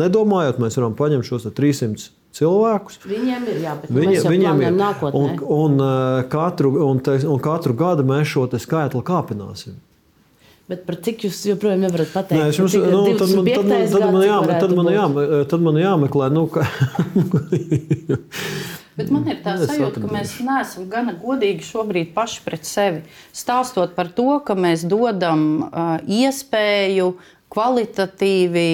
nedomājot, 0.00 0.60
mēs 0.62 0.78
varam 0.78 0.94
paņemt 0.98 1.26
šos 1.26 1.48
te 1.48 1.54
300 1.56 2.10
cilvēkus. 2.36 3.00
Viņiem 3.10 3.48
ir 3.50 3.62
jābūt 3.64 3.94
Viņi, 3.96 4.20
viņiem 4.28 4.64
ir 4.68 4.74
nākotnē. 4.76 5.18
un, 5.18 5.38
un, 5.58 5.84
eh, 5.86 6.24
katru, 6.30 6.74
un, 6.86 7.00
te, 7.00 7.18
un 7.26 7.40
katru 7.42 7.74
gadu 7.74 8.06
mēs 8.06 8.30
šo 8.30 8.46
skaitli 8.52 9.02
kāpināsim. 9.02 9.80
Bet 10.70 10.84
par 10.86 11.00
cik 11.02 11.24
jūs 11.26 11.40
joprojām 11.48 11.80
nevarat 11.82 12.12
pateikt? 12.14 12.38
Nē, 12.38 12.50
jums, 12.54 12.70
Cik 12.76 12.84
nu, 12.92 13.00
tad, 13.18 13.32
man, 13.34 13.48
25. 13.48 13.56
tad, 13.58 13.66
man, 13.66 13.88
tad, 13.90 14.12
man 14.14 14.22
jāme, 14.28 14.58
tad, 14.60 14.74
man 14.78 14.90
jāme, 14.94 15.24
tad 15.50 15.64
man 15.66 15.78
jāmeklē. 15.80 16.28
Nu, 16.30 16.44
ka, 16.52 16.62
Bet 19.00 19.08
man 19.14 19.24
ir 19.32 19.38
tā 19.40 19.54
Es 19.56 19.64
sajūta, 19.70 19.96
ka 19.96 20.06
atradīšu. 20.06 20.14
mēs 20.14 20.32
neesam 20.44 20.86
gana 20.92 21.14
godīgi 21.16 21.64
šobrīd 21.64 22.10
paši 22.14 22.42
pret 22.44 22.68
sevi. 22.68 23.02
Stāstot 23.32 23.94
par 23.96 24.10
to, 24.14 24.28
ka 24.44 24.56
mēs 24.58 24.84
dodam 24.88 25.44
uh, 25.64 25.94
iespēju 26.04 27.14
kvalitatīvi 27.50 28.66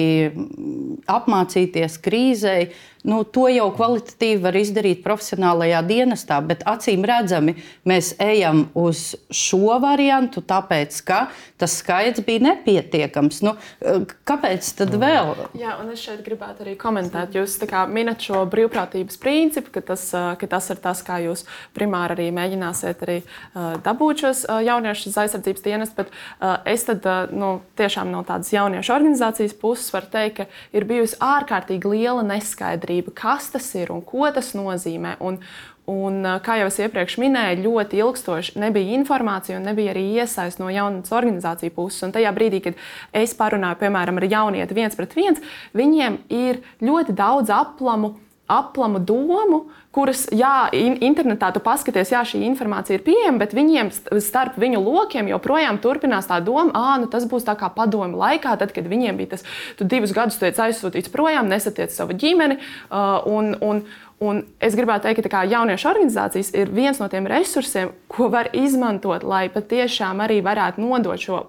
apmācīties 1.09 1.95
krīzei, 2.03 2.67
nu, 3.03 3.21
to 3.23 3.47
jau 3.51 3.69
kvalitatīvi 3.75 4.41
var 4.43 4.57
izdarīt 4.57 5.03
profesionālajā 5.05 5.83
dienestā, 5.87 6.39
bet 6.45 6.65
acīm 6.67 7.05
redzami 7.07 7.57
mēs 7.87 8.13
ejam 8.23 8.67
uz 8.77 9.15
šo 9.29 9.77
variantu, 9.83 10.41
tāpēc 10.41 11.01
ka 11.07 11.27
tas 11.57 11.77
skaits 11.81 12.23
bija 12.25 12.47
nepietiekams. 12.49 13.41
Nu, 13.45 13.55
uh, 13.57 14.05
kāpēc 14.27 14.69
tad 14.79 14.95
vēl? 14.97 15.33
Jā, 15.57 15.77
un 15.81 15.91
es 15.93 16.03
šeit 16.05 16.23
gribētu 16.25 16.65
arī 16.65 16.75
komentēt. 16.79 17.35
Jūs 17.37 17.57
minat 17.91 18.23
šo 18.23 18.43
brīvprātības 18.49 19.19
principu, 19.21 19.71
ka 19.75 19.81
tas, 19.81 20.09
ka 20.11 20.49
tas 20.49 20.69
ir 20.73 20.81
tas, 20.81 21.01
kā 21.05 21.19
jūs 21.23 21.45
primāri 21.75 22.17
arī 22.17 22.27
mēģināsiet 22.35 23.03
arī 23.05 23.17
ā, 23.21 23.77
dabūt 23.85 24.23
šos 24.23 24.43
ā, 24.47 24.59
jauniešus 24.67 25.11
uz 25.11 25.19
aizsardzības 25.23 25.65
dienestu. 25.65 25.97
Bet 26.01 26.13
ā, 26.39 26.53
es 26.73 26.85
tad, 26.87 27.05
ā, 27.05 27.17
nu, 27.31 27.57
tiešām 27.79 28.11
no 28.13 28.23
tādas 28.27 28.51
jauniešu 28.53 28.95
organizācijas 28.95 29.55
puses 29.57 29.91
varu 29.93 30.11
teikt, 30.13 30.37
ka 30.37 30.77
ir 30.77 30.87
bijusi 30.89 31.19
ārkārtīgi 31.23 31.93
liela 31.93 32.25
neskaidrība, 32.27 32.86
kas 33.15 33.51
tas 33.53 33.67
ir 33.79 33.91
un 33.93 34.03
ko 34.05 34.29
tas 34.33 34.53
nozīmē. 34.57 35.17
Un, 35.23 35.41
Un, 35.87 36.19
kā 36.43 36.57
jau 36.59 36.65
es 36.67 36.77
iepriekš 36.83 37.13
minēju, 37.23 37.61
ļoti 37.63 38.01
ilgstoši 38.01 38.57
nebija 38.59 38.91
informācija 38.97 39.55
un 39.55 39.69
nebija 39.69 39.93
arī 39.93 40.01
iesaistīta 40.17 40.59
no 40.59 40.67
jaunas 40.67 41.13
organizāciju 41.15 41.71
puses. 41.77 42.01
Un 42.03 42.11
tajā 42.11 42.33
brīdī, 42.35 42.59
kad 42.65 42.81
es 43.15 43.31
parunāju 43.39 43.79
piemēram 43.85 44.19
ar 44.19 44.25
jaunieti 44.27 44.75
viens 44.75 44.99
pret 44.99 45.15
viens, 45.15 45.39
viņiem 45.71 46.17
ir 46.27 46.59
ļoti 46.83 47.15
daudz 47.15 47.53
aplamu. 47.55 48.17
Aplamu 48.51 48.99
domu, 49.03 49.61
kuras, 49.97 50.27
jā, 50.29 50.69
in, 50.77 50.99
internetā 51.09 51.49
tu 51.55 51.61
paskaties, 51.65 52.13
jā, 52.13 52.21
šī 52.27 52.43
informācija 52.45 52.99
ir 52.99 53.05
pieejama, 53.05 53.41
bet 53.41 53.55
viņiem 53.57 53.91
st- 53.95 54.21
starp 54.21 54.59
viņu 54.61 54.83
lokiem 54.85 55.31
joprojām 55.31 55.81
turpinās 55.81 56.29
tā 56.29 56.37
doma, 56.45 56.69
ah, 56.77 56.95
nu 57.01 57.09
tas 57.09 57.25
būs 57.29 57.47
tā 57.47 57.57
kā 57.57 57.71
padomu 57.73 58.19
laikā, 58.21 58.53
tad, 58.61 58.75
kad 58.75 58.85
viņiem 58.89 59.17
bija 59.17 59.35
tas, 59.35 59.45
tu 59.79 59.87
divus 59.89 60.13
gadus 60.15 60.37
tiec 60.41 60.59
aizsūtīts 60.67 61.13
projām, 61.13 61.49
nesatiec 61.49 61.93
savu 61.93 62.17
ģimeni. 62.17 62.61
Uh, 62.89 63.25
un, 63.25 63.55
un, 63.61 63.87
Un 64.17 64.39
es 64.57 64.73
gribētu 64.73 65.05
teikt, 65.05 65.27
ka 65.29 65.43
jauniešu 65.45 65.91
organizācijas 65.91 66.47
ir 66.57 66.71
viens 66.73 66.97
no 66.97 67.05
tiem 67.05 67.27
resursiem, 67.29 67.91
ko 68.09 68.31
var 68.33 68.49
izmantot, 68.57 69.21
lai 69.21 69.43
patiešām 69.53 70.23
arī 70.25 70.39
varētu 70.41 70.81
nodot 70.81 71.21
šo 71.21 71.43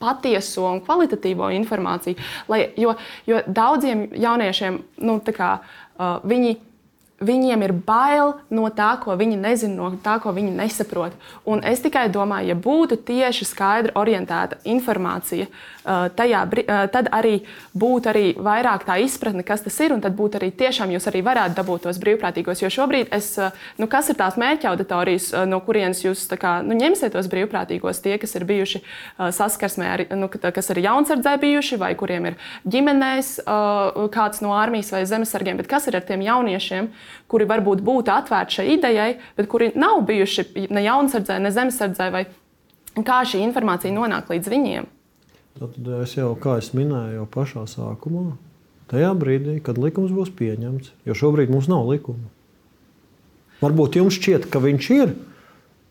patieso 0.00 0.64
un 0.72 0.80
kvalitatīvo 0.82 1.52
informāciju. 1.60 2.18
Lai, 2.50 2.64
jo, 2.80 2.96
jo 3.30 3.44
daudziem 3.46 4.08
jauniešiem 4.16 4.80
nu, 5.06 5.20
kā, 5.36 5.52
uh, 5.60 6.18
viņi. 6.26 6.56
Viņiem 7.20 7.60
ir 7.66 7.72
bail 7.84 8.30
no 8.48 8.62
tā, 8.72 8.94
ko 9.02 9.12
viņi 9.12 9.36
nezina, 9.36 9.74
no 9.76 9.90
tā, 10.00 10.14
ko 10.22 10.32
viņi 10.32 10.54
nesaprot. 10.56 11.12
Un 11.44 11.60
es 11.68 11.82
tikai 11.84 12.06
domāju, 12.08 12.48
ja 12.48 12.54
būtu 12.56 12.96
tieši 13.04 13.44
skaidri 13.44 13.92
orientēta 14.00 14.56
informācija, 14.64 15.44
uh, 15.50 16.06
tajā, 16.16 16.46
uh, 16.48 16.78
tad 16.88 17.10
arī 17.12 17.42
būtu 17.76 18.08
arī 18.08 18.22
vairāk 18.40 18.86
tā 18.88 18.96
izpratne, 19.04 19.44
kas 19.44 19.60
tas 19.66 19.76
ir. 19.84 19.92
Tad 20.00 20.16
būtu 20.16 20.40
arī 20.40 20.48
tiešām 20.62 20.94
jūs 20.94 21.10
arī 21.10 21.20
varētu 21.26 21.58
dabūt 21.58 21.84
tos 21.90 22.00
brīvprātīgos. 22.00 22.62
Jo 22.64 22.72
šobrīd, 22.72 23.12
es, 23.12 23.28
uh, 23.36 23.52
nu, 23.76 23.84
kas 23.84 24.08
ir 24.08 24.16
tās 24.16 24.40
mērķa 24.40 24.72
auditorijas, 24.72 25.28
uh, 25.36 25.44
no 25.44 25.60
kurienes 25.60 26.00
jūs 26.00 26.24
kā, 26.40 26.54
nu, 26.64 26.72
ņemsiet 26.80 27.12
tos 27.12 27.28
brīvprātīgos, 27.28 28.00
tie, 28.00 28.16
kas 28.16 28.32
ir 28.40 28.48
bijuši 28.48 28.80
uh, 28.80 29.28
saskarsmē, 29.28 29.92
ar, 29.92 30.06
nu, 30.16 30.32
ka- 30.32 30.54
kas 30.56 30.72
ir 30.72 30.80
jaunsardzē 30.88 31.36
bijuši, 31.44 31.82
vai 31.84 31.92
kuriem 32.00 32.32
ir 32.32 32.40
ģimenēs 32.64 33.36
uh, 33.44 34.08
kāds 34.08 34.40
no 34.40 34.56
armijas 34.56 34.96
vai 34.96 35.04
zemesargiem, 35.04 35.60
bet 35.60 35.68
kas 35.68 35.92
ir 35.92 36.00
ar 36.00 36.08
tiem 36.08 36.24
jauniešiem, 36.24 36.88
kuri 37.30 37.46
varbūt 37.50 37.82
būtu 37.86 38.12
atvērti 38.14 38.60
šai 38.60 38.66
idejai, 38.76 39.10
bet 39.36 39.48
kuri 39.50 39.70
nav 39.78 40.02
bijuši 40.08 40.68
ne 40.70 40.84
jaunsardzē, 40.84 41.38
ne 41.42 41.52
zemesardzē, 41.54 42.10
vai 42.14 42.24
kā 43.06 43.20
šī 43.26 43.42
informācija 43.46 43.94
nonāk 43.94 44.32
līdz 44.32 44.50
viņiem. 44.52 44.88
Tad 45.60 45.88
es 46.00 46.14
jau, 46.16 46.32
kā 46.40 46.58
es 46.60 46.70
minēju, 46.76 47.20
jau 47.20 47.26
pašā 47.34 47.64
sākumā, 47.68 48.34
tajā 48.90 49.10
brīdī, 49.18 49.58
kad 49.64 49.80
likums 49.82 50.12
būs 50.14 50.30
pieņemts, 50.38 50.92
jo 51.08 51.16
šobrīd 51.16 51.50
mums 51.52 51.68
nav 51.70 51.88
likuma. 51.90 52.30
Varbūt 53.60 53.98
jums 54.00 54.16
šķiet, 54.16 54.48
ka 54.50 54.62
viņš 54.62 54.90
ir, 54.96 55.12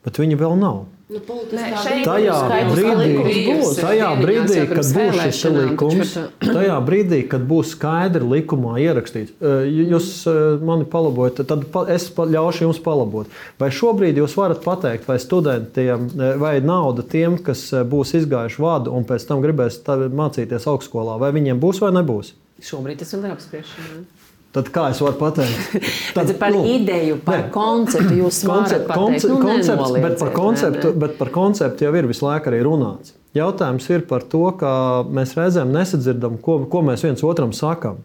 bet 0.07 0.17
viņa 0.21 0.39
vēl 0.39 0.55
nav. 0.57 0.87
Nu, 1.09 1.17
Nē, 1.49 1.69
Tajā 2.05 2.33
brīdī, 2.69 3.05
būs. 3.47 3.79
tajā 3.81 4.09
brīdī 4.19 4.57
kad 4.69 4.77
būs 4.77 4.85
šis 4.85 4.91
vēlēšanām, 4.93 5.69
likums, 5.71 6.11
tajā 6.43 6.75
brīdī, 6.85 7.19
kad 7.31 7.47
būs 7.49 7.71
skaidri 7.73 8.27
likumā 8.29 8.75
ierakstīts, 8.83 9.33
eh, 9.41 9.65
jūs 9.89 10.11
eh, 10.29 10.37
mani 10.61 10.85
palabojat, 10.85 11.41
tad 11.49 11.65
es 11.89 12.05
ļaušu 12.13 12.67
jums 12.67 12.81
palabot. 12.85 13.33
Vai 13.57 13.71
šobrīd 13.73 14.21
jūs 14.21 14.37
varat 14.37 14.61
pateikt, 14.61 15.09
vai 15.09 15.17
studentiem, 15.17 16.05
vai 16.37 16.53
nauda 16.61 17.01
tiem, 17.01 17.39
kas 17.41 17.65
būs 17.89 18.13
izgājuši 18.21 18.61
vadu 18.61 18.93
un 18.93 19.09
pēc 19.09 19.25
tam 19.31 19.41
gribēs 19.41 19.81
mācīties 20.13 20.69
augstskolā, 20.69 21.17
vai 21.17 21.33
viņiem 21.33 21.57
būs 21.57 21.81
vai 21.81 21.89
nebūs? 21.97 22.35
Šobrīd 22.61 23.01
tas 23.01 23.17
vēl 23.17 23.31
ir 23.31 23.33
apspriešanā. 23.39 24.18
Tad 24.59 24.69
kā 24.75 24.89
es 24.91 24.99
varu 24.99 25.15
pateikt? 25.15 25.77
Tad 26.17 26.33
par 26.41 26.51
nu, 26.51 26.65
ideju, 26.67 27.15
par 27.23 27.45
nē. 27.45 27.51
konceptu 27.55 28.17
jūs 28.17 28.41
varat 28.43 28.65
Koncept, 28.65 28.87
pateikt. 28.89 28.99
koncept, 28.99 29.31
Nu, 29.31 29.37
koncepts, 29.45 29.93
bet, 30.03 30.17
par 30.19 30.31
konceptu, 30.35 30.91
bet 31.05 31.15
par 31.21 31.31
konceptu 31.31 31.85
jau 31.87 31.93
ir 31.95 32.09
visu 32.09 32.25
laiku 32.27 32.51
arī 32.51 32.59
runāts. 32.67 33.13
Jautājums 33.37 33.85
ir 33.93 34.03
par 34.09 34.25
to, 34.27 34.41
ka 34.59 34.71
mēs 35.15 35.35
reizēm 35.37 35.71
nesadzirdam, 35.71 36.35
ko, 36.43 36.57
ko 36.67 36.81
mēs 36.83 37.05
viens 37.05 37.23
otram 37.23 37.53
sakām. 37.55 38.01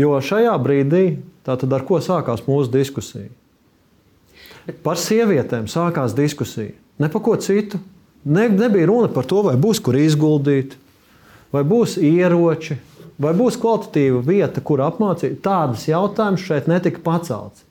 Jo 0.00 0.16
šajā 0.24 0.54
brīdī, 0.64 1.04
tātad 1.46 1.72
ar 1.76 1.84
ko 1.86 2.00
sākās 2.02 2.42
mūsu 2.48 2.72
diskusija? 2.72 3.28
Par 4.82 4.96
sievietēm 5.00 5.68
sākās 5.68 6.16
diskusija. 6.16 6.72
Ne 6.98 7.10
par 7.12 7.22
ko 7.26 7.36
citu. 7.36 7.78
Ne, 8.24 8.48
nebija 8.48 8.88
runa 8.88 9.10
par 9.12 9.26
to, 9.28 9.42
vai 9.44 9.54
būs 9.60 9.82
kur 9.84 9.98
izguldīt, 10.00 10.78
vai 11.52 11.60
būs 11.68 11.98
ieroči, 12.00 12.78
vai 13.20 13.34
būs 13.36 13.58
kvalitatīva 13.60 14.24
vieta, 14.26 14.62
kur 14.64 14.82
apmācīt. 14.84 15.38
Tādas 15.44 15.86
jautājumas 15.90 16.42
šeit 16.44 16.70
netika 16.70 17.02
pacelts. 17.04 17.64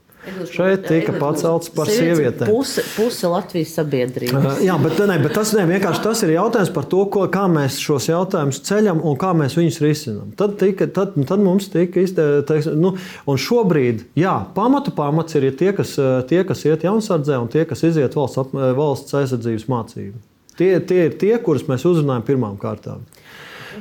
šeit 0.48 0.86
tika 0.88 1.12
pacelts 1.20 1.68
par 1.76 1.89
sievietēm. 1.91 2.48
Puse, 2.48 2.84
puse 2.96 3.28
Latvijas 3.28 3.74
sabiedrības. 3.76 4.38
Uh, 4.38 4.62
Jā, 4.64 4.78
bet, 4.80 5.02
ne, 5.10 5.18
bet 5.20 5.36
tas, 5.36 5.52
ne, 5.58 5.80
tas 6.04 6.24
ir 6.24 6.32
jautājums 6.38 6.72
par 6.76 6.88
to, 6.88 7.02
ko, 7.12 7.26
kā 7.32 7.44
mēs 7.52 7.82
šos 7.84 8.08
jautājumus 8.08 8.62
ceļam 8.64 9.02
un 9.04 9.18
kā 9.20 9.34
mēs 9.36 9.58
viņus 9.60 9.82
risinām. 9.84 10.32
Tad, 10.39 10.56
tika, 10.62 10.88
tad, 10.96 11.18
tad 11.28 11.44
mums 11.44 11.68
tika 11.74 12.06
izteikts, 12.06 12.72
nu, 12.80 12.94
un 13.28 13.41
šobrīd, 13.48 14.06
jā, 14.20 14.38
pamatu 14.56 14.96
pamats 14.96 15.36
ir 15.39 15.50
tie, 15.60 15.74
kas, 15.76 15.98
tie, 16.30 16.44
kas 16.48 16.64
iet 16.70 16.88
jaunsardzē 16.88 17.41
un 17.44 17.52
tie, 17.52 17.68
kas 17.68 17.84
iziet 17.84 18.16
valsts, 18.16 18.39
ap, 18.46 18.56
valsts 18.80 19.20
aizsardzības 19.20 19.68
mācību. 19.76 20.24
Tie, 20.56 20.78
tie 20.86 21.08
ir 21.10 21.18
tie, 21.20 21.34
kurus 21.41 21.66
mēs 21.68 21.84
uzrunājam 21.89 22.24
pirmām 22.28 22.56
kārtām. 22.62 23.04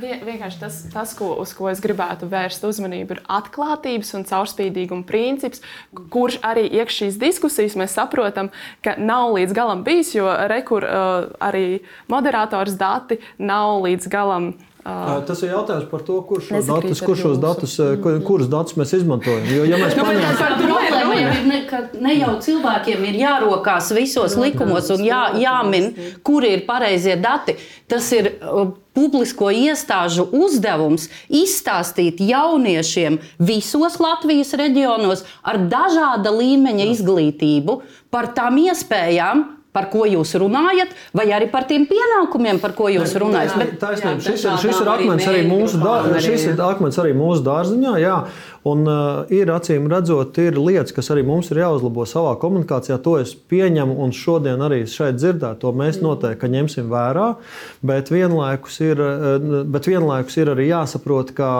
Vienkārši 0.00 0.60
tas, 0.62 0.80
tas 0.92 1.12
ko, 1.18 1.34
uz 1.42 1.52
ko 1.56 1.68
es 1.68 1.82
gribētu 1.82 2.28
vērst 2.32 2.64
uzmanību, 2.64 3.18
ir 3.18 3.22
atklātības 3.32 4.14
un 4.16 4.26
caurspīdīguma 4.28 5.04
princips, 5.08 5.60
kurš 6.12 6.40
arī 6.46 6.68
iekšā 6.70 7.02
šīs 7.02 7.18
diskusijas 7.20 7.76
mēs 7.78 7.96
saprotam, 7.96 8.50
ka 8.84 8.96
nav 9.00 9.32
līdz 9.36 9.56
galam 9.56 9.82
bijis, 9.86 10.14
jo 10.14 10.28
rekur 10.50 10.86
uh, 10.86 11.30
arī 11.42 11.82
moderators 12.12 12.76
dati 12.78 13.18
nav 13.38 13.80
līdz 13.86 14.10
galam 14.12 14.52
Tas 14.82 15.38
ir 15.44 15.52
jautājums 15.52 15.86
par 15.92 16.02
to, 16.02 16.16
kurš 16.26 16.48
šos 16.50 16.66
datus, 16.66 17.00
kur 17.06 17.18
šos 17.18 17.36
datus, 17.42 17.76
kur, 18.02 18.16
kurus 18.26 18.48
datus 18.50 18.74
mēs 18.80 18.96
izmantojam. 18.98 19.44
Jo, 19.46 19.66
ja 19.70 19.78
mēs 19.78 19.94
paņemam... 19.94 20.34
Tā 20.40 20.48
problēma 20.58 21.18
ir, 21.20 21.36
ne, 21.46 21.60
ka 21.70 21.84
ne 22.02 22.16
jau 22.16 22.32
cilvēkiem 22.42 23.04
ir 23.12 23.20
jārokās 23.20 23.92
visos 23.94 24.34
likumos 24.40 24.90
un 24.90 25.04
jā, 25.06 25.20
jāmin, 25.38 25.92
kuri 26.26 26.56
ir 26.56 26.66
pareizie 26.66 27.14
dati. 27.22 27.54
Tas 27.86 28.10
ir 28.16 28.32
uh, 28.32 28.72
publisko 28.98 29.52
iestāžu 29.54 30.26
uzdevums 30.34 31.06
izstāstīt 31.30 32.18
jauniešiem 32.26 33.20
visos 33.38 34.00
Latvijas 34.02 34.50
reģionos 34.58 35.22
ar 35.46 35.62
dažāda 35.70 36.34
līmeņa 36.34 36.90
izglītību 36.96 37.82
par 38.10 38.32
tām 38.34 38.58
iespējām, 38.66 39.46
par 39.72 39.88
ko 39.92 40.04
jūs 40.08 40.34
runājat, 40.40 40.92
vai 41.16 41.26
arī 41.32 41.48
par 41.52 41.64
tiem 41.68 41.86
pienākumiem, 41.88 42.60
par 42.60 42.74
ko 42.76 42.90
jūs 42.92 43.14
runājat. 43.20 43.54
Bet, 43.58 43.74
taisnība, 43.80 44.20
šis, 44.20 44.44
ir, 44.44 44.58
šis 44.60 44.80
ir 44.82 44.90
akmens 44.92 45.28
arī 45.30 45.44
mūsu, 45.48 45.80
dā, 45.80 45.94
šis 46.20 46.44
ir 46.52 46.60
akmens 46.64 46.98
arī 47.00 47.14
mūsu 47.16 47.44
dārziņā. 47.46 47.94
Jā. 48.02 48.18
Un, 48.68 48.84
uh, 48.86 49.30
ir 49.32 49.50
acīm 49.50 49.88
redzot, 49.90 50.36
ir 50.38 50.60
lietas, 50.60 50.92
kas 50.94 51.08
arī 51.10 51.24
mums 51.26 51.48
ir 51.50 51.62
jāuzlabo 51.64 52.04
savā 52.06 52.36
komunikācijā. 52.42 53.00
To 53.02 53.16
es 53.18 53.32
pieņemu, 53.34 53.96
un 54.04 54.12
šodien 54.14 54.60
arī 54.62 54.84
šeit 54.90 55.18
dzirdēt, 55.18 55.62
to 55.64 55.72
mēs 55.74 55.98
noteikti 56.04 56.52
ņemsim 56.52 56.92
vērā. 56.92 57.32
Bet 57.82 58.12
vienlaikus 58.12 58.78
ir, 58.84 59.02
bet 59.72 59.90
vienlaikus 59.90 60.38
ir 60.38 60.52
arī 60.54 60.68
jāsaprot, 60.68 61.34
ka 61.34 61.50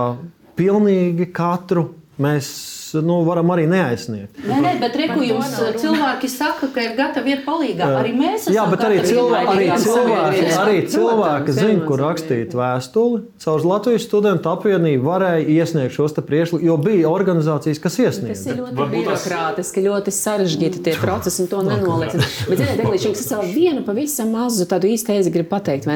pilnīgi 0.60 1.32
katru 1.34 1.88
mēs 2.20 2.52
nu, 3.00 3.22
varam 3.24 3.50
arī 3.54 3.64
neaizsniegt. 3.70 4.40
Nē, 4.44 4.58
nē 4.60 4.72
bet 4.82 4.96
reku 5.00 5.22
jums 5.24 5.54
cilvēki 5.80 6.28
saka, 6.28 6.68
ka 6.74 6.84
ir 6.84 6.96
gatavi 6.98 7.32
iet 7.32 7.44
palīgā. 7.46 7.88
Arī 8.02 8.12
mēs 8.16 8.46
esam 8.46 8.56
Jā, 8.56 8.66
bet 8.68 8.84
arī 8.84 8.98
cilvēki, 9.06 9.52
arī 9.54 9.68
cilvēki, 9.84 10.42
arī 10.60 10.76
cilvēki 10.92 11.54
zina, 11.56 11.84
kur 11.88 12.02
rakstīt 12.04 12.56
vēstuli. 12.58 13.22
Caur 13.42 13.64
Latvijas 13.70 14.04
studentu 14.04 14.50
apvienību 14.52 15.06
varēja 15.08 15.46
iesniegt 15.56 15.96
šos 15.96 16.16
priekšlikumus, 16.18 16.66
jo 16.66 16.76
bija 16.82 17.12
organizācijas, 17.12 17.80
kas 17.82 17.98
iesniedz. 18.02 18.42
Tas 18.42 18.44
ir 18.52 18.60
ļoti 18.60 18.88
birokrātiski, 18.92 19.86
ļoti 19.88 20.14
sarežģīti 20.18 20.82
tie 20.84 20.96
procesi, 21.00 21.42
un 21.46 21.50
to 21.52 21.62
nenoliedz. 21.66 22.18
Bet, 22.50 22.60
ziniet, 22.60 22.82
Eglīši, 22.82 23.14
es 23.16 23.32
vēl 23.32 23.48
vienu 23.54 23.86
pavisam 23.86 24.32
mazu 24.36 24.66
tādu 24.68 24.90
īstu 24.92 25.12
teizi 25.14 25.32
gribu 25.32 25.54
pateikt. 25.54 25.88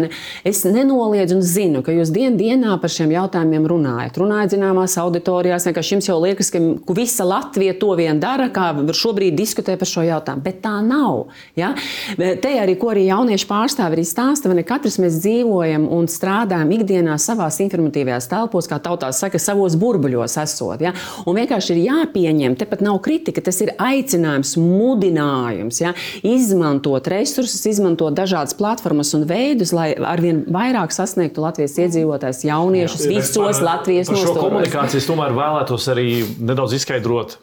Es 0.47 0.65
nenoliedzu 0.65 1.37
un 1.37 1.45
zinu, 1.45 1.83
ka 1.85 1.93
jūs 1.95 2.11
dien 2.15 2.39
dienā 2.41 2.79
par 2.81 2.93
šiem 2.93 3.13
jautājumiem 3.15 3.69
runājat. 3.69 4.19
Runājat 4.21 4.57
zināmās 4.57 4.97
auditorijās, 5.03 5.69
vienkārši 5.69 5.97
jums 5.97 6.06
jau 6.09 6.19
liekas, 6.23 6.51
ka 6.55 6.61
visa 6.97 7.27
Latvija 7.27 7.75
to 7.81 7.93
vien 7.99 8.21
dara, 8.23 8.49
kā 8.53 8.71
šobrīd 8.97 9.37
diskutē 9.39 9.77
par 9.79 9.89
šo 9.91 10.05
jautājumu. 10.07 10.45
Bet 10.45 10.61
tā 10.65 10.79
nav. 10.85 11.33
Ja? 11.59 11.73
Te 12.17 12.53
arī, 12.61 12.77
ko 12.81 12.93
arī 12.93 13.07
jaunieši 13.09 13.49
pārstāvi 13.49 13.99
arī 13.99 14.07
stāsta, 14.07 14.53
ne 14.55 14.65
katrs 14.67 14.99
mēs 15.03 15.21
dzīvojam 15.23 15.87
un 15.93 16.09
strādājam 16.11 16.73
ikdienā 16.77 17.17
savās 17.23 17.59
informatīvajās 17.65 18.29
telpos, 18.31 18.69
kā 18.71 18.79
tautā 18.83 19.11
saka, 19.17 19.41
savos 19.43 19.77
burbuļos 19.81 20.39
esot. 20.43 20.85
Ja? 20.85 20.95
Un 21.27 21.39
vienkārši 21.41 21.75
ir 21.77 21.83
jāpieņem, 21.87 22.59
tepat 22.61 22.85
nav 22.87 23.01
kritika, 23.05 23.45
tas 23.45 23.61
ir 23.65 23.75
aicinājums, 23.77 24.57
mudinājums, 24.61 25.81
ja? 25.83 25.95
izmantot 26.27 27.09
resursus, 27.13 27.65
izmantot 27.69 28.17
dažādas 28.17 28.57
platformas 28.59 29.13
un 29.17 29.27
veidus, 29.29 29.73
lai 29.77 29.93
arvien 29.97 30.45
vairāk 30.53 30.95
sasniegtu 30.95 31.45
Latvijas 31.45 31.77
iedzīvotājus, 31.83 32.45
jauniešus 32.47 33.05
Jā, 33.07 33.13
visos 33.15 33.61
par, 33.61 33.65
Latvijas 33.71 34.11
par 34.11 34.21
šo 34.21 34.35
komunikāciju. 34.39 35.05
Tomēr 35.07 35.35
vēlētos 35.37 35.87
arī 35.93 35.96
nedaudz 35.97 36.77
izskaidrot, 36.77 37.39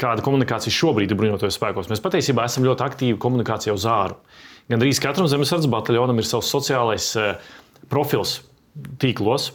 kāda 0.00 0.24
komunikācija 0.24 0.72
šobrīd 0.74 1.12
ir 1.12 1.18
bruņotajos 1.20 1.58
spēkos. 1.58 1.90
Mēs 1.92 2.02
patiesībā 2.04 2.46
esam 2.48 2.66
ļoti 2.66 2.84
aktīvi 2.86 3.20
komunikācijā 3.20 3.74
uz 3.76 3.86
āru. 3.88 4.18
Gan 4.70 4.80
arī 4.80 4.94
katram 4.96 5.28
zemesardzes 5.28 5.68
bataljonam 5.72 6.20
ir 6.20 6.28
savs 6.28 6.48
sociālais 6.52 7.10
eh, 7.20 7.34
profils 7.92 8.38
tīklos. 9.02 9.50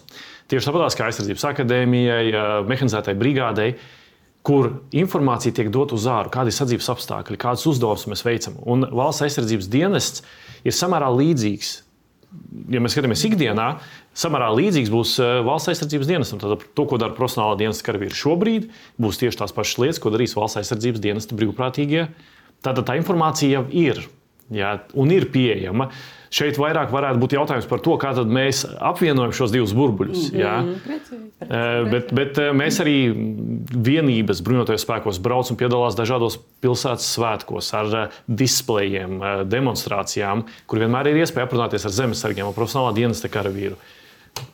Tieši 0.50 0.70
tāpat 0.70 0.98
kā 0.98 1.08
aizsardzības 1.10 1.48
akadēmijai, 1.52 2.26
eh, 2.30 2.52
mehanizētai 2.70 3.18
brigādei, 3.18 3.74
kur 4.46 4.72
informācija 4.96 5.54
tiek 5.56 5.70
dota 5.74 5.98
uz 5.98 6.06
āru, 6.10 6.32
kādi 6.34 6.54
ir 6.54 6.58
sadzīves 6.58 6.90
apstākļi, 6.94 7.38
kādas 7.42 7.66
uzdevumus 7.70 8.08
mēs 8.10 8.26
veicam. 8.26 8.56
Un 8.70 8.88
valsts 8.88 9.26
aizsardzības 9.26 9.70
dienests 9.70 10.24
ir 10.64 10.76
samērā 10.76 11.10
līdzīgs. 11.14 11.74
Ja 12.70 12.82
mēs 12.82 12.94
skatāmies 12.94 13.26
ikdienā, 13.26 13.68
samērā 14.18 14.50
līdzīgs 14.58 14.92
būs 14.94 15.16
eh, 15.22 15.40
valsts 15.46 15.74
aizsardzības 15.74 16.12
dienestam. 16.12 16.42
Tad 16.42 16.66
to, 16.74 16.86
ko 16.86 17.00
dara 17.02 17.16
profesionālā 17.18 17.58
dienesta 17.60 17.88
karavīri 17.90 18.18
šobrīd, 18.18 18.70
būs 19.02 19.22
tieši 19.22 19.44
tās 19.44 19.56
pašas 19.56 19.82
lietas, 19.84 20.04
ko 20.04 20.14
darīs 20.14 20.38
valsts 20.38 20.64
aizsardzības 20.64 21.04
dienesta 21.04 21.40
brīvprātīgie. 21.40 22.08
Tātad 22.66 22.88
tā 22.90 22.98
informācija 23.00 23.60
jau 23.60 23.68
ir 23.72 24.08
jā, 24.52 24.78
un 25.00 25.12
ir 25.16 25.30
pieejama. 25.32 25.90
Šeit 26.30 26.60
vairāk 26.62 26.92
varētu 26.94 27.18
būt 27.24 27.34
jautājums 27.34 27.66
par 27.66 27.80
to, 27.82 27.96
kā 27.98 28.12
mēs 28.22 28.62
apvienojam 28.86 29.32
šos 29.34 29.54
divus 29.54 29.72
burbuļus. 29.74 30.28
Mm 30.30 30.36
-hmm. 30.36 30.42
Jā. 30.44 30.58
Uh, 31.40 31.90
bet, 31.90 32.12
bet 32.14 32.38
eh, 32.38 32.52
mēs 32.54 32.78
arī 32.84 32.98
vienības 33.74 34.44
bruņotajos 34.46 34.86
spēkos 34.86 35.22
braucam 35.22 35.56
un 35.56 35.58
piedalās 35.58 35.98
dažādos 35.98 36.38
pilsētas 36.62 37.08
svētkos 37.16 37.74
ar 37.74 38.12
displejiem, 38.28 39.22
demonstrācijām, 39.46 40.44
kur 40.68 40.80
vienmēr 40.80 41.08
ir 41.08 41.24
iespēja 41.24 41.48
aprunāties 41.48 41.86
ar 41.86 41.92
zemesargiem 41.92 42.48
un 42.48 42.54
profesionālā 42.54 42.94
dienesta 42.94 43.28
karavīru. 43.28 43.76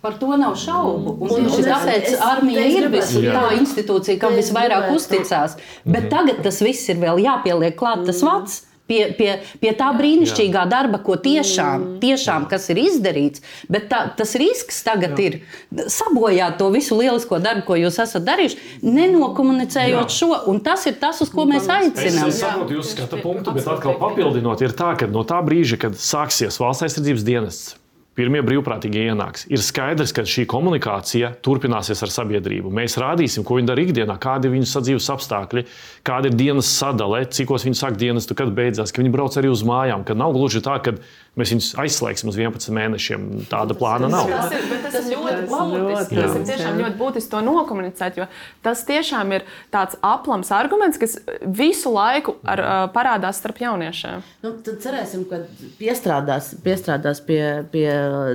Par 0.02 0.20
to 0.22 0.36
nav 0.38 0.56
šaubu. 0.60 1.18
Un, 1.26 1.34
un, 1.40 1.50
un 1.50 1.66
tāpēc 1.66 2.14
armija 2.22 2.68
ir 2.70 2.88
tā 2.92 3.48
institūcija, 3.58 4.20
kam 4.22 4.38
visvairāk 4.38 4.92
uzticās. 4.96 5.58
Bet 5.84 6.06
mhm. 6.06 6.14
tagad 6.14 6.46
tas 6.46 6.62
viss 6.64 6.94
ir 6.94 7.02
vēl 7.02 7.24
jāpieliek 7.26 7.78
klāt 7.80 8.08
tas 8.08 8.24
vats. 8.26 8.64
Pie, 8.86 9.00
pie, 9.18 9.32
pie 9.58 9.72
tā 9.74 9.88
brīnišķīgā 9.98 10.62
Jā. 10.62 10.70
darba, 10.70 11.00
ko 11.02 11.16
tiešām, 11.18 11.72
mm. 11.82 11.94
tiešām 12.04 12.44
kas 12.52 12.68
ir 12.70 12.78
izdarīts, 12.84 13.42
bet 13.66 13.88
tā, 13.90 14.04
tas 14.14 14.36
risks 14.38 14.84
tagad 14.86 15.18
Jā. 15.18 15.32
ir 15.32 15.88
sabojāt 15.90 16.60
to 16.60 16.68
visu 16.70 16.94
lielisko 17.00 17.40
darbu, 17.42 17.64
ko 17.66 17.78
jūs 17.82 17.98
esat 18.04 18.28
darījuši, 18.28 18.60
nenokomunicējot 18.86 20.06
Jā. 20.06 20.18
šo. 20.20 20.30
Un 20.54 20.62
tas 20.68 20.86
ir 20.86 21.00
tas, 21.02 21.24
uz 21.26 21.32
ko 21.34 21.48
mēs 21.50 21.66
aicinām. 21.66 22.28
Es, 22.30 22.36
es 22.36 22.44
saprotu 22.44 22.78
jūsu 22.78 22.94
skatu 22.94 23.24
punktu, 23.26 23.56
bet 23.58 23.72
atkal 23.74 23.98
papildinot, 24.04 24.62
ir 24.62 24.78
tā, 24.78 24.92
ka 25.02 25.10
no 25.10 25.26
tā 25.26 25.42
brīža, 25.50 25.82
kad 25.88 25.98
sāksies 25.98 26.62
valsts 26.62 26.86
aizsardzības 26.86 27.26
dienests 27.26 27.74
pirmie 28.16 28.42
brīvprātīgie 28.46 29.10
ienāks. 29.12 29.46
Ir 29.52 29.62
skaidrs, 29.64 30.14
ka 30.16 30.24
šī 30.28 30.46
komunikācija 30.50 31.34
turpināsies 31.46 32.02
ar 32.06 32.14
sabiedrību. 32.14 32.72
Mēs 32.74 32.96
rādīsim, 33.02 33.44
ko 33.48 33.60
viņi 33.60 33.70
dara 33.70 33.84
ikdienā, 33.84 34.16
kādi 34.22 34.48
ir 34.50 34.56
viņu 34.56 34.70
sadzīves 34.72 35.10
apstākļi, 35.16 35.66
kāda 36.08 36.32
ir 36.32 36.40
dienas 36.40 36.72
sadale, 36.72 37.26
cikos 37.28 37.68
viņi 37.68 37.80
sāk 37.82 38.00
dienestu, 38.00 38.38
kad 38.40 38.54
beidzās, 38.56 38.96
ka 38.96 39.04
viņi 39.04 39.14
brauc 39.14 39.36
arī 39.40 39.52
uz 39.52 39.66
mājām. 39.68 40.08
Ka 40.08 40.16
nav 40.18 40.36
gluži 40.38 40.64
tā, 40.64 40.78
ka 40.84 40.96
mēs 41.40 41.52
viņus 41.52 41.70
aizslēgsim 41.84 42.30
uz 42.32 42.38
11 42.40 42.72
mēnešiem. 42.76 43.26
Tāda 43.52 43.76
plāna 43.78 44.08
nav. 44.12 44.30
Tas 44.32 44.54
ir, 44.56 44.76
tas 44.86 45.10
ir 45.10 45.20
ļoti 45.20 45.48
būtiski. 45.52 46.20
Tas 46.20 46.38
ir 46.38 46.46
tiešām 46.50 46.80
ļoti 46.80 47.00
būtiski 47.00 47.32
to 47.34 47.42
nokomunicēt, 47.44 48.20
jo 48.22 48.28
tas 48.66 48.84
tiešām 48.88 49.34
ir 49.36 49.46
tāds 49.74 50.00
aplams 50.06 50.52
arguments, 50.56 51.00
kas 51.02 51.18
visu 51.44 51.92
laiku 51.96 52.38
ar, 52.48 52.64
parādās 52.96 53.42
starp 53.42 53.60
jauniešiem. 53.66 54.24
Nu, 54.46 54.54
tad 54.66 54.80
cerēsim, 54.86 55.26
ka 55.30 55.42
piestrādās, 55.80 56.54
piestrādās 56.64 57.22
pie, 57.26 57.42
pie 57.74 57.88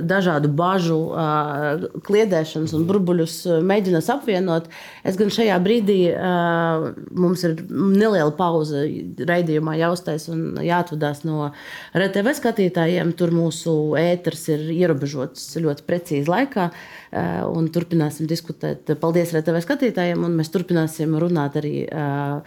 dažādu 0.05 0.51
bažu 0.53 0.99
uh, 1.09 1.87
kliedēšanas 2.05 2.75
un 2.77 2.85
burbuļus 2.89 3.39
mēģinās 3.65 4.11
apvienot. 4.13 4.69
Es 5.07 5.17
gan 5.17 5.33
šajā 5.33 5.57
brīdī 5.65 5.99
uh, 6.13 6.91
mums 7.17 7.47
ir 7.47 7.57
neliela 7.71 8.29
pauze 8.37 8.85
raidījumā 9.25 9.77
jāuztais 9.81 10.29
un 10.29 10.61
jāatvadās 10.61 11.25
no 11.25 11.49
RTV 11.97 12.37
skatītājiem 12.37 12.90
klausītājiem. 12.91 13.13
Tur 13.15 13.31
mūsu 13.31 13.95
ēters 13.97 14.47
ir 14.51 14.71
ierobežots 14.73 15.57
ļoti 15.57 15.85
precīzi 15.87 16.29
laikā. 16.29 16.71
Eh, 17.11 17.43
un 17.45 17.69
turpināsim 17.69 18.27
diskutēt. 18.27 18.97
Paldies 18.99 19.33
arī 19.33 19.43
TV 19.43 19.61
skatītājiem, 19.61 20.23
un 20.23 20.35
mēs 20.37 20.51
turpināsim 20.51 21.17
runāt 21.19 21.55
arī. 21.55 21.87
Uh, 21.91 22.41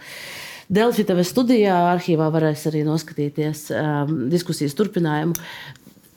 Delfi 0.67 1.03
TV 1.05 1.21
studijā 1.21 1.75
arhīvā 1.93 2.31
varēs 2.33 2.65
arī 2.65 2.83
noskatīties 2.83 3.69
um, 3.69 4.29
diskusijas 4.31 4.73
turpinājumu. 4.73 5.35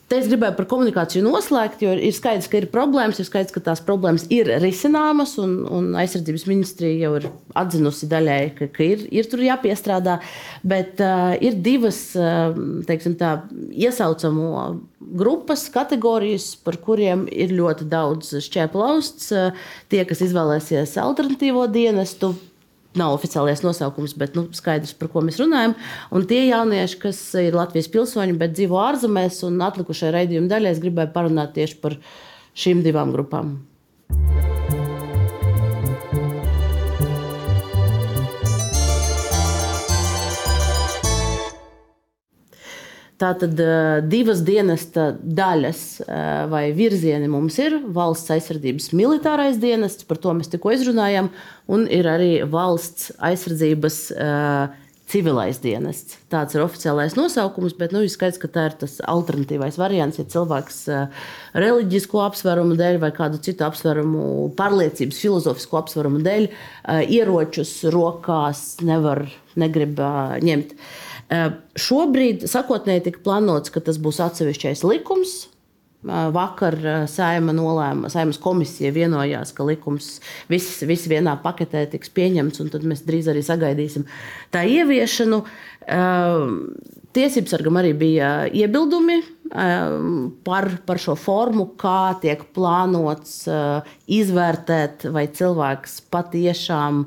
Te 0.09 0.17
es 0.17 0.25
gribēju 0.25 0.55
par 0.57 0.65
komunikāciju 0.65 1.21
noslēgt, 1.21 1.83
jo 1.85 1.91
ir 1.93 2.13
skaidrs, 2.17 2.47
ka 2.49 2.57
ir 2.57 2.65
problēmas, 2.73 3.19
ir 3.21 3.27
skaidrs, 3.27 3.53
ka 3.53 3.61
tās 3.67 3.81
problēmas 3.85 4.23
ir 4.33 4.47
risināmas, 4.63 5.35
un, 5.37 5.51
un 5.69 5.91
aizsardzības 6.01 6.47
ministrija 6.49 7.03
jau 7.03 7.11
ir 7.19 7.27
atzinusi 7.61 8.09
daļai, 8.09 8.39
ka, 8.57 8.71
ka 8.73 8.87
ir, 8.87 9.03
ir 9.13 9.29
tur 9.29 9.43
jāpiestrādā. 9.45 10.17
Bet 10.65 10.97
uh, 11.05 11.35
ir 11.45 11.61
divas 11.61 12.01
uh, 12.17 12.57
teiksim, 12.89 13.19
tā, 13.21 13.35
iesaucamo 13.69 14.49
grupas, 15.21 15.67
kategorijas, 15.73 16.55
par 16.65 16.81
kuriem 16.81 17.27
ir 17.29 17.53
ļoti 17.53 17.85
daudz 17.93 18.33
šķēplausts. 18.49 19.29
Uh, 19.29 19.69
tie, 19.93 20.01
kas 20.09 20.25
izvēlēsies 20.25 20.97
alternatīvo 21.05 21.69
dienestu, 21.69 22.33
nav 22.97 23.13
oficiālais 23.13 23.61
nosaukums, 23.61 24.15
bet 24.17 24.37
nu, 24.37 24.47
skaidrs, 24.55 24.95
par 24.97 25.11
ko 25.13 25.23
mēs 25.25 25.39
runājam. 25.41 25.75
Un 26.15 26.25
tie 26.29 26.41
jaunieši, 26.47 26.99
kas 27.03 27.21
ir 27.41 27.57
Latvijas 27.57 27.91
pilsoņi, 27.93 28.37
bet 28.41 28.57
dzīvo 28.57 28.79
ārzemēs, 28.81 29.43
un 29.47 29.61
atlikušajā 29.65 30.15
raidījuma 30.17 30.49
daļā 30.51 30.73
es 30.73 30.83
gribēju 30.83 31.13
parunāt 31.15 31.53
tieši 31.57 31.81
par 31.83 31.99
šīm 32.57 32.85
divām 32.85 33.13
grupām. 33.15 33.59
Tātad 43.19 43.59
divas 44.07 44.39
dienesta 44.47 45.09
daļas 45.19 45.81
vai 46.47 46.69
virzieni 46.71 47.27
mums 47.27 47.57
ir. 47.59 47.75
Valsts 47.91 48.31
aizsardzības 48.31 48.93
militārais 48.95 49.59
dienests, 49.59 50.07
par 50.07 50.21
to 50.23 50.31
mēs 50.37 50.47
tikko 50.53 50.71
izrunājām, 50.77 51.27
un 51.67 51.83
ir 51.91 52.07
arī 52.07 52.37
valsts 52.47 53.11
aizsardzības 53.19 53.97
civilais 55.09 55.57
dienests. 55.59 56.19
Tāds 56.29 56.53
ir 56.55 56.61
oficiālais 56.63 57.15
nosaukums, 57.17 57.73
bet 57.75 57.91
nu, 57.95 58.03
skaidrs, 58.07 58.39
ka 58.39 58.49
tā 58.53 58.67
ir 58.69 58.77
tas 58.83 58.99
alternatīvais 59.09 59.79
variants. 59.81 60.19
Ja 60.21 60.27
cilvēks 60.29 60.79
reliģisko 61.57 62.21
apsvērumu 62.27 62.77
dēļ 62.79 63.01
vai 63.01 63.11
kādu 63.17 63.41
citu 63.43 63.65
apsvērumu, 63.67 64.23
pārliecības, 64.59 65.21
filozofisku 65.25 65.81
apsvērumu 65.81 66.21
dēļ 66.23 66.47
ieročus 67.09 67.75
rokās 67.91 68.77
nevar, 68.85 69.25
negrib 69.59 69.99
ņemt. 70.45 70.77
Šobrīd 71.29 72.47
sakotnēji 72.49 73.05
tika 73.09 73.23
plānots, 73.25 73.69
ka 73.73 73.83
tas 73.85 73.99
būs 74.01 74.21
atsevišķais 74.25 74.81
likums. 74.87 75.43
Vakar 75.99 76.77
saima 77.11 77.51
nolēma, 77.51 78.07
saimas 78.07 78.37
komisija 78.39 78.93
vienojās, 78.95 79.51
ka 79.51 79.65
likums 79.67 80.21
viss, 80.47 80.79
viss 80.87 81.09
vienā 81.11 81.33
paketē 81.43 81.83
tiks 81.91 82.13
pieņemts, 82.15 82.61
un 82.63 82.69
tad 82.71 82.85
mēs 82.87 83.03
drīz 83.03 83.27
arī 83.27 83.43
sagaidīsim 83.43 84.05
tā 84.53 84.63
ieviešanu. 84.63 85.41
Tiesības 87.19 87.51
sargam 87.51 87.81
arī 87.81 87.91
bija 87.99 88.31
iebildumi 88.47 89.19
par, 90.47 90.69
par 90.87 91.03
šo 91.03 91.17
formu, 91.19 91.67
kā 91.75 92.15
tiek 92.23 92.47
plānots 92.55 93.43
izvērtēt, 94.07 95.09
vai 95.11 95.27
cilvēks 95.27 95.99
patiešām 96.15 97.03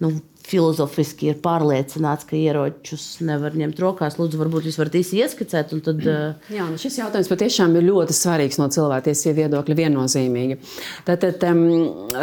nu, 0.00 0.14
filozofiski 0.50 1.30
ir 1.30 1.40
pārliecināts, 1.44 2.26
ka 2.28 2.36
ieročus 2.38 3.06
nevar 3.26 3.56
ņemt 3.58 3.80
rokās. 3.82 4.18
Lūdzu, 4.20 4.40
varbūt 4.40 4.68
jūs 4.68 4.78
varat 4.80 4.98
īsi 5.00 5.20
ieskicēt. 5.22 5.74
Tad, 5.86 6.04
uh... 6.04 6.52
Jā, 6.52 6.66
nu 6.70 6.80
šis 6.80 7.00
jautājums 7.00 7.30
patiešām 7.30 7.76
ir 7.78 7.88
ļoti 7.88 8.16
svarīgs 8.16 8.60
no 8.60 8.68
cilvēktiesību 8.74 9.44
viedokļa, 9.44 9.78
viennozīmīgi. 9.84 10.60
Tātad 11.08 11.42
um, 11.50 11.66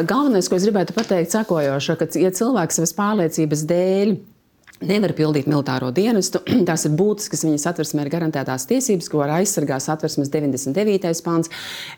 galvenais, 0.07 0.49
ko 0.49 0.59
es 0.59 0.67
gribētu 0.67 0.95
pateikt, 0.97 1.30
ir 1.30 1.36
sekojošais, 1.39 1.99
ka, 1.99 2.09
ja 2.21 2.34
cilvēks 2.36 2.82
savas 2.82 2.97
pārliecības 2.97 3.67
dēļ 3.71 4.17
nevar 4.86 5.13
pildīt 5.17 5.47
militāro 5.49 5.89
dienestu. 5.95 6.41
Tās 6.69 6.86
ir 6.88 6.95
būtiskas, 6.97 7.45
viņas 7.47 7.67
atversmē 7.71 8.05
ir 8.05 8.11
garantētās 8.13 8.67
tiesības, 8.69 9.09
ko 9.11 9.23
aizsargās 9.25 9.89
atversmes 9.91 10.32
99. 10.34 11.23
pāns, 11.25 11.51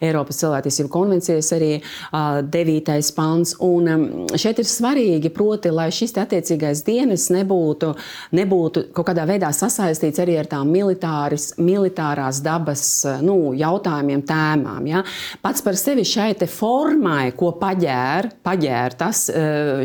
Eiropas 0.03 0.39
cilvēktiesību 0.41 0.91
konvencijas 0.93 1.51
arī 1.57 1.71
uh, 1.79 2.39
9. 2.43 2.93
pāns. 3.17 3.55
Un 3.65 3.91
um, 3.93 4.05
šeit 4.39 4.61
ir 4.61 4.69
svarīgi, 4.69 5.31
proti, 5.35 5.73
lai 5.73 5.89
šis 5.95 6.15
attiecīgais 6.19 6.83
dienas 6.87 7.29
nebūtu, 7.33 7.93
nebūtu 8.37 8.87
kaut 8.95 9.09
kādā 9.11 9.25
veidā 9.29 9.51
sasaistīts 9.55 10.21
arī 10.23 10.39
ar 10.39 10.49
tām 10.49 10.71
militāris, 10.73 11.51
militārās 11.59 12.41
dabas 12.45 12.83
nu, 13.25 13.53
jautājumiem, 13.57 14.23
tēmām. 14.27 14.89
Ja? 14.89 15.03
Pats 15.43 15.63
par 15.65 15.77
sevi 15.79 16.05
šai 16.07 16.31
formai, 16.49 17.31
ko 17.37 17.51
paģēr, 17.59 18.29
paģēr 18.45 18.95
tas, 18.99 19.25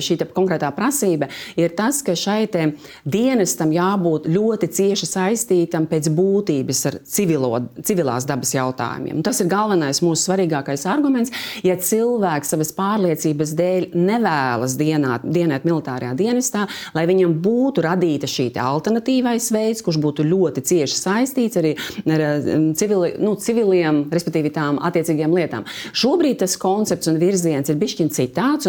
šī 0.05 0.19
konkrētā 0.35 0.71
prasība, 0.77 1.29
ir 1.61 1.75
tas, 1.77 2.03
ka 2.05 2.15
šai 2.19 2.45
dienestam 3.05 3.73
jābūt 3.75 4.29
ļoti 4.31 4.69
cieši 4.79 5.09
saistītam 5.09 5.89
pēc 5.91 6.11
būtības 6.15 6.83
ar 6.91 6.99
civilo, 7.09 7.51
civilās 7.85 8.27
dabas 8.29 8.55
jautājumiem. 8.55 9.23
Tas 9.27 9.41
ir 9.43 9.51
galvenais 9.53 10.03
mūsu 10.05 10.29
svarīgākais 10.29 10.87
arguments. 10.91 11.33
Ja 11.67 11.77
cilvēks 11.81 12.55
savas 12.55 12.73
pārliecības 12.77 13.55
dēļ 13.59 13.89
nevēlas 13.97 14.77
dienāt, 14.81 15.25
dienēt 15.25 15.67
militārajā 15.69 16.15
dienestā, 16.19 16.67
lai 16.97 17.07
viņam 17.11 17.37
būtu 17.45 17.85
radīta 17.85 18.31
šī 18.31 18.51
alternatīvais 18.61 19.51
veids, 19.55 19.83
kurš 19.85 19.99
būtu 20.03 20.27
ļoti 20.29 20.65
cieši 20.69 20.99
saistīts 20.99 21.59
arī 21.61 21.75
ar 22.05 22.25
um, 22.39 22.71
civili, 22.79 23.15
nu, 23.23 23.35
civiliem, 23.41 24.05
respektīvi 24.15 24.53
tām 24.55 24.81
attiecīgajām 24.85 25.37
lietām. 25.37 25.69
Šobrīd 25.97 26.43
tas 26.45 26.59
koncepts 26.61 27.11
un 27.11 27.21
virziens 27.23 27.71
ir 27.71 27.81
bijis 27.81 28.13
citāds. 28.15 28.69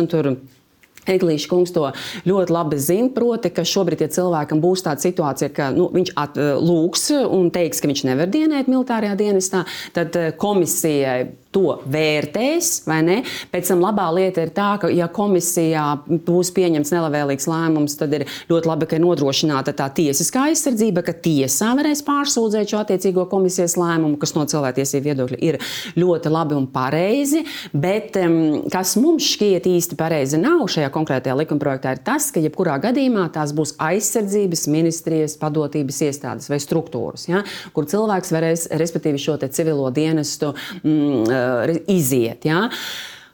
Eglīša 1.11 1.49
kungs 1.51 1.73
to 1.75 1.87
ļoti 2.25 2.55
labi 2.55 2.79
zina. 2.81 3.11
Proti, 3.15 3.51
ka 3.53 3.65
šobrīd, 3.67 4.05
ja 4.05 4.11
cilvēkam 4.11 4.61
būs 4.63 4.85
tāda 4.85 5.03
situācija, 5.03 5.51
ka 5.55 5.69
nu, 5.75 5.87
viņš 5.93 6.13
at, 6.19 6.39
lūgs 6.61 7.09
un 7.23 7.51
teiks, 7.53 7.81
ka 7.81 7.91
viņš 7.91 8.05
nevar 8.09 8.31
dienēt 8.31 8.69
militārajā 8.71 9.17
dienestā, 9.19 9.65
tad 9.95 10.15
eh, 10.19 10.31
komisijai 10.39 11.19
to 11.55 11.77
vērtēs, 11.91 12.71
vai 12.89 12.99
ne? 13.05 13.17
Pēc 13.53 13.71
tam 13.71 13.83
labā 13.83 14.09
lieta 14.15 14.43
ir 14.43 14.51
tā, 14.55 14.73
ka, 14.81 14.89
ja 14.91 15.07
komisijā 15.11 15.85
būs 16.27 16.51
pieņemts 16.55 16.91
nelabvēlīgs 16.91 17.47
lēmums, 17.49 17.95
tad 17.99 18.15
ir 18.17 18.25
ļoti 18.49 18.69
labi, 18.71 18.89
ka 18.89 18.97
ir 18.97 19.03
nodrošināta 19.05 19.75
tā 19.77 19.87
tiesiskā 19.95 20.49
aizsardzība, 20.51 21.05
ka 21.05 21.15
tiesā 21.15 21.71
varēs 21.77 22.03
pārsūdzēt 22.07 22.73
šo 22.73 22.81
attiecīgo 22.81 23.27
komisijas 23.31 23.77
lēmumu, 23.79 24.19
kas 24.21 24.35
no 24.35 24.43
cilvēktiesību 24.51 25.09
viedokļa 25.09 25.39
ir 25.47 25.59
ļoti 25.99 26.33
labi 26.33 26.57
un 26.57 26.67
pareizi. 26.71 27.45
Bet 27.71 28.19
kas 28.73 28.95
mums 28.99 29.27
šķiet 29.35 29.69
īsti 29.69 29.99
pareizi 29.99 30.39
nav 30.41 30.65
šajā 30.71 30.91
konkrētajā 30.93 31.37
likumprojektā, 31.43 31.95
ir 31.95 32.03
tas, 32.05 32.29
ka 32.35 32.43
jebkurā 32.43 32.77
gadījumā 32.83 33.29
tās 33.35 33.55
būs 33.55 33.75
aizsardzības 33.81 34.67
ministrijas 34.71 35.37
padotības 35.39 36.01
iestādes 36.09 36.51
vai 36.51 36.59
struktūras, 36.63 37.27
ja, 37.29 37.43
kur 37.75 37.87
cilvēks 37.89 38.33
varēs, 38.35 38.67
respektīvi, 38.75 39.21
šo 39.21 39.37
civilo 39.45 39.87
dienestu. 39.93 40.53
Mm, 40.83 41.44
iziet. 41.91 42.47
Ja? 42.47 42.69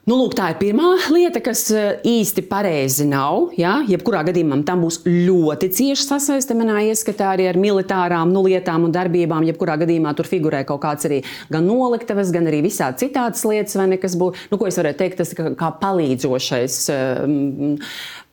Nu, 0.02 0.16
lūk, 0.18 0.32
tā 0.34 0.48
ir 0.50 0.56
pirmā 0.58 0.88
lieta, 1.14 1.38
kas 1.38 1.60
uh, 1.70 2.00
īsti 2.02 2.42
pareizi 2.50 3.04
nav. 3.06 3.52
Ja? 3.54 3.76
Jebkurā 3.86 4.24
gadījumā 4.26 4.58
tam 4.66 4.82
būs 4.82 4.98
ļoti 5.06 5.68
cieši 5.76 6.08
sasaiste 6.08 6.56
manā 6.58 6.80
ieskatā 6.88 7.28
arī 7.36 7.46
ar 7.46 7.58
militārām 7.62 8.32
nu, 8.34 8.42
lietām 8.48 8.88
un 8.88 8.94
darbībām. 8.94 9.46
Jebkurā 9.46 9.76
gadījumā 9.84 10.16
tur 10.18 10.26
figurē 10.26 10.64
kaut 10.66 10.82
kāds 10.82 11.06
arī 11.06 11.20
gan 11.54 11.68
noliktavas, 11.70 12.34
gan 12.34 12.50
arī 12.50 12.64
visādi 12.66 13.04
citādas 13.04 13.46
lietas, 13.46 13.78
vai 13.78 13.92
ne, 13.92 14.00
kas 14.02 14.18
būtu, 14.18 14.50
nu, 14.50 14.58
ko 14.58 14.66
es 14.66 14.80
varētu 14.82 15.04
teikt, 15.04 15.22
tas 15.22 15.36
kā 15.38 15.70
palīdzošais. 15.84 16.80
Um, 16.96 17.78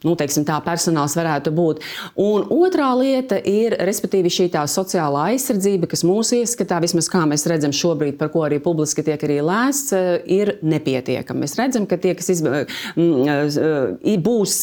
nu, 0.05 0.15
teiksim, 0.19 0.45
tā 0.47 0.57
personāls 0.65 1.15
varētu 1.17 1.53
būt. 1.55 1.83
Un 2.19 2.45
otrā 2.55 2.89
lieta 2.99 3.39
ir, 3.39 3.75
šī 4.33 4.47
tā 4.53 4.63
sociālā 4.69 5.29
aizsardzība, 5.33 5.89
kas 5.91 6.05
mūsu 6.07 6.39
ieskatā, 6.39 6.79
vismaz 6.83 7.09
kā 7.11 7.25
mēs 7.29 7.47
redzam 7.49 7.73
šobrīd, 7.75 8.17
par 8.19 8.31
ko 8.33 8.45
arī 8.47 8.61
publiski 8.63 9.05
tiek 9.05 9.23
arī 9.27 9.39
lēsts, 9.45 9.95
eh, 9.97 10.09
ir 10.39 10.55
nepietiekama. 10.63 11.43
Mēs 11.43 11.57
redzam, 11.59 11.87
ka 11.89 11.99
tie, 12.01 12.15
kas 12.19 12.31
izb... 12.35 12.47
būs 14.19 14.55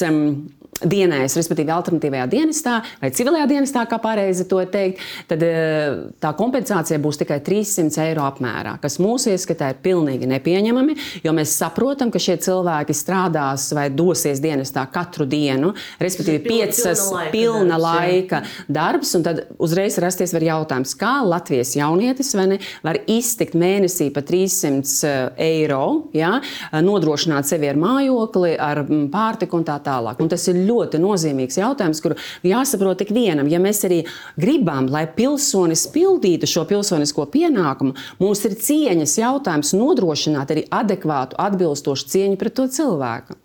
dienēs, 0.85 1.37
respektīvi, 1.39 1.73
alternatīvajā 1.73 2.27
dienestā 2.31 2.75
vai 3.01 3.11
civilajā 3.15 3.47
dienestā, 3.49 3.85
kā 3.89 3.99
pareizi 4.03 4.45
to 4.49 4.59
teikt, 4.71 5.01
tad 5.31 5.43
eh, 5.47 5.97
tā 6.21 6.33
kompensācija 6.37 6.99
būs 7.03 7.21
tikai 7.23 7.39
300 7.47 8.03
eiro 8.05 8.27
apmērā, 8.27 8.77
kas 8.83 8.99
mūsu 9.03 9.33
ieskatā 9.33 9.71
ir 9.73 9.81
pilnīgi 9.85 10.29
nepieņemami, 10.31 10.97
jo 11.25 11.35
mēs 11.37 11.55
saprotam, 11.57 12.13
ka 12.13 12.21
šie 12.23 12.37
cilvēki 12.45 12.97
strādās 12.97 13.69
vai 13.77 13.89
dosies 13.95 14.43
dienestā 14.45 14.85
katru 14.93 15.27
dienu, 15.29 15.73
respektīvi, 16.03 16.43
piecas 16.45 17.07
pilna 17.09 17.17
laika, 17.17 17.33
pilna 17.33 17.81
laika 17.81 18.43
darbs, 18.69 19.15
un 19.17 19.25
tad 19.27 19.43
uzreiz 19.63 19.97
rasties 20.03 20.35
var 20.37 20.45
jautājums, 20.45 20.97
kā 20.99 21.15
Latvijas 21.27 21.73
jaunietis 21.79 22.35
ne, 22.37 22.61
var 22.85 23.01
iztikt 23.11 23.57
mēnesī 23.57 24.11
pa 24.13 24.21
300 24.27 25.09
eh, 25.09 25.17
eiro, 25.47 26.11
ja, 26.17 26.37
nodrošināt 26.77 27.49
sevi 27.49 27.71
ar 27.71 27.81
mājokli, 27.81 28.55
ar 28.61 28.85
pārtiku 29.13 29.61
un 29.61 29.67
tā 29.67 29.79
tālāk. 29.85 30.21
Un 30.21 30.31
tas 30.31 30.45
ir 30.51 30.66
ļoti 30.67 31.01
nozīmīgs 31.03 31.61
jautājums, 31.61 32.03
kuru 32.05 32.19
jāsaprot 32.47 33.01
tik 33.03 33.13
vienam. 33.17 33.49
Ja 33.51 33.61
mēs 33.63 33.85
arī 33.89 34.03
gribam, 34.41 34.91
lai 34.93 35.07
pilsonis 35.17 35.87
pildītu 35.95 36.49
šo 36.51 36.67
pilsonisko 36.69 37.29
pienākumu, 37.33 37.97
mums 38.23 38.45
ir 38.49 38.57
cieņas 38.61 39.19
jautājums 39.23 39.75
nodrošināt 39.77 40.55
arī 40.55 40.67
adekvātu, 40.71 41.39
atbilstošu 41.41 42.11
cieņu 42.13 42.41
pret 42.41 42.57
to 42.59 42.67
cilvēku. 42.79 43.39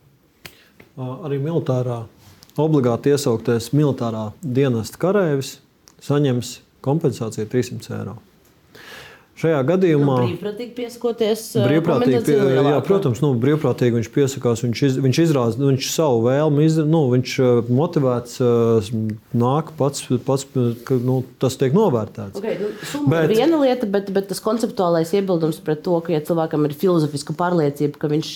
Arī 1.01 1.39
militārā, 1.41 2.03
obligāti 2.59 3.13
iesauktais 3.13 3.71
militārā 3.75 4.29
dienesta 4.43 4.99
karavīrs 5.01 5.55
saņems 6.03 6.57
kompensāciju 6.83 7.47
300 7.49 7.95
eiro. 8.01 8.17
Šajā 9.41 9.59
gadījumā 9.65 10.15
Nu, 10.21 10.25
brīvprātīgi 10.27 10.73
piesakoties. 10.77 11.43
uh, 11.57 11.63
Brīvprātīgi, 11.65 12.19
pie, 12.27 12.35
jā, 12.61 12.75
protams, 12.85 13.21
nu, 13.23 13.31
brīvprātīgi 13.41 13.97
viņš 13.97 14.09
piesakās, 14.13 14.61
viņš, 14.67 14.81
iz, 14.87 14.97
viņš 15.01 15.19
izrāda, 15.23 15.57
viņš 15.65 15.87
savu 15.89 16.19
vēlmi, 16.27 16.65
iz, 16.69 16.77
nu, 16.85 17.01
viņš 17.15 17.33
uh, 17.41 17.71
motivēts, 17.81 18.35
uh, 18.45 18.91
nāk 19.41 19.71
pats, 19.79 20.05
pats 20.27 20.45
nu, 20.53 21.15
tas 21.41 21.57
tiek 21.57 21.73
novērtēts. 21.73 22.37
Okay, 22.37 22.59
nu, 22.61 23.07
Bet- 23.09 23.31
ir 23.31 23.35
viena 23.39 23.61
lieta, 23.63 23.89
bet, 23.89 24.11
bet 24.13 24.29
tas 24.29 24.43
konceptuālais 24.45 25.09
iebildums 25.17 25.57
pret 25.65 25.81
to, 25.87 25.97
ka 26.05 26.13
ja 26.13 26.21
cilvēkam 26.21 26.67
ir 26.69 26.77
filozofiska 26.77 27.33
pārliecība, 27.39 27.97
ka 27.97 28.11
viņš 28.13 28.31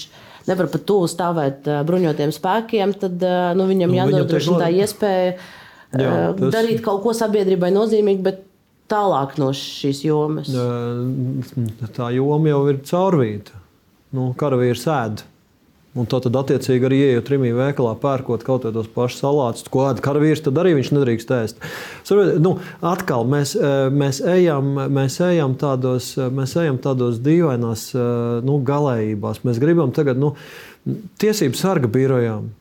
nevar 0.50 0.68
pat 0.74 0.84
tuvu 0.90 1.06
stāvēt 1.10 1.70
bruņotiem 1.86 2.34
spēkiem, 2.34 2.98
tad 3.02 3.22
nu, 3.58 3.70
viņam 3.70 3.90
Nu, 3.94 3.94
viņam 3.94 4.12
jādodrošina 4.16 4.60
tā 4.66 4.74
iespēja 4.82 5.32
Jā, 5.96 6.12
tas- 6.38 6.52
darīt 6.54 6.82
kaut 6.86 7.02
ko 7.06 7.14
sabiedrībai 7.18 7.70
nozīmīgu, 7.74 8.22
bet 8.26 8.42
tālāk 8.92 9.38
no 9.42 9.52
šīs 9.56 10.04
jomas. 10.06 10.52
Tā 11.96 12.10
joma 12.16 12.52
jau 12.52 12.66
ir 12.72 12.82
caurvīta. 12.88 13.64
Nu, 14.16 14.32
karavīrs 14.38 14.86
ēd. 14.92 15.26
Un 15.96 16.08
tā 16.12 16.20
tad, 16.20 16.36
attiecīgi, 16.36 16.84
arī 16.84 16.98
ienākot 17.06 17.30
trimī 17.30 17.54
veikalā, 17.56 17.94
pērkot 18.02 18.42
kaut 18.44 18.66
kādus 18.68 18.90
pašus 18.92 19.22
salātus, 19.24 19.68
ko 19.72 19.86
ēd 19.88 20.02
karavīrs, 20.04 20.42
tad 20.44 20.58
arī 20.60 20.74
viņš 20.76 20.90
nedrīkst 20.92 21.30
ēst. 21.32 21.62
Nu, 22.44 22.58
atkal 22.84 23.24
mēs, 23.32 23.54
mēs, 23.96 24.20
ejam, 24.28 24.74
mēs, 24.92 25.22
ejam 25.24 25.56
tādos, 25.60 26.10
mēs 26.36 26.58
ejam 26.60 26.82
tādos 26.84 27.22
dīvainās 27.24 27.88
nu, 28.44 28.58
galējībās. 28.68 29.40
Mēs 29.48 29.62
gribam 29.64 29.96
tagad 29.96 30.20
nu, 30.20 30.34
tiesību 31.24 31.60
sarga 31.60 31.92
birojām. 31.92 32.52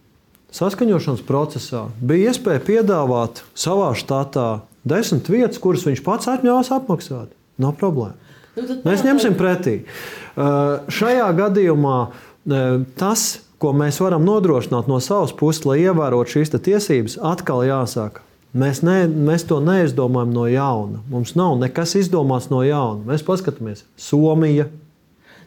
Saskaņošanas 0.55 1.27
procesā 1.27 1.89
bija 1.99 2.31
iespēja 2.31 2.63
piedāvāt 2.63 3.43
savā 3.59 3.91
štatā 3.99 4.49
desmit 4.85 5.29
vietas, 5.33 5.61
kuras 5.63 5.85
viņš 5.89 6.03
pats 6.07 6.29
atļāvās 6.33 6.71
apmaksāt. 6.75 7.33
Nav 7.63 7.77
problēma. 7.81 8.15
Nu, 8.55 8.77
Mēs 8.87 9.03
ņemsim 9.03 9.35
pretī. 9.39 9.81
Uh, 10.35 10.85
šajā 10.93 11.27
gadījumā 11.39 11.97
uh, 12.07 12.85
tas, 12.99 13.25
ko 13.63 13.73
mēs 13.75 13.99
varam 14.03 14.23
nodrošināt 14.27 14.87
no 14.91 15.01
savas 15.03 15.33
puses, 15.35 15.65
lai 15.67 15.81
ievērotu 15.83 16.37
šīs 16.37 16.53
tiesības, 16.55 17.19
atkal 17.23 17.65
jāsaka. 17.67 18.23
Mēs, 18.55 18.85
ne, 18.87 19.09
mēs 19.11 19.43
to 19.51 19.59
neizdomājam 19.59 20.31
no 20.31 20.45
jauna. 20.47 21.01
Mums 21.11 21.33
nav 21.35 21.57
nekas 21.59 21.97
izdomāts 21.99 22.47
no 22.53 22.61
jauna. 22.63 23.01
Mēs 23.09 23.25
paskatāmies, 23.27 23.83
Somija. 23.99 24.69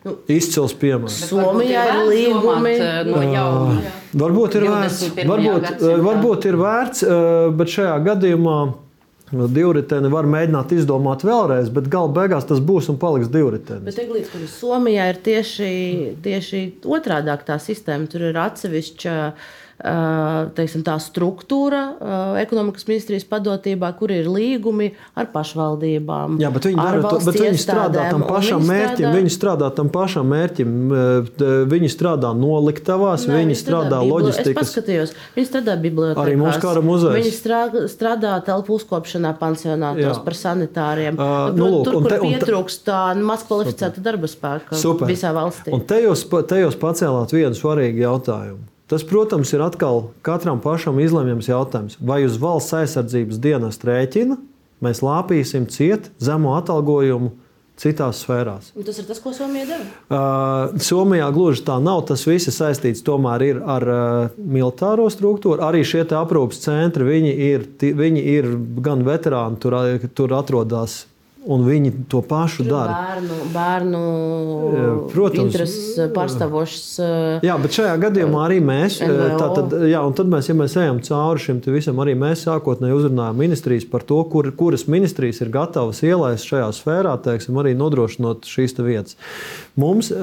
Nu, 0.03 0.17
Izcils 0.31 0.73
piemērs. 0.79 1.21
Somijā 1.29 1.85
ir 1.93 2.01
līgumi. 2.09 2.73
eh, 2.79 3.07
No 3.07 3.21
jauna. 3.23 3.77
Varbūt 4.13 4.57
ir 4.59 4.67
vērts, 4.67 4.99
21. 5.15 5.31
varbūt, 5.31 5.85
varbūt 6.03 6.49
ir 6.51 6.59
vērts, 6.59 7.03
eh, 7.07 7.49
bet 7.55 7.71
šajā 7.77 7.95
gadījumā 8.09 8.57
divriteni 9.31 10.11
var 10.11 10.27
mēģināt 10.29 10.71
izdomāt 10.77 11.25
vēlreiz, 11.27 11.69
bet 11.73 11.89
gala 11.91 12.11
beigās 12.15 12.47
tas 12.47 12.61
būs 12.63 12.87
un 12.93 12.99
paliks 13.01 13.31
divritenis. 13.33 13.83
Bet 13.83 13.99
Eglīts, 13.99 14.31
kur 14.31 14.45
Somijā 14.47 15.09
ir 15.11 15.21
tieši, 15.25 15.71
tieši 16.23 16.61
otrādi 16.87 17.35
tā 17.47 17.57
sistēma. 17.59 18.07
Tur 18.11 18.29
ir 18.29 18.39
atsevišķa 18.39 19.15
ā, 19.17 19.31
teiksim, 19.77 20.81
tā 20.85 20.95
struktūra 21.01 21.81
ekonomikas 22.41 22.87
ministrijas 22.89 23.25
padotībā, 23.29 23.91
kur 23.99 24.09
ir 24.11 24.25
līgumi 24.25 24.91
ar 25.15 25.27
pašvaldībām. 25.33 26.39
Jā, 26.41 26.49
bet 26.53 26.65
viņi, 26.65 26.79
ar 26.81 26.97
dara, 26.97 27.11
to, 27.11 27.19
bet 27.27 27.35
viņi 27.37 27.61
strādā 27.61 28.07
tam 28.09 28.23
pašam 28.25 28.61
viņi 28.63 28.69
mērķim. 28.71 28.97
strādā- 28.97 29.15
Viņi 29.17 29.33
strādā 29.35 29.69
tam 29.75 29.89
pašam 29.89 30.27
mērķim. 30.33 30.71
Viņi 31.73 31.89
strādā 31.93 32.31
noliktavās, 32.37 33.27
Nē, 33.27 33.37
viņi 33.43 33.55
strādā 33.61 34.01
Es 34.01 34.11
loģistikas. 34.11 34.61
paskatījos, 34.61 35.13
viņi 35.35 35.47
strādā 35.51 35.75
bibliotekā. 35.81 36.23
Arī 36.25 36.35
mūsu 36.41 36.61
kara 36.61 36.81
muzejs. 36.81 37.17
Viņi 37.17 37.33
strā- 37.37 37.85
strādā 37.87 38.33
telpu 38.45 38.77
uzkopšanā, 38.79 39.37
pansionātos 39.37 40.17
Jā. 40.17 40.23
par 40.23 40.33
sanitāriem. 40.33 41.15
Proti, 41.15 41.57
nu, 41.59 41.65
lūk, 41.65 41.83
tur, 41.83 41.93
kur 42.01 42.09
te- 42.09 42.19
pietrūkst 42.19 42.83
tā 42.85 43.15
maz 43.21 43.43
kvalificēta 43.43 44.01
darba 44.01 44.27
spēka 44.27 44.73
Super. 44.73 45.07
visā 45.07 45.31
valstī. 45.33 45.73
Un 45.73 45.81
te 45.81 45.95
jūs, 46.01 46.25
te 46.47 46.55
jūs 46.55 46.75
pacēlāt 46.75 47.29
vienu 47.31 47.53
svarīgu 47.53 47.99
jautājumu. 48.07 48.57
Tas, 48.87 49.03
protams, 49.03 49.51
ir 49.51 49.61
atkal 49.65 50.05
katram 50.23 50.61
pašam 50.63 50.99
izlemjams 51.03 51.49
jautājums. 51.49 51.97
Vai 51.99 52.21
uz 52.23 52.37
valsts 52.39 52.75
aizsardzības 52.77 53.41
dienas 53.43 53.81
rēķina 53.83 54.37
mēs 54.83 55.03
lāpīsim 55.03 55.65
ciet 55.67 56.07
zemo 56.23 56.53
atalgojumu 56.55 57.33
citās 57.77 58.21
sfērās? 58.23 58.71
Un 58.79 58.87
tas 58.87 59.01
ir 59.01 59.09
tas, 59.09 59.19
ko 59.19 59.33
Somija 59.35 59.67
dara. 59.67 59.89
Uh, 60.07 60.79
Somijā 60.79 61.27
gluži 61.35 61.65
tā 61.67 61.75
nav. 61.83 62.05
Tas 62.07 62.23
viss 62.29 62.47
ir 62.47 62.55
saistīts 62.55 63.03
tomēr 63.03 63.43
ir 63.49 63.59
ar 63.59 63.87
uh, 63.91 64.39
militāro 64.39 65.09
struktūru. 65.11 65.59
Arī 65.67 65.83
šie 65.83 66.05
aprūpes 66.07 66.63
centri, 66.63 67.09
viņi 67.11 67.35
ir, 67.51 67.67
viņi 67.83 68.25
ir 68.37 68.49
gan 68.87 69.03
veterāni, 69.07 69.59
tur, 69.59 69.75
tur 70.15 70.39
atrodas, 70.39 71.01
un 71.47 71.63
viņi 71.67 71.91
to 72.11 72.21
pašu 72.27 72.63
Tur 72.65 72.71
dara. 72.73 72.95
Bērnu, 73.07 73.37
bērnu 73.53 74.01
Jā, 74.77 74.87
protams. 75.13 75.45
intereses 75.45 76.11
pārstāvošs. 76.15 76.85
uh, 76.99 77.45
Jā, 77.45 77.55
bet 77.63 77.77
šajā 77.77 77.95
gadījumā 78.03 78.43
arī 78.49 78.59
mēs, 78.63 78.99
NVO. 79.03 79.29
tātad, 79.39 79.75
jā, 79.87 80.01
tad 80.17 80.31
mēs, 80.33 80.49
ja 80.51 80.57
mēs 80.59 80.77
ejam 80.79 81.01
cauri 81.07 81.43
šim 81.45 81.61
visam, 81.67 82.01
arī 82.03 82.17
mēs 82.19 82.45
sākotnēji 82.47 82.97
uzrunājam 82.99 83.39
ministrijas 83.39 83.87
par 83.89 84.05
to, 84.07 84.19
kur, 84.31 84.51
kuras 84.59 84.87
ministrijas 84.91 85.41
ir 85.45 85.53
gatavas 85.53 86.03
ielaist 86.03 86.47
šajā 86.49 86.69
sfērā, 86.81 87.15
teiksim, 87.23 87.57
arī 87.63 87.75
nodrošinot 87.77 88.47
šīs 88.47 88.77
vietas. 88.77 89.17
Mums, 89.77 90.11
uh, 90.11 90.17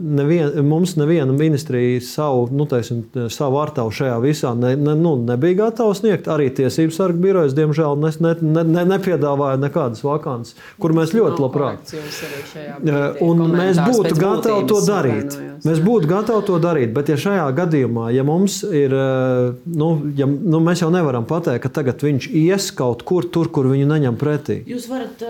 nevien, 0.00 0.50
mums 0.66 0.96
neviena 0.96 1.32
ministrija 1.32 2.00
savu, 2.00 2.48
nu, 2.50 2.64
teiksim, 2.66 3.04
savu 3.30 3.60
artavu 3.62 3.92
šajā 3.94 4.16
visā 4.18 4.50
ne, 4.58 4.72
ne, 4.74 4.96
nu, 4.98 5.12
nebija 5.22 5.60
gatava 5.60 5.94
sniegt. 5.94 6.26
Arī 6.26 6.48
tiesības 6.50 6.98
sarga 6.98 7.22
birojas, 7.22 7.54
diemžēl, 7.54 7.94
ne, 8.02 8.10
ne, 8.42 8.64
ne, 8.66 8.82
nepiedāvāja 8.96 9.60
nekādas 9.62 10.02
vakānas, 10.02 10.56
kur 10.82 10.94
mēs 10.96 11.14
ļoti 11.14 11.44
labprāt. 11.44 11.92
Eh, 11.94 13.22
Un 13.22 13.44
mēs 13.52 13.78
būtu 13.78 14.16
gatavi 14.18 14.66
to 14.72 14.80
darīt. 14.82 15.38
Mēs 15.64 15.78
būtu 15.84 16.10
gatavi 16.10 16.46
to 16.50 16.58
darīt, 16.62 16.90
bet, 16.96 17.14
ja 17.14 17.18
šajā 17.28 17.46
gadījumā, 17.54 18.08
ja 18.16 18.26
mums 18.26 18.58
ir, 18.66 18.90
eh, 18.90 19.54
nu, 19.70 19.92
ja, 20.18 20.26
nu, 20.26 20.58
mēs 20.66 20.82
jau 20.82 20.90
nevaram 20.90 21.30
pateikt, 21.30 21.62
ka 21.68 21.72
tagad 21.78 22.02
viņš 22.02 22.26
ies 22.42 22.72
kaut 22.74 23.06
kur 23.06 23.30
tur, 23.30 23.52
kur 23.54 23.70
viņu 23.70 23.86
neņem 23.94 24.18
pretī. 24.18 24.58
Jūs 24.66 24.90
varat 24.90 25.22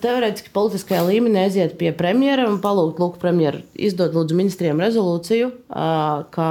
teorētiski 0.00 0.56
politiskajā 0.56 1.04
līmenī 1.12 1.44
aiziet 1.44 1.76
pie 1.76 1.92
premjera 1.92 2.48
un 2.48 2.58
palūgt, 2.78 3.00
lūk, 3.02 3.16
premjeru 3.22 3.60
izdod 3.74 4.14
lūdzu 4.16 4.36
ministriem 4.38 4.80
rezolūciju, 4.82 5.50
ka 6.34 6.48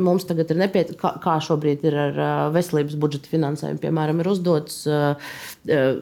mums 0.00 0.26
tagad 0.28 0.50
ir 0.52 0.60
nepieciešams, 0.62 1.00
kā, 1.00 1.12
kā 1.22 1.36
šobrīd 1.44 1.84
ir 1.86 1.96
ar 2.00 2.20
veselības 2.54 2.96
budžeta 3.00 3.30
finansējumu. 3.30 3.80
Piemēram, 3.82 4.22
ir 4.22 4.30
uzdots 4.32 4.82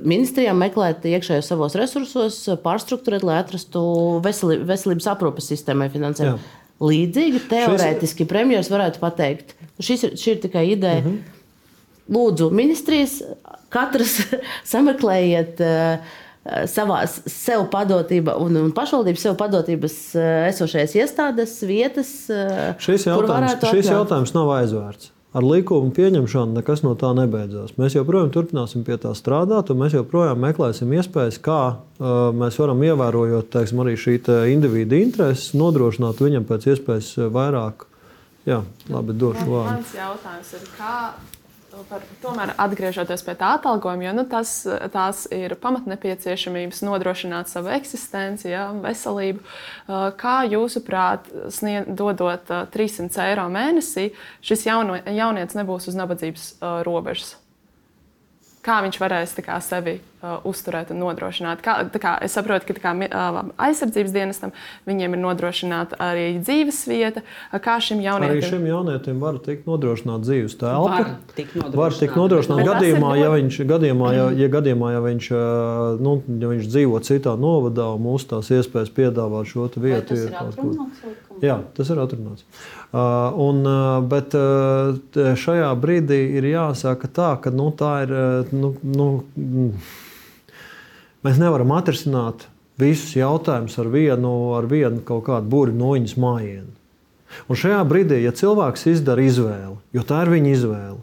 ministrijām 0.04 0.60
meklēt 0.62 1.06
iekšējos 1.10 1.50
savos 1.50 1.76
resursos, 1.78 2.40
pārstruktūrēt, 2.64 3.26
lai 3.26 3.40
atrastu 3.42 3.84
veselības 4.24 5.10
aprūpes 5.14 5.50
sistēmai 5.52 5.90
finansējumu. 5.92 6.38
Jā. 6.38 6.60
Līdzīgi 6.84 7.44
teorētiski 7.50 8.26
premjeras 8.28 8.68
varētu 8.72 9.00
pateikt, 9.02 9.54
šis 9.78 10.08
ir, 10.08 10.18
šī 10.18 10.34
ir 10.34 10.44
tikai 10.48 10.66
ideja. 10.72 11.04
Mhm. 11.04 11.22
Lūdzu, 12.14 12.50
ministrijas, 12.52 13.22
katrs 13.72 14.18
sameklējiet 14.74 15.62
uh, 15.64 16.18
savā 16.68 17.00
sev 17.08 17.66
padotība 17.72 18.36
un, 18.40 18.58
un 18.60 18.72
pašvaldības 18.76 19.26
sev 19.28 19.36
padotības 19.40 19.96
uh, 20.18 20.28
esošajās 20.50 20.96
iestādes, 21.00 21.56
vietas. 21.64 22.12
Uh, 22.28 22.74
Šis 22.82 23.08
jautājums, 23.08 23.64
šis 23.72 23.90
jautājums 23.92 24.34
nav 24.36 24.52
aizvērts. 24.58 25.10
Ar 25.34 25.42
likumu 25.42 25.90
pieņemšanu 25.90 26.60
nekas 26.60 26.84
no 26.84 26.92
tā 26.94 27.08
nebeidzās. 27.16 27.72
Mēs 27.80 27.96
joprojām 27.96 28.28
turpināsim 28.30 28.84
pie 28.86 29.00
tā 29.02 29.10
strādāt, 29.18 29.72
un 29.72 29.80
mēs 29.80 29.96
joprojām 29.96 30.38
meklēsim 30.44 30.92
iespējas, 30.94 31.40
kā 31.42 31.62
uh, 31.72 32.12
mēs 32.36 32.60
varam 32.60 32.84
ievērojot 32.86 33.50
teiksim, 33.56 33.82
arī 33.82 33.96
šī 33.98 34.20
individu 34.52 35.00
intereses, 35.00 35.50
nodrošināt 35.58 36.22
viņam 36.22 36.46
pēc 36.46 36.68
iespējas 36.74 37.10
vairāk. 37.34 37.88
Jā, 38.44 38.60
labi, 38.92 39.16
došu 39.16 39.48
vārdu. 39.48 39.78
Mans 39.78 39.96
jautājums 39.96 40.52
ir, 40.54 40.68
kā 40.76 40.94
par, 41.88 42.04
tomēr 42.22 42.54
atgriežoties 42.60 43.24
pie 43.26 43.34
tā 43.38 43.54
atalgojuma, 43.58 44.06
jo 44.08 44.14
nu, 44.20 44.24
tas, 44.30 44.54
tās 44.94 45.24
ir 45.34 45.56
pamatnepieciešamības 45.62 46.82
nodrošināt 46.86 47.52
savu 47.52 47.72
eksistenci, 47.74 48.50
ja, 48.52 48.68
veselību. 48.84 49.44
Kā 50.20 50.36
jūsuprāt, 50.48 51.30
snied, 51.54 51.92
dodot 51.98 52.50
uh, 52.54 52.66
300 52.74 53.30
eiro 53.30 53.48
mēnesī, 53.52 54.10
šis 54.44 54.68
jauno, 54.68 54.98
jaunietis 55.04 55.58
nebūs 55.58 55.90
uz 55.92 55.98
nabadzības 55.98 56.52
robežas? 56.86 57.34
Kā 58.64 58.80
viņš 58.84 59.00
varēs 59.02 59.34
kā, 59.44 59.58
sevi 59.64 59.98
uh, 59.98 60.38
uzturēt 60.48 60.92
un 60.94 61.02
nodrošināt? 61.02 61.60
Kā, 61.64 61.76
tā 61.92 62.00
kā, 62.00 62.14
es 62.24 62.32
saprotu, 62.36 62.70
ka 62.70 62.78
kā, 62.80 62.94
uh, 62.96 63.40
aizsardzības 63.66 64.14
dienestam 64.14 64.54
viņiem 64.88 65.16
ir 65.16 65.20
nodrošināta 65.20 65.98
arī 66.00 66.26
dzīves 66.40 66.84
vieta. 66.88 67.24
Uh, 67.52 67.60
Kā 67.64 67.76
šim 67.80 68.00
Arī 68.00 68.08
jaunietim? 68.08 68.48
šim 68.50 68.66
jaunietim 68.68 69.20
var 69.22 69.38
tikt 69.44 69.68
nodrošināta 69.68 70.26
dzīves 70.26 70.56
telpa. 70.60 71.02
Var 71.74 71.98
tikt 71.98 72.16
nodrošināta. 72.18 72.64
Tas 72.64 72.70
gadījumā, 72.70 73.12
ja 73.20 73.30
viņš, 73.34 73.60
gadījumā, 73.70 74.12
ja, 74.16 74.26
ja, 74.42 74.48
gadījumā, 74.52 74.92
ja 74.96 75.02
viņš, 75.04 75.28
ā, 75.32 75.44
nu, 76.04 76.16
ja 76.42 76.52
viņš 76.52 76.70
dzīvo 76.72 77.00
citā 77.06 77.36
novadā 77.40 77.90
un 77.94 78.04
mūs 78.04 78.26
tās 78.30 78.50
iespējas 78.54 78.92
piedāvāt 78.96 79.52
šo 79.52 79.68
vietu. 79.76 80.14
Tas 80.14 80.24
ir 80.24 80.34
ir 80.34 80.40
atrunāts. 80.40 81.04
Jā, 81.42 81.58
tas 81.76 81.90
ir 81.90 82.00
atrunāts. 82.02 82.44
Uh, 82.44 82.83
un, 82.94 83.60
uh, 83.66 83.98
bet 84.06 84.30
t- 84.30 85.34
šajā 85.40 85.70
brīdī 85.82 86.20
ir 86.38 86.46
jāsaka 86.52 87.10
tā, 87.10 87.30
ka 87.42 87.50
nu, 87.50 87.72
tā 87.74 87.94
ir. 88.04 88.14
Nu, 88.54 88.74
nu, 88.82 89.08
mm, 89.34 89.72
mēs 91.26 91.40
nevaram 91.42 91.74
atrisināt 91.74 92.46
visus 92.78 93.16
jautājumus 93.16 93.76
ar 93.78 93.90
vienu, 93.90 94.32
ar 94.58 94.68
vienu 94.70 95.02
kaut 95.06 95.26
kādu 95.28 95.50
burbuļu 95.50 95.78
noiņas 95.80 96.16
mājienu. 96.20 96.72
Un 97.50 97.58
šajā 97.58 97.80
brīdī, 97.88 98.20
ja 98.22 98.32
cilvēks 98.34 98.86
izdara 98.92 99.24
izvēli, 99.24 99.76
jo 99.94 100.06
tā 100.06 100.22
ir 100.24 100.32
viņa 100.34 100.52
izvēle, 100.54 101.00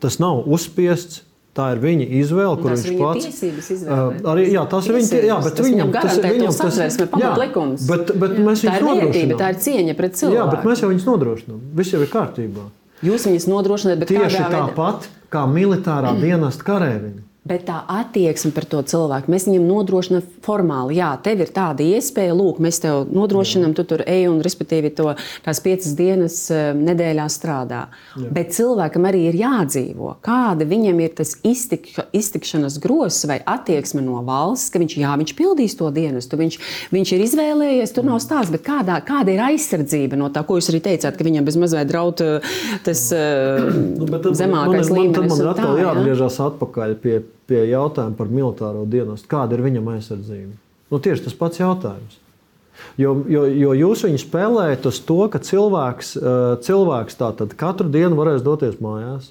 tas 0.00 0.18
nav 0.22 0.46
uzspiests. 0.48 1.22
Tā 1.54 1.68
ir 1.70 1.78
viņa 1.78 2.06
izvēle, 2.18 2.54
kur 2.58 2.72
viņš 2.74 2.86
pats 2.98 3.42
uh, 3.86 4.16
arī 4.32 4.48
jā, 4.50 4.64
tas 4.70 4.88
ir 4.88 4.96
viņa. 4.96 5.18
Jā, 5.22 5.36
bet 5.44 5.52
tas 5.54 5.68
viņam 5.68 5.92
tas 5.94 6.16
ir 6.18 6.24
viņam 6.26 6.56
tas 6.58 6.78
ir 6.98 7.10
pamatlikums. 7.12 7.84
Bet, 7.90 8.10
bet 8.18 8.34
mēs 8.42 8.64
tā 8.66 8.72
ir 8.80 8.86
vērtība, 8.88 9.36
tā 9.38 9.50
ir 9.52 9.60
cieņa 9.62 9.94
pret 10.00 10.18
cilvēku. 10.18 10.40
Jā, 10.40 10.46
bet 10.50 10.66
mēs 10.66 10.82
jau 10.82 10.90
viņus 10.90 11.06
nodrošinām. 11.12 11.60
Viss 11.78 11.94
jau 11.94 12.00
ir 12.02 12.10
kārtībā. 12.10 12.66
Jūs 13.06 13.28
viņus 13.28 13.46
nodrošināt, 13.52 14.02
bet 14.02 14.10
tieši 14.10 14.42
tāpat 14.50 15.06
kā 15.30 15.44
militārā 15.50 16.16
dienesta 16.18 16.66
karēviņi. 16.66 17.22
Bet 17.44 17.66
tā 17.68 17.82
attieksme 17.92 18.54
pret 18.56 18.70
to 18.72 18.78
cilvēku, 18.88 19.28
mēs 19.28 19.44
viņam 19.44 19.66
nodrošinām 19.68 20.22
formāli. 20.46 20.94
Jā, 20.96 21.10
tev 21.20 21.42
ir 21.44 21.50
tāda 21.52 21.84
iespēja, 21.84 22.32
lūk, 22.32 22.56
mēs 22.64 22.78
tev 22.80 23.02
nodrošinām, 23.12 23.74
tu 23.76 23.84
tur 23.84 24.00
ej 24.08 24.30
un, 24.30 24.38
respektīvi, 24.44 24.88
to 24.96 25.10
tās 25.44 25.60
piecas 25.60 25.92
dienas 25.98 26.38
eh, 26.48 26.70
nedēļā 26.72 27.26
strādā. 27.28 27.82
Jā. 28.16 28.30
Bet 28.32 28.54
cilvēkam 28.56 29.08
arī 29.10 29.26
ir 29.28 29.36
jādzīvo. 29.42 30.14
Kāda 30.24 30.64
viņam 30.70 31.02
ir 31.04 31.12
tas 31.20 31.34
iztik, 31.44 31.90
iztikšanas 32.16 32.78
grozs 32.80 33.28
vai 33.28 33.36
attieksme 33.44 34.00
no 34.00 34.24
valsts, 34.24 34.72
ka 34.72 34.80
viņš, 34.80 34.96
jā, 35.04 35.12
viņš 35.20 35.36
pildīs 35.36 35.76
to 35.76 35.92
dienestu, 35.92 36.40
viņš, 36.40 36.58
viņš 36.96 37.14
ir 37.18 37.26
izvēlējies, 37.26 37.92
tur 37.92 38.08
nav 38.08 38.24
stāsts, 38.24 38.54
bet 38.56 38.64
kādā, 38.64 38.96
kāda 39.04 39.36
ir 39.36 39.44
aizsardzība 39.50 40.16
no 40.16 40.32
tā, 40.32 40.46
ko 40.48 40.56
jūs 40.62 40.72
arī 40.72 40.80
teicāt, 40.88 41.20
ka 41.20 41.28
viņam 41.28 41.52
bez 41.52 41.60
mazliet 41.60 41.92
draud 41.92 42.24
eh, 42.24 42.56
tas 42.88 43.04
nu, 43.12 44.08
zemākais 44.32 44.88
man, 44.88 44.96
līmenis. 44.96 45.28
Man, 45.28 45.28
man, 45.28 45.38
man 45.44 45.52
atkal 45.52 45.80
jāatgriežas 45.84 46.44
atpakaļ 46.48 47.00
pie 47.04 47.20
pie 47.48 47.62
jautājuma 47.70 48.16
par 48.18 48.30
militāro 48.32 48.84
dienestu. 48.88 49.28
Kāda 49.30 49.56
ir 49.56 49.64
viņam 49.64 49.90
aizsardzība? 49.94 50.54
Nu, 50.92 51.00
tieši 51.02 51.26
tas 51.26 51.36
pats 51.38 51.60
jautājums. 51.60 52.20
Jo, 52.98 53.14
jo, 53.30 53.44
jo 53.46 53.72
jūs 53.78 54.02
viņu 54.06 54.20
spēlējat 54.22 54.86
uz 54.90 54.98
to, 55.06 55.20
ka 55.30 55.40
cilvēks, 55.42 56.14
eh, 56.18 56.42
cilvēks 56.66 57.18
katru 57.58 57.88
dienu 57.90 58.18
varēs 58.18 58.44
doties 58.46 58.80
mājās. 58.82 59.30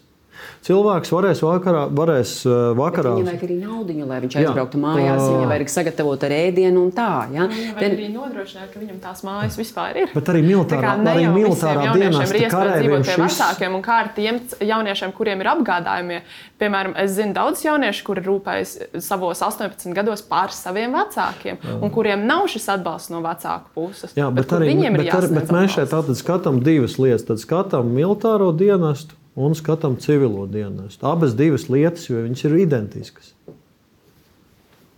Cilvēks 0.64 1.12
varēs 1.12 1.42
vakarā, 1.44 1.84
varēs 1.92 2.34
uh, 2.48 2.72
vakarā. 2.78 3.16
Viņam 3.18 3.30
vajag 3.32 3.46
arī 3.48 3.58
naudu, 3.60 3.96
lai 4.08 4.20
viņš 4.24 4.38
aizbrauktu 4.40 4.80
jā. 4.80 4.84
mājās. 4.84 5.24
Viņam 5.28 5.52
vajag 5.54 5.72
sagatavot 5.74 6.24
ar 6.28 6.36
ēdienu 6.38 6.84
un 6.86 6.94
tā. 6.96 7.10
Ja? 7.34 7.48
Viņam 7.52 7.78
vajag 7.80 7.96
arī 7.98 8.10
nodrošināt, 8.14 8.70
ka 8.72 8.82
viņam 8.82 9.00
tās 9.04 9.24
mājas 9.28 9.58
vispār 9.60 10.00
ir. 10.04 10.14
Bet 10.16 10.32
arī 10.34 10.44
militārā, 10.46 10.94
arī 11.14 11.26
militārā 11.34 11.88
dienā 11.92 12.24
ir 12.24 12.40
iespēja 12.44 12.78
dzīvot 12.80 13.08
pie 13.08 13.18
šis... 13.18 13.24
vecākiem 13.24 13.78
un 13.78 13.84
kā 13.86 14.00
ar 14.06 14.12
tiem 14.16 14.40
jauniešiem, 14.72 15.16
kuriem 15.18 15.44
ir 15.44 15.52
apgādājumi. 15.54 16.20
Piemēram, 16.64 16.96
es 17.04 17.16
zinu 17.18 17.36
daudz 17.36 17.64
jauniešu, 17.66 18.06
kuri 18.08 18.24
rūpējas 18.24 18.76
savos 19.04 19.42
18 19.44 19.96
gados 19.98 20.24
pār 20.28 20.54
saviem 20.56 20.96
vecākiem 20.96 21.58
jā. 21.60 21.76
un 21.84 21.92
kuriem 21.94 22.24
nav 22.30 22.48
šis 22.52 22.70
atbalsts 22.78 23.12
no 23.12 23.20
vecāku 23.26 23.74
puses. 23.76 24.16
Jā, 24.16 24.30
bet, 24.32 24.46
bet 24.46 24.56
arī, 24.60 24.72
viņiem 24.72 25.00
bet, 25.02 25.10
ir. 25.10 25.30
Bet 25.34 25.52
mēs 25.54 25.76
šeit 25.76 26.14
skatām 26.20 26.62
divas 26.64 26.96
lietas. 27.02 27.28
Tad 27.28 27.42
skatām 27.44 27.92
militāro 27.94 28.52
dienestu 28.56 29.18
un 29.36 29.58
skatām 29.58 29.98
civilo 30.02 30.46
dienestu. 30.48 31.08
Abas 31.10 31.36
divas 31.38 31.70
lietas, 31.70 32.10
jo 32.10 32.22
viņas 32.24 32.48
ir 32.48 32.58
identiskas. 32.64 33.34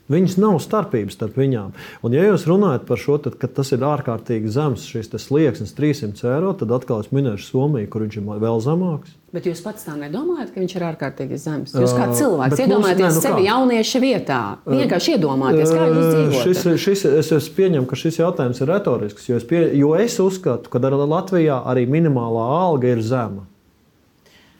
Viņas 0.06 0.36
nav 0.38 0.60
starpības 0.62 1.16
starp 1.18 1.38
viņām. 1.40 1.72
Un, 2.06 2.14
ja 2.14 2.28
jūs 2.28 2.44
runājat 2.46 2.84
par 2.86 3.00
šo, 3.02 3.16
tad, 3.26 3.40
ka 3.42 3.48
tas 3.50 3.72
ir 3.74 3.82
ārkārtīgi 3.82 4.52
zems, 4.54 4.84
šis 4.86 5.10
slieksnis, 5.24 5.74
300 5.74 6.28
eiro, 6.30 6.52
tad 6.60 6.74
atkal 6.78 7.02
es 7.02 7.10
minēšu 7.10 7.48
Somiju, 7.48 7.90
kur 7.90 8.06
viņš 8.06 8.20
ir 8.22 8.28
vēl 8.44 8.62
zemāks. 8.62 9.16
Bet 9.34 9.50
jūs 9.50 9.64
pats 9.66 9.88
tā 9.88 9.96
nedomājat, 9.98 10.52
ka 10.54 10.62
viņš 10.62 10.76
ir 10.78 10.86
ārkārtīgi 10.92 11.40
zems? 11.42 11.74
Jūs 11.74 11.96
kā 11.98 12.12
cilvēks 12.14 12.54
uh, 12.54 12.62
iedomājaties 12.68 13.02
mums, 13.02 13.18
ne, 13.18 13.18
nu 13.18 13.26
sevi 13.26 13.42
kā? 13.42 13.48
jaunieša 13.50 14.04
vietā. 14.06 14.40
Vienkārši 14.70 15.18
iedomājieties, 15.18 15.74
kā 15.74 15.90
jūs 15.90 16.06
dzīvojat. 16.06 16.46
Šis, 16.46 16.86
šis, 16.86 17.04
es, 17.24 17.34
es 17.40 17.50
pieņemu, 17.58 17.90
ka 17.90 18.00
šis 18.00 18.22
jautājums 18.22 18.62
ir 18.62 18.72
retorisks, 18.76 19.26
jo 19.32 19.42
es, 19.42 19.50
pie, 19.50 19.66
jo 19.74 19.92
es 19.98 20.22
uzskatu, 20.22 20.70
ka 20.70 20.86
Latvijā 20.86 21.58
arī 21.66 21.90
minimālā 21.90 22.46
alga 22.62 22.94
ir 22.94 23.02
zema. 23.02 23.50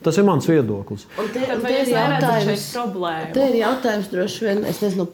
Tas 0.06 0.20
ir 0.22 0.26
mans 0.28 0.46
viedoklis. 0.46 1.08
Un 1.18 1.30
te, 1.34 1.42
un 1.50 1.64
te 1.64 1.72
ir 1.82 1.88
jautājums, 1.90 2.66
te 3.34 3.46
ir 3.50 3.56
jautājums 3.58 4.10
droši 4.12 4.44
vien, 4.46 4.60
es 4.70 4.82
nezinu, 4.84 5.08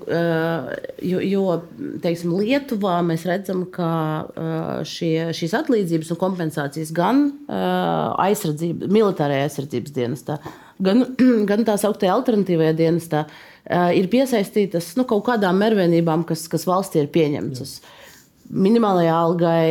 jo, 1.07 1.21
jo 1.23 1.45
teiksim, 2.03 2.33
Lietuvā 2.35 2.97
mēs 3.07 3.23
redzam, 3.29 3.61
ka 3.71 3.91
šie, 4.87 5.29
šīs 5.37 5.55
atlīdzības 5.61 6.11
un 6.11 6.19
kompensācijas 6.19 6.91
gan 6.97 7.23
aizsardzība, 7.47 8.91
militārajā 8.91 9.47
aizsardzības 9.47 9.95
dienestā, 9.95 10.37
gan, 10.83 11.05
gan 11.53 11.63
tā 11.71 11.77
sauktajā 11.79 12.17
alternatīvajā 12.17 12.75
dienestā 12.83 13.23
ir 13.95 14.11
piesaistītas 14.11 14.91
nu, 14.99 15.07
kaut 15.07 15.23
kādām 15.31 15.63
mērvienībām, 15.63 16.27
kas, 16.27 16.49
kas 16.51 16.67
valstī 16.67 17.05
ir 17.05 17.11
pieņemtas. 17.15 17.77
Minimālajai 18.51 19.15
algai, 19.15 19.65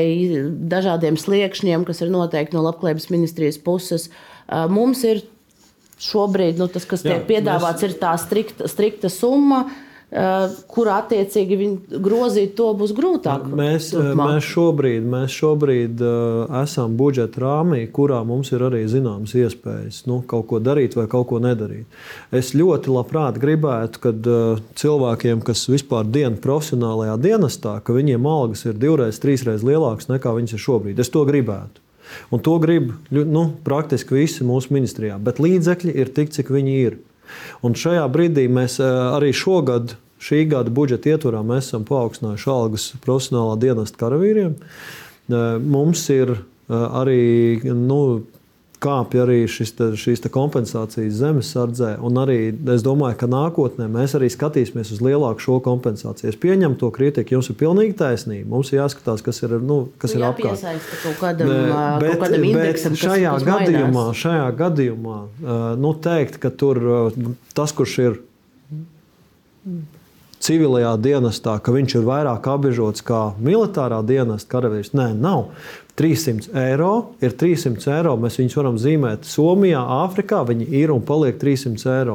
dažādiem 0.72 1.20
sliekšņiem, 1.20 1.84
kas 1.84 2.00
ir 2.00 2.08
noteikti 2.14 2.56
no 2.56 2.64
Labklājības 2.64 3.10
ministrijas 3.12 3.60
puses. 3.60 4.08
Uh, 4.08 4.29
Mums 4.50 5.04
ir 5.06 5.22
šobrīd 6.00 6.58
nu, 6.58 6.66
tas, 6.72 6.88
kas 6.88 7.04
tiek 7.04 7.22
piedāvāts, 7.28 7.84
mēs... 7.84 7.92
ir 7.92 8.00
tā 8.00 8.16
strikta, 8.20 8.70
strikta 8.70 9.12
summa. 9.12 9.68
Kur 10.10 10.88
attiecīgi 10.90 11.68
grozīt, 12.02 12.56
to 12.58 12.72
būs 12.74 12.90
grūtāk. 12.98 13.44
Mēs, 13.54 13.92
mēs 14.18 14.42
šobrīd, 14.42 15.04
mēs 15.06 15.36
šobrīd 15.38 16.00
uh, 16.02 16.48
esam 16.64 16.96
budžeta 16.98 17.38
rāmī, 17.44 17.84
kurā 17.94 18.18
mums 18.26 18.50
ir 18.50 18.64
arī 18.66 18.80
zināmas 18.90 19.36
iespējas 19.38 20.00
nu, 20.10 20.16
kaut 20.26 20.48
ko 20.50 20.58
darīt 20.58 20.96
vai 20.98 21.04
kaut 21.12 21.28
ko 21.30 21.38
nedarīt. 21.38 21.86
Es 22.34 22.50
ļoti 22.58 22.90
labprāt 22.90 23.38
gribētu, 23.38 24.02
ka 24.02 24.10
uh, 24.10 24.64
cilvēkiem, 24.82 25.44
kas 25.46 25.62
vispār 25.70 26.10
dienas 26.10 26.42
profesionālajā 26.42 27.14
dienestā, 27.28 27.76
ka 27.78 27.94
viņiem 27.94 28.26
algas 28.26 28.66
ir 28.66 28.82
divreiz, 28.82 29.22
trīsreiz 29.22 29.62
lielākas 29.62 30.10
nekā 30.10 30.34
viņas 30.40 30.58
ir 30.58 30.64
šobrīd. 30.66 31.06
Es 31.06 31.14
to 31.14 31.22
gribētu. 31.30 31.86
Un 32.30 32.42
to 32.44 32.56
grib 32.62 32.92
nu, 33.10 33.44
praktiski 33.64 34.16
visi 34.18 34.46
mūsu 34.46 34.74
ministrijā. 34.74 35.18
Bet 35.22 35.40
līdzekļi 35.42 35.94
ir 36.02 36.12
tik, 36.16 36.32
cik 36.34 36.52
viņi 36.54 36.76
ir. 36.84 36.98
Un 37.66 37.76
šajā 37.78 38.06
brīdī 38.12 38.46
mēs 38.50 38.78
eh, 38.82 38.88
arī 39.14 39.32
šogad, 39.36 39.96
šī 40.20 40.44
gada 40.50 40.72
budžeta 40.74 41.14
ietvarā, 41.14 41.42
esam 41.56 41.86
paaugstinājuši 41.88 42.50
algas 42.52 42.88
profesionālā 43.04 43.56
dienesta 43.62 44.00
karavīriem. 44.00 44.56
Eh, 44.56 45.46
mums 45.62 46.04
ir 46.12 46.34
eh, 46.36 46.74
arī 46.74 47.20
nu, 47.70 48.00
kāpj 48.80 49.20
arī 49.22 49.38
šis, 49.50 49.72
te, 49.76 49.90
šīs 50.00 50.22
te 50.24 50.30
kompensācijas 50.32 51.18
zemesardzē. 51.18 51.92
Un 52.06 52.16
arī 52.22 52.38
es 52.74 52.84
domāju, 52.84 53.18
ka 53.20 53.28
nākotnē 53.30 53.88
mēs 53.92 54.16
arī 54.18 54.30
skatīsimies 54.32 54.92
uz 54.94 55.02
lielāku 55.04 55.44
šo 55.44 55.58
kompensāciju. 55.64 56.30
Es 56.32 56.38
pieņemu 56.40 56.78
to 56.80 56.90
kritiku, 56.94 57.36
jums 57.36 57.50
ir 57.52 57.58
pilnīgi 57.60 57.96
taisnība. 58.00 58.48
Mums 58.54 58.72
ir 58.72 58.80
jāskatās, 58.80 59.24
kas 59.26 59.42
ir, 59.44 59.58
nu, 59.60 59.82
kas 60.00 60.16
nu, 60.16 60.22
ir 60.22 60.26
apkārt. 60.30 60.64
Kaut 61.04 61.20
kādam, 61.20 61.52
bet, 61.52 62.16
kaut 62.16 62.24
kādam 62.24 62.48
indeksam, 62.50 62.96
bet 62.96 63.04
šajā, 63.04 63.36
kas, 63.36 63.44
kas 63.44 63.52
gadījumā, 63.52 63.92
mainās. 64.00 64.24
šajā 64.24 64.50
gadījumā 64.64 65.20
nu, 65.84 65.94
teikt, 66.08 66.40
ka 66.42 66.52
tur 66.62 66.84
tas, 67.56 67.76
kurš 67.76 67.98
ir 68.06 68.20
civilajā 70.40 70.94
dienestā, 71.02 71.58
ka 71.60 71.74
viņš 71.74 71.98
ir 71.98 72.08
vairāk 72.08 72.48
apbežots 72.48 73.04
kā 73.06 73.30
militārā 73.40 74.00
dienesta 74.06 74.56
karavīrs. 74.56 74.94
Nē, 74.96 75.12
nav. 75.18 75.52
300 76.00 76.54
eiro 76.56 76.92
ir 77.20 77.34
300 77.36 77.90
eiro. 77.92 78.14
Mēs 78.16 78.38
viņus 78.40 78.54
varam 78.56 78.78
zīmēt 78.80 79.26
Somijā, 79.28 79.82
Āfrikā. 80.00 80.38
Viņi 80.48 80.64
ir 80.80 80.94
un 80.94 81.02
paliek 81.04 81.36
300 81.36 81.92
eiro. 81.92 82.14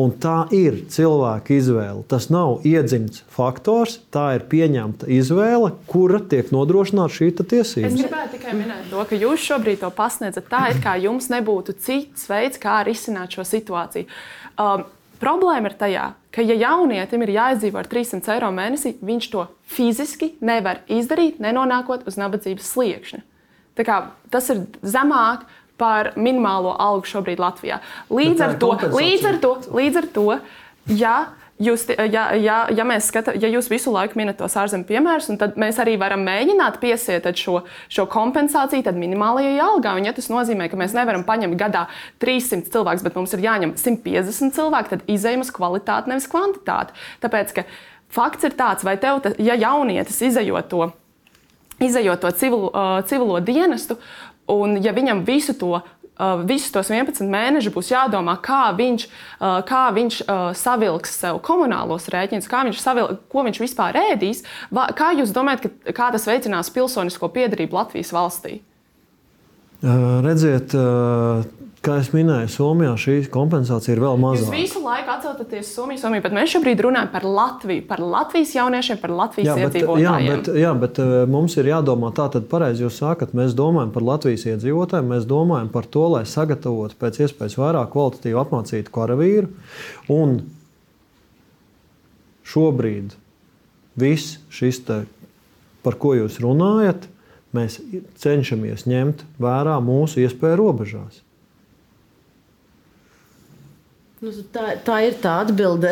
Un 0.00 0.14
tā 0.22 0.46
ir 0.56 0.78
cilvēka 0.92 1.52
izvēle. 1.58 2.06
Tas 2.08 2.30
nav 2.32 2.64
iedzimts 2.64 3.26
faktors, 3.36 3.98
tā 4.14 4.30
ir 4.38 4.46
pieņemta 4.48 5.10
izvēle, 5.12 5.74
kura 5.90 6.22
tiek 6.24 6.48
nodrošināta 6.54 7.12
šī 7.18 7.30
tiesība. 7.42 7.92
Es 7.92 8.00
gribētu 8.00 8.38
tikai 8.38 8.56
minēt 8.56 8.88
to, 8.88 9.04
ka 9.04 9.20
jūs 9.20 9.44
šobrīd 9.50 9.84
to 9.84 9.92
pasniedzat 9.92 10.48
tā, 10.48 10.70
it 10.72 10.80
kā 10.84 10.96
jums 11.04 11.28
nebūtu 11.28 11.76
cits 11.76 12.30
veids, 12.32 12.62
kā 12.62 12.80
risināt 12.88 13.36
šo 13.36 13.44
situāciju. 13.44 14.08
Um, 14.56 14.88
Problēma 15.16 15.70
ir 15.70 15.76
tajā, 15.80 16.06
ka, 16.36 16.44
ja 16.44 16.56
jaunietim 16.60 17.24
ir 17.24 17.32
jāizdzīvo 17.38 17.80
ar 17.80 17.88
300 17.88 18.34
eiro 18.36 18.50
mēnesī, 18.54 18.94
viņš 19.00 19.28
to 19.32 19.46
fiziski 19.72 20.34
nevar 20.44 20.82
izdarīt, 20.92 21.40
nenonākot 21.42 22.04
uz 22.08 22.18
nabadzības 22.20 22.68
sliekšņa. 22.76 23.22
Tas 24.32 24.52
ir 24.52 24.66
zemāk 24.84 25.46
par 25.80 26.14
minimālo 26.16 26.72
algu 26.80 27.08
šobrīd 27.08 27.40
Latvijā. 27.40 27.80
Līdz 28.12 28.44
ar 28.44 28.54
to, 28.60 28.70
līdz 28.92 29.26
ar 29.28 29.40
to, 29.42 29.52
līdz 29.76 30.00
ar 30.00 30.06
to 30.14 30.28
ja 30.96 31.16
Jūs, 31.56 31.86
ja, 31.88 32.34
ja, 32.36 32.56
ja, 32.68 32.84
skata, 33.00 33.32
ja 33.40 33.48
jūs 33.48 33.70
visu 33.72 33.88
laiku 33.88 34.18
minat 34.20 34.36
tos 34.36 34.52
ārzemju 34.60 34.84
piemērus, 34.90 35.30
tad 35.40 35.54
mēs 35.56 35.78
arī 35.80 35.94
varam 35.96 36.20
mēģināt 36.26 36.76
piesiet 36.82 37.24
šo, 37.40 37.62
šo 37.88 38.04
kompensāciju 38.12 38.92
minimālajai 38.92 39.54
algai. 39.64 39.94
Ja 40.04 40.12
tas 40.12 40.28
nozīmē, 40.28 40.68
ka 40.68 40.76
mēs 40.76 40.92
nevaram 40.92 41.24
paņemt 41.24 41.56
gadā 41.56 41.86
300 42.20 42.68
cilvēkus, 42.74 43.06
bet 43.06 43.16
mums 43.16 43.32
ir 43.32 43.46
jāņem 43.46 43.72
150 43.80 44.52
cilvēki, 44.58 44.92
tad 44.92 45.08
izējām 45.08 45.46
uz 45.46 45.54
kvalitāti, 45.56 46.12
nevis 46.12 46.28
kvantitāti. 46.28 46.92
Tāpēc, 47.24 47.56
fakts 48.12 48.44
ir 48.44 48.60
tāds, 48.60 48.84
vai 48.84 48.98
tev, 49.00 49.24
ja 49.40 49.56
jaunietis 49.56 50.20
izējot 50.28 50.68
to, 50.74 50.90
izējot 51.80 52.20
to 52.20 52.36
civil, 52.36 52.68
uh, 52.68 53.00
civilo 53.08 53.40
dienestu, 53.40 53.96
un 54.52 54.76
ja 54.84 54.92
viņam 54.92 55.24
visu 55.24 55.56
to 55.56 55.80
Uh, 56.16 56.40
visus 56.48 56.72
tos 56.72 56.88
11 56.92 57.28
mēnešus 57.28 57.74
būs 57.74 57.90
jādomā, 57.92 58.38
kā 58.44 58.70
viņš, 58.76 59.08
uh, 59.08 59.58
kā 59.68 59.82
viņš 59.96 60.22
uh, 60.24 60.46
savilks 60.56 61.18
sev 61.20 61.42
komunālos 61.44 62.08
rēķinus, 62.12 62.48
kā 62.48 62.62
viņš 62.68 62.80
savil, 62.80 63.18
ko 63.32 63.44
viņš 63.44 63.60
vispār 63.60 63.98
ēdīs. 64.00 64.40
Va, 64.72 64.88
kā 64.96 65.12
jūs 65.18 65.34
domājat, 65.36 65.66
ka, 65.66 65.98
kā 65.98 66.08
tas 66.14 66.24
veicinās 66.28 66.72
pilsonisko 66.72 67.28
piedarību 67.36 67.76
Latvijas 67.76 68.14
valstī? 68.16 68.60
Uh, 68.62 68.75
redziet, 70.24 70.74
uh, 70.76 71.44
kā 71.86 71.96
jau 72.00 72.16
minēju, 72.16 72.50
Somijā 72.50 72.92
šī 72.98 73.16
kompensācija 73.32 73.94
ir 73.94 74.02
vēl 74.02 74.18
mazāka. 74.20 74.50
Jūs 74.50 74.54
visu 74.56 74.82
laiku 74.82 75.12
atcaucaties 75.14 75.70
Somiju, 75.76 76.00
Somiju, 76.02 76.24
bet 76.24 76.34
mēs 76.34 76.50
šobrīd 76.56 76.82
runājam 76.86 77.10
par 77.12 77.26
Latviju, 77.28 77.84
par 77.86 78.02
Latvijas 78.02 78.54
jauniešiem, 78.56 79.00
par 79.02 79.14
Latvijas 79.14 79.50
jā, 79.50 79.56
bet, 79.60 79.78
iedzīvotājiem. 79.78 80.26
jā, 80.26 80.32
bet, 80.32 80.50
jā, 80.62 80.72
bet 80.82 81.00
mums 81.30 81.56
ir 81.60 81.70
jādomā 81.70 82.10
tā, 82.16 82.26
tad 82.34 82.48
pareizi 82.50 82.82
jūs 82.84 82.98
sakat, 83.02 83.34
mēs 83.38 83.54
domājam 83.58 83.92
par 83.94 84.06
Latvijas 84.08 84.46
iedzīvotājiem, 84.50 85.10
mēs 85.14 85.28
domājam 85.30 85.70
par 85.74 85.88
to, 85.96 86.06
lai 86.16 86.24
sagatavotu 86.26 86.98
pēc 87.00 87.22
iespējas 87.26 87.58
vairāk 87.60 87.92
kvalitatīvu 87.94 88.42
apmācītu 88.42 88.94
karavīru. 88.94 89.52
Un 90.16 90.40
šobrīd 92.46 93.14
viss 93.98 94.40
šis, 94.52 94.82
te, 94.86 95.04
par 95.86 95.98
ko 96.02 96.16
jūs 96.18 96.40
runājat, 96.42 97.06
mēs 97.56 97.80
cenšamies 98.22 98.86
ņemt 98.90 99.24
vērā 99.42 99.78
mūsu 99.84 100.22
iespēju 100.24 100.60
robežās. 100.62 101.22
Nu, 104.16 104.30
tā, 104.48 104.70
tā 104.80 104.94
ir 105.04 105.18
tā 105.20 105.34
atbilde. 105.42 105.90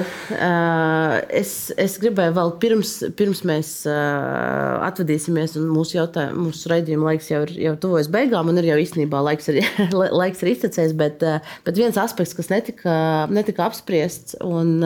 Es, 1.29 1.51
es 1.77 1.99
gribēju 2.01 2.33
vēl 2.39 2.53
pirms, 2.63 2.93
pirms 3.19 3.43
mēs 3.45 3.73
atvadīsimies, 3.85 5.59
un 5.61 5.69
mūsu, 5.69 6.01
mūsu 6.33 6.73
raidījuma 6.73 7.11
laiks 7.11 7.29
jau 7.29 7.43
ir 7.45 7.53
jau 7.67 7.75
tuvojas 7.83 8.09
beigām, 8.15 8.49
un 8.49 8.63
ir 8.63 8.71
jau 8.71 8.79
īstenībā 8.81 9.21
laiks 9.29 9.53
ir, 9.53 9.61
laiks 9.93 10.41
ir 10.41 10.55
iztecējis. 10.55 10.97
Bet, 10.97 11.27
bet 11.69 11.83
viens 11.83 12.01
aspekts, 12.01 12.33
kas 12.39 12.49
netika, 12.49 12.97
netika 13.29 13.69
apspriests, 13.69 14.39
un, 14.41 14.79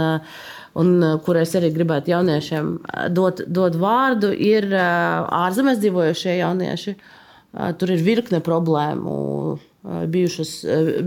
un 0.78 0.92
kur 1.26 1.38
es 1.40 1.54
arī 1.58 1.70
gribētu 1.74 2.12
jauniešiem 2.12 2.74
dot, 3.14 3.42
dot 3.46 3.78
vārdu, 3.80 4.30
ir 4.32 4.68
ārzemēs 4.74 5.80
dzīvojošie 5.82 6.38
jaunieši. 6.38 6.94
Tur 7.80 7.94
ir 7.94 8.04
virkne 8.04 8.42
problēmu 8.44 9.14
bijušas, 10.12 10.52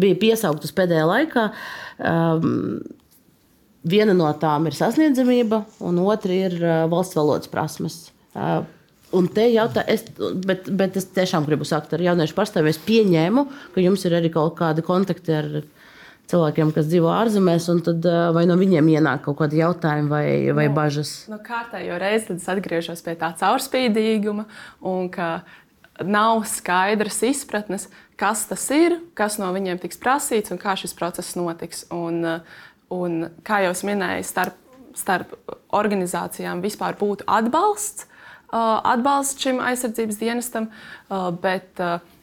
bija 0.01 0.17
piesauktas 0.19 0.73
pēdējā 0.75 1.05
laikā. 1.07 1.45
Viena 3.81 4.13
no 4.13 4.29
tām 4.41 4.67
ir 4.69 4.77
sasniedzamība, 4.77 5.63
un 5.85 6.01
otra 6.03 6.35
ir 6.49 6.57
valsts 6.91 7.17
valodas 7.17 7.49
prasmes. 7.51 7.99
Un 9.11 9.27
te 9.27 9.43
jautā, 9.51 9.83
es, 9.91 10.05
bet, 10.45 10.69
bet 10.71 10.95
es 10.99 11.09
tiešām 11.11 11.43
gribu 11.47 11.65
sakt 11.67 11.91
ar 11.93 12.03
jauniešu 12.03 12.35
pārstāvjiem. 12.37 12.71
Es 12.71 12.79
pieņēmu, 12.85 13.43
ka 13.75 13.83
jums 13.83 14.05
ir 14.07 14.15
arī 14.21 14.31
kaut 14.31 14.55
kādi 14.59 14.85
kontakti 14.87 15.35
ar 15.35 15.49
cilvēkiem, 16.31 16.73
kas 16.75 16.89
dzīvo 16.89 17.09
ārzemēs, 17.13 17.67
un 17.73 17.81
tad 17.85 18.07
vai 18.35 18.45
no 18.49 18.57
viņiem 18.59 18.89
ienāk 18.95 19.25
kaut 19.27 19.39
kādi 19.43 19.61
jautājumi 19.61 20.11
vai, 20.11 20.25
vai 20.57 20.67
nu, 20.69 20.75
bažas? 20.75 21.13
Nu, 21.31 21.39
kārtējo 21.43 21.99
reizi 22.01 22.35
es 22.37 22.47
atgriežos 22.51 23.03
pie 23.05 23.17
tā 23.19 23.33
caurspīdīguma 23.39 24.47
un 24.91 25.11
ka 25.13 25.31
nav 26.03 26.43
skaidras 26.49 27.21
izpratnes, 27.27 27.87
kas 28.15 28.45
tas 28.49 28.63
ir, 28.73 28.99
kas 29.17 29.37
no 29.41 29.49
viņiem 29.53 29.81
tiks 29.81 29.99
prasīts 30.01 30.53
un 30.53 30.61
kā 30.61 30.75
šis 30.79 30.95
process 30.97 31.35
notiks. 31.37 31.85
Un, 31.93 32.23
un 32.91 33.19
kā 33.47 33.61
jau 33.65 33.73
minēju, 33.91 34.27
starp, 34.27 34.57
starp 34.97 35.35
organizācijām 35.73 36.63
vispār 36.63 36.97
būtu 36.99 37.27
atbalsts, 37.29 38.07
atbalsts 38.51 39.41
šim 39.41 39.61
aizsardzības 39.63 40.19
dienestam, 40.19 40.69
bet 41.43 41.79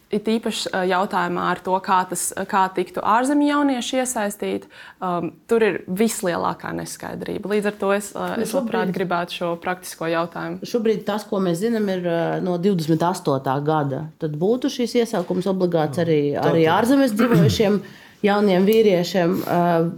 It 0.09 0.25
īpaši 0.25 0.71
jautājumā 0.89 1.43
ar 1.51 1.59
to, 1.61 1.75
kā, 1.85 1.99
tas, 2.09 2.31
kā 2.49 2.63
tiktu 2.73 3.03
ārzemju 3.05 3.51
jaunieši 3.51 3.99
iesaistīti, 4.01 4.71
um, 5.05 5.31
tur 5.51 5.67
ir 5.67 5.79
vislielākā 5.85 6.71
neskaidrība. 6.79 7.51
Līdz 7.53 7.69
ar 7.69 7.77
to 7.77 7.93
es, 7.93 8.11
uh, 8.17 8.33
es 8.41 8.55
labprāt 8.57 8.89
gribētu 8.95 9.37
šo 9.37 9.53
praktisko 9.61 10.09
jautājumu. 10.09 10.65
Šobrīd 10.65 11.05
tas, 11.09 11.29
ko 11.29 11.43
mēs 11.45 11.61
zinām, 11.61 11.91
ir 11.93 12.09
no 12.41 12.57
28. 12.57 13.57
gada. 13.69 14.07
Tad 14.23 14.37
būtu 14.41 14.73
šīs 14.73 14.97
iesaukums 15.03 15.49
obligāts 15.53 16.01
arī, 16.01 16.23
arī 16.41 16.65
ārzemēs 16.73 17.13
dzīvojušiem 17.13 17.83
jauniem 18.31 18.65
vīriešiem. 18.69 19.41
Uh, 19.45 19.91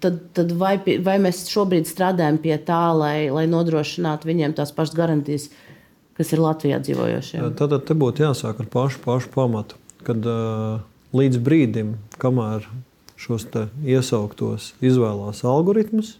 tad, 0.00 0.20
tad 0.36 0.52
vai, 0.58 0.76
vai 1.04 1.16
mēs 1.22 1.46
šobrīd 1.50 1.88
strādājam 1.90 2.38
pie 2.42 2.56
tā, 2.66 2.84
lai, 2.96 3.16
lai 3.34 3.46
nodrošinātu 3.50 4.30
viņiem 4.30 4.54
tās 4.58 4.72
pašas 4.74 4.96
garantijas? 4.98 5.48
Kas 6.18 6.34
ir 6.34 6.42
Latvijā 6.42 6.80
dzīvojošiem. 6.82 7.48
Tad, 7.58 7.72
tad 7.74 7.86
te 7.88 7.96
būtu 7.98 8.26
jāsāk 8.26 8.62
ar 8.62 8.70
pašu, 8.72 9.02
pašu 9.04 9.32
pamatu. 9.34 9.78
Kad 10.06 10.26
uh, 10.26 10.80
līdz 11.16 11.40
brīdim, 11.44 11.96
kamēr 12.20 12.66
šos 13.18 13.46
iesauktos 13.82 14.72
izvēlās 14.84 15.42
algoritmus, 15.46 16.16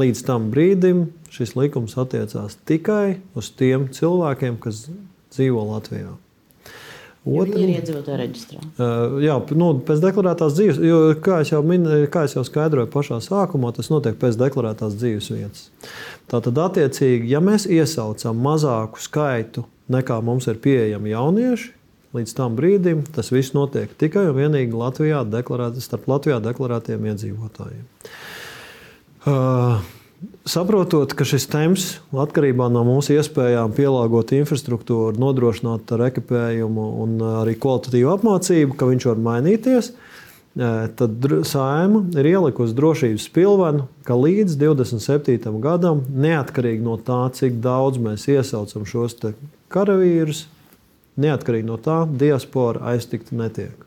līdz 0.00 0.22
tam 0.26 0.50
brīdim 0.52 1.06
šis 1.32 1.54
likums 1.58 1.96
attiecās 2.00 2.58
tikai 2.68 3.18
uz 3.38 3.50
tiem 3.54 3.88
cilvēkiem, 3.94 4.58
kas 4.62 4.86
dzīvo 5.34 5.66
Latvijā. 5.72 6.14
Otra, 7.26 7.58
ir 7.58 7.72
iedzīvotāja 7.80 8.20
reģistrā. 8.20 8.60
Uh, 8.78 9.16
jā, 9.24 9.34
nu, 9.58 9.70
pēc 9.86 10.02
deklarētās 10.04 10.54
dzīves, 10.54 10.76
jo, 10.86 10.98
kā 11.22 11.40
jau, 11.48 11.58
min, 11.66 11.88
kā 12.12 12.22
jau 12.30 12.44
skaidroju 12.46 12.86
pašā 12.92 13.18
sākumā, 13.24 13.72
tas 13.74 13.90
notiek 13.90 14.14
pēc 14.20 14.38
deklarētās 14.38 14.94
dzīves 14.94 15.30
vietas. 15.34 15.64
Tātad, 16.30 16.60
attiecīgi, 16.68 17.26
ja 17.32 17.42
mēs 17.42 17.66
iesaucam 17.66 18.38
mazāku 18.46 19.02
skaitu 19.02 19.66
nekā 19.92 20.20
mums 20.22 20.46
ir 20.50 20.60
pieejami 20.62 21.12
jaunieši, 21.16 21.72
līdz 22.16 22.36
tam 22.38 22.54
brīdim 22.58 23.02
tas 23.14 23.32
viss 23.34 23.54
notiek 23.56 23.90
tikai 23.98 24.28
un 24.30 24.38
vienīgi 24.38 24.78
Latvijā 24.78 25.24
deklarēt, 25.28 25.82
starp 25.82 26.06
Latvijā 26.10 26.38
deklarētiem 26.44 27.10
iedzīvotājiem. 27.10 27.84
Uh, 29.26 29.82
Saprotot, 30.48 31.12
ka 31.12 31.26
šis 31.28 31.44
temps 31.52 31.86
atkarībā 32.16 32.70
no 32.72 32.86
mūsu 32.88 33.18
iespējām 33.18 33.74
pielāgot 33.76 34.32
infrastruktūru, 34.38 35.18
nodrošināt 35.20 35.92
ar 35.92 36.06
ekipējumu 36.06 36.86
un 37.04 37.16
arī 37.42 37.56
kvalitatīvu 37.60 38.14
apmācību, 38.14 38.78
ka 38.78 38.88
viņš 38.88 39.08
var 39.10 39.20
mainīties, 39.26 39.90
uh, 39.92 40.16
tad 40.96 41.28
Sājuma 41.44 42.06
ir 42.16 42.30
ielikusi 42.32 42.76
drošības 42.78 43.28
pilvenu, 43.34 43.86
ka 44.08 44.16
līdz 44.16 44.56
27. 44.56 45.52
gadam, 45.60 46.00
neatkarīgi 46.08 46.84
no 46.86 46.96
tā, 46.96 47.26
cik 47.36 47.60
daudz 47.64 48.00
mēs 48.00 48.24
iesaucam 48.32 48.86
šos 48.88 49.18
karavīrus, 49.68 50.46
neatkarīgi 51.20 51.68
no 51.68 51.76
tā, 51.76 52.04
diaspora 52.08 52.94
aiztikt 52.94 53.36
netiek. 53.36 53.85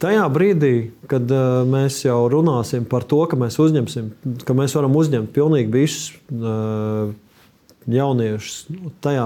Tajā 0.00 0.26
brīdī, 0.32 0.74
kad 1.10 1.28
uh, 1.28 1.60
mēs 1.68 1.98
jau 2.06 2.22
runāsim 2.32 2.86
par 2.88 3.04
to, 3.04 3.20
ka 3.28 3.36
mēs, 3.36 3.58
uzņemsim, 3.60 4.14
ka 4.48 4.56
mēs 4.56 4.72
varam 4.78 4.96
uzņemt 4.96 5.34
pilnīgi 5.36 5.74
visus 5.74 6.14
uh, 6.32 7.12
jauniešus 7.88 8.66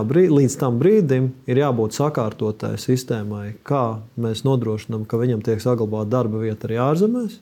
brīd, 0.09 0.31
līdz 0.35 0.59
tam 0.59 0.79
brīdim 0.79 1.31
ir 1.51 1.63
jābūt 1.63 1.97
sakārtotai 1.97 2.77
sistēmai, 2.81 3.55
kā 3.67 4.01
mēs 4.21 4.45
nodrošinām, 4.47 5.07
ka 5.07 5.19
viņam 5.21 5.43
tiek 5.47 5.63
saglabāta 5.63 6.11
darba 6.19 6.43
vieta 6.45 6.69
arī 6.69 6.79
ārzemēs. 6.83 7.41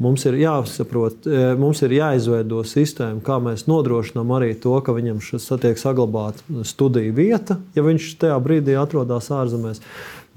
Mums 0.00 0.22
ir 0.24 0.38
jāsaprot, 0.40 1.26
e, 1.28 1.40
mums 1.60 1.82
ir 1.84 1.92
jāizveido 1.92 2.62
sistēma, 2.64 3.20
kā 3.20 3.36
mēs 3.42 3.66
nodrošinām 3.68 4.30
arī 4.32 4.54
to, 4.56 4.72
ka 4.80 4.94
viņam 4.96 5.18
tiek 5.60 5.76
saglabāta 5.76 6.64
studiju 6.64 7.12
vieta, 7.18 7.58
ja 7.76 7.84
viņš 7.84 8.06
tajā 8.22 8.38
brīdī 8.40 8.78
atrodas 8.80 9.28
ārzemēs. 9.28 9.82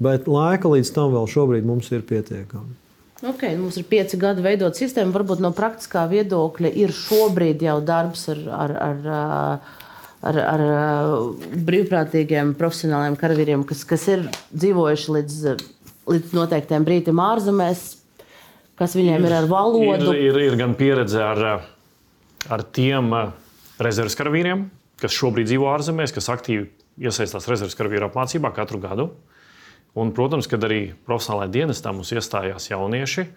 Bet 0.02 0.26
laika 0.30 0.70
līdz 0.72 0.90
tam 0.96 1.12
vēl 1.14 1.28
šobrīd 1.30 1.68
mums 1.68 1.92
ir 1.94 2.02
pietiekami. 2.08 2.80
Okay, 3.24 3.54
mums 3.56 3.78
ir 3.80 3.86
pieci 3.88 4.18
gadi 4.20 4.42
veidot 4.44 4.76
sistēmu. 4.76 5.14
Varbūt 5.14 5.40
no 5.40 5.52
praktiskā 5.54 6.02
viedokļa 6.10 6.72
ir 6.82 6.92
šobrīd 6.92 7.62
jau 7.64 7.78
darbs 7.84 8.26
ar, 8.32 8.42
ar, 8.58 8.76
ar 9.08 9.70
ar, 10.24 10.38
ar 10.40 10.62
brīvprātīgiem 11.66 12.54
profesionāliem 12.58 13.16
karavīriem, 13.20 13.64
kas, 13.68 13.84
kas 13.88 14.06
ir 14.12 14.24
dzīvojuši 14.54 15.16
līdz, 15.18 15.36
līdz 16.10 16.36
noteiktiem 16.36 16.86
brīdim 16.86 17.20
ārzemēs, 17.22 17.84
kas 18.80 18.96
viņiem 18.98 19.28
ir 19.28 19.36
ar 19.40 19.50
valodu. 19.50 20.14
Ir, 20.14 20.30
ir, 20.30 20.40
ir 20.48 20.58
gan 20.60 20.76
pieredze 20.78 21.20
ar, 21.24 21.44
ar 22.48 22.64
tiem 22.74 23.12
rezerves 23.82 24.16
karavīriem, 24.18 24.68
kas 25.02 25.16
šobrīd 25.16 25.50
dzīvo 25.50 25.68
ārzemēs, 25.74 26.14
kas 26.14 26.30
aktīvi 26.32 26.68
iesaistās 27.04 27.48
rezerves 27.50 27.76
karavīru 27.78 28.08
apmācībā 28.08 28.52
katru 28.56 28.80
gadu. 28.82 29.10
Un, 29.94 30.10
protams, 30.14 30.48
kad 30.50 30.64
arī 30.66 30.88
profesionālajā 31.06 31.52
dienestā 31.54 31.92
mums 31.94 32.10
iestājās 32.16 32.66
jaunieši, 32.72 33.28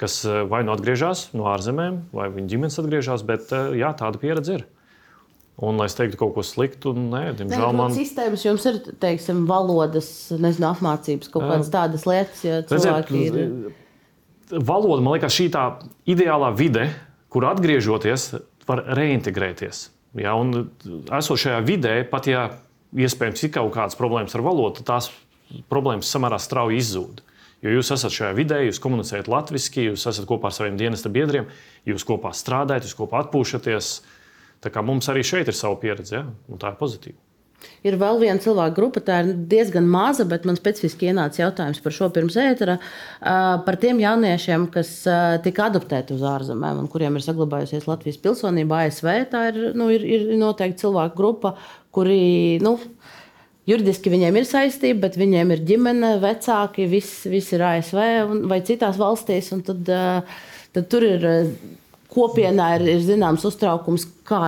kas 0.00 0.24
vai 0.50 0.64
nu 0.66 0.72
atgriežas 0.74 1.28
no 1.38 1.46
ārzemēm, 1.52 2.00
vai 2.14 2.26
viņu 2.34 2.50
ģimenes 2.50 2.80
atgriežas, 2.82 3.22
bet 3.26 3.52
jā, 3.78 3.92
tāda 3.94 4.18
pieredze 4.18 4.58
ir. 4.58 4.64
Un, 5.62 5.78
lai 5.78 5.86
es 5.86 5.94
teiktu 5.94 6.18
kaut 6.18 6.32
ko 6.34 6.42
sliktu, 6.42 6.90
nē, 6.98 7.28
diemžēl 7.38 7.68
ne, 7.68 7.78
man. 7.78 7.92
Sistēmas 7.94 8.42
jums 8.42 8.64
ir, 8.66 8.80
teiksim, 8.98 9.44
valodas, 9.46 10.08
nezinu, 10.34 10.66
apmācības, 10.72 11.30
kaut 11.30 11.46
kādas 11.46 11.70
tādas 11.70 12.06
lietas, 12.10 12.40
ja 12.42 12.58
cilvēki 12.66 13.20
ir. 13.28 13.38
Valoda, 14.50 14.98
man 14.98 15.14
liekas, 15.14 15.34
šī 15.36 15.46
tā 15.54 15.68
ideālā 16.10 16.50
vide, 16.58 16.88
kur 17.30 17.46
atgriežoties, 17.46 18.32
var 18.66 18.82
reintegrēties. 18.98 19.86
Ja, 20.18 20.34
un 20.38 20.72
esot 21.14 21.38
šajā 21.42 21.62
vidē, 21.66 21.94
pat 22.10 22.26
ja 22.30 22.48
iespējams 22.94 23.46
ir 23.46 23.54
kaut 23.54 23.72
kādas 23.74 23.98
problēmas 23.98 24.34
ar 24.34 24.42
valodu, 24.46 24.82
tās 24.86 25.12
problēmas 25.72 26.10
samērā 26.10 26.40
strauji 26.42 26.80
izzūd. 26.82 27.22
Jo 27.64 27.78
jūs 27.78 27.94
esat 27.94 28.12
šajā 28.12 28.34
vidē, 28.36 28.60
jūs 28.66 28.80
komunicējat 28.84 29.30
latviešu, 29.32 29.88
jūs 29.88 30.04
esat 30.10 30.28
kopā 30.28 30.50
ar 30.50 30.56
saviem 30.56 30.76
dienesta 30.80 31.12
biedriem, 31.12 31.48
jūs 31.88 32.04
kopā 32.04 32.34
strādājat, 32.36 32.84
jūs 32.84 32.98
kopā 32.98 33.24
atpūšaties. 33.24 33.92
Tā 34.64 34.72
kā 34.72 34.84
mums 34.84 35.08
arī 35.12 35.24
šeit 35.24 35.48
ir 35.48 35.56
sava 35.56 35.78
pieredze, 35.80 36.18
ja? 36.18 36.26
un 36.48 36.60
tā 36.60 36.72
ir 36.72 36.80
pozitīva. 36.80 37.20
Ir 37.84 37.96
vēl 38.00 38.18
viena 38.20 38.40
cilvēka 38.40 38.76
grupa, 38.76 39.00
tā 39.04 39.20
ir 39.22 39.32
diezgan 39.48 39.86
maza, 39.88 40.26
bet 40.28 40.46
man 40.48 40.58
specifiski 40.58 41.08
ienāca 41.10 41.42
jautājums 41.42 41.80
par 41.84 41.94
šo 41.96 42.10
pirms 42.12 42.36
ētera. 42.40 42.78
Par 43.20 43.78
tiem 43.80 44.00
jauniešiem, 44.02 44.66
kas 44.74 44.92
tika 45.44 45.68
adoptēti 45.70 46.16
uz 46.16 46.24
ārzemēm 46.28 46.82
un 46.82 46.90
kuriem 46.92 47.16
ir 47.16 47.24
saglabājusies 47.24 47.88
Latvijas 47.88 48.20
pilsonība 48.24 48.84
ASV. 48.84 49.10
Tā 49.32 49.46
ir, 49.52 49.60
nu, 49.78 49.90
ir, 49.94 50.04
ir 50.04 50.32
noteikti 50.40 50.84
cilvēku 50.84 51.20
grupa, 51.20 51.56
kuri. 51.94 52.60
Nu, 52.64 52.76
Juridiski 53.64 54.12
viņiem 54.12 54.36
ir 54.36 54.48
saistība, 54.48 55.06
bet 55.06 55.16
viņiem 55.16 55.54
ir 55.54 55.62
ģimene, 55.64 56.10
vecāki, 56.20 56.84
viss, 56.90 57.22
viss 57.30 57.54
ir 57.56 57.64
ASV 57.64 58.02
vai 58.50 58.60
citās 58.66 58.98
valstīs. 59.00 59.48
Tad, 59.64 59.88
tad 60.74 60.90
tur 60.92 61.06
ir 61.06 61.24
kopienā 62.12 62.74
ir, 62.76 62.84
ir 62.96 63.00
zināms 63.06 63.46
uztraukums, 63.48 64.04
kā 64.28 64.42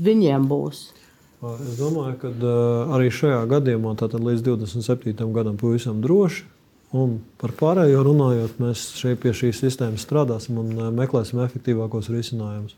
viņiem 0.00 0.48
būs. 0.48 0.86
Es 1.42 1.74
domāju, 1.74 2.16
ka 2.22 2.30
arī 2.94 3.10
šajā 3.10 3.42
gadījumā, 3.50 3.96
līdz 3.98 4.44
27. 4.46 5.26
gadam, 5.34 5.58
pavisam 5.60 6.00
droši. 6.04 6.46
Un 6.92 7.16
par 7.40 7.54
pārējo 7.56 8.02
runājot, 8.04 8.58
mēs 8.60 8.84
šeit 9.00 9.22
pie 9.22 9.32
šīs 9.36 9.62
sistēmas 9.64 10.04
strādāsim 10.04 10.58
un 10.60 10.74
meklēsim 10.92 11.40
efektīvākos 11.40 12.10
risinājumus. 12.12 12.76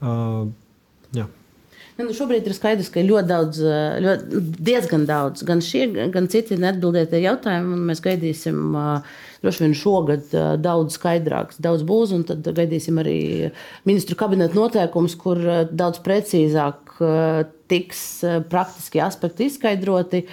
Uh, 0.00 0.50
jā. 1.16 1.24
Ja, 2.00 2.06
nu 2.08 2.14
šobrīd 2.16 2.46
ir 2.48 2.54
skaidrs, 2.56 2.88
ka 2.88 3.02
ļoti 3.04 3.28
daudz, 3.28 3.58
eh, 3.60 3.98
ļoti, 4.00 4.38
diezgan 4.64 5.02
daudz, 5.04 5.42
gan 5.44 5.60
šie, 5.60 5.82
gan 6.14 6.30
citi 6.32 6.56
neatbildētie 6.56 7.20
jautājumi. 7.20 7.76
Mēs 7.90 8.00
gaidīsim 8.00 8.72
uh, 8.72 9.10
droši 9.44 9.66
vien 9.66 9.76
šogad 9.76 10.32
uh, 10.32 10.54
daudz 10.56 10.96
skaidrāks, 10.96 11.60
daudz 11.60 11.84
būs, 11.84 12.16
tad 12.30 12.48
gaidīsim 12.56 13.02
arī 13.04 13.18
ministru 13.84 14.16
kabineta 14.16 14.56
noteikumus, 14.56 15.18
kur 15.20 15.44
daudz 15.68 16.00
precīzāk 16.00 16.96
tiks 17.68 18.02
praktiski 18.48 19.04
aspekti 19.04 19.50
izskaidroti. 19.50 20.24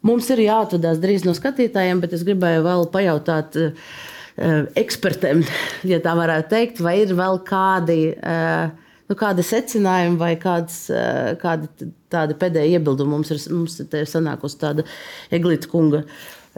Mums 0.00 0.32
ir 0.32 0.46
jāatvadās 0.46 1.04
drīz 1.04 1.28
no 1.28 1.36
skatītājiem, 1.36 2.00
bet 2.00 2.16
es 2.16 2.24
gribēju 2.24 2.64
vēl 2.64 2.88
pajautāt 2.92 3.60
ekspertiem, 4.80 5.44
ja 5.92 6.00
tā 6.00 6.16
varētu 6.16 6.54
teikt, 6.54 6.80
vai 6.80 7.02
ir 7.04 7.12
vēl 7.18 7.42
kādi 7.44 8.06
uh, 8.14 8.70
nu, 9.10 9.18
kādi 9.18 9.44
secinājumi 9.46 10.20
vai 10.20 10.34
kāds, 10.40 10.84
eh, 10.94 11.32
kādi 11.40 11.90
tādi 12.10 12.36
pēdējie 12.38 12.78
iebildumi 12.78 13.16
mums 13.16 13.30
ir, 13.34 13.40
mums 13.52 13.80
ir 13.82 14.06
sanākusi 14.08 14.60
tāda 14.60 14.86
Eglīta 15.34 15.70
kunga. 15.70 16.04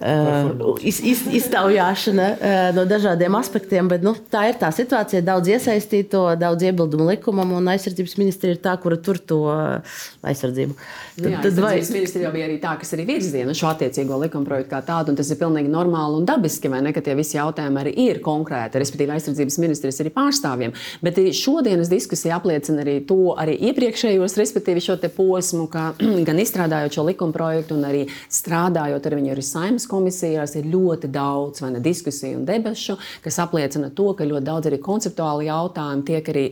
Uh, 0.02 0.74
iz, 0.82 0.96
iz, 0.98 1.20
iztaujāšana 1.30 2.24
uh, 2.34 2.62
no 2.74 2.82
dažādiem 2.90 3.36
aspektiem, 3.38 3.86
bet 3.86 4.02
nu, 4.02 4.16
tā 4.32 4.48
ir 4.50 4.56
tā 4.58 4.72
situācija. 4.74 5.22
Daudz 5.22 5.52
iesaistīto, 5.52 6.24
daudz 6.40 6.64
iebildumu 6.66 7.06
likumam, 7.12 7.52
un 7.54 7.70
aizsardzības 7.70 8.16
ministrija 8.18 8.56
ir 8.56 8.58
tā, 8.64 8.72
kura 8.82 8.98
tur 8.98 9.20
to 9.22 9.38
uh, 9.46 10.00
aizsardzību. 10.26 10.74
Tad, 11.20 11.28
Jā, 11.28 11.42
tad 11.44 11.60
vai... 11.62 11.76
ministrija 11.78 12.32
bija 12.34 12.48
arī 12.48 12.56
tā, 12.58 12.72
kas 12.80 12.90
arī 12.96 13.04
virziena 13.12 13.54
šo 13.54 13.68
attiecīgo 13.70 14.18
likumprojektu 14.24 14.72
kā 14.72 14.80
tādu, 14.88 15.12
un 15.12 15.20
tas 15.20 15.30
ir 15.30 15.38
pilnīgi 15.38 15.70
normāli 15.70 16.18
un 16.18 16.26
dabiski, 16.26 16.72
vai 16.72 16.82
ne, 16.82 16.94
ka 16.96 17.04
tie 17.04 17.14
visi 17.18 17.38
jautājumi 17.38 17.82
arī 17.84 17.94
ir 18.08 18.18
konkrēti, 18.26 18.82
respektīvi 18.82 19.14
aizsardzības 19.14 19.60
ministrijas 19.62 20.02
arī 20.02 20.14
pārstāvjiem. 20.18 20.74
Bet 21.06 21.22
šodienas 21.38 21.92
diskusija 21.92 22.40
apliecina 22.40 22.82
arī 22.82 22.96
to 23.06 23.36
arī 23.38 23.54
iepriekšējos, 23.70 24.38
respektīvi 24.42 24.82
šo 24.82 24.98
te 24.98 25.12
posmu, 25.14 25.68
ka 25.70 25.92
gan 26.28 26.42
izstrādājot 26.42 26.98
šo 26.98 27.06
likumprojektu 27.12 27.78
un 27.78 27.86
arī 27.92 28.04
strādājot 28.32 29.06
ar 29.06 29.18
viņu 29.20 29.36
arī 29.36 29.46
saimnes 29.46 29.90
komisijās 29.92 30.56
ir 30.58 30.68
ļoti 30.72 31.10
daudz 31.12 31.62
diskusiju 31.82 32.40
un 32.40 32.46
debašu, 32.48 32.96
kas 33.24 33.38
apliecina 33.42 33.90
to, 33.94 34.08
ka 34.16 34.26
ļoti 34.28 34.46
daudz 34.48 34.70
arī 34.70 34.80
konceptuāli 34.82 35.48
jautājumi 35.48 36.06
tiek 36.08 36.30
arī 36.32 36.44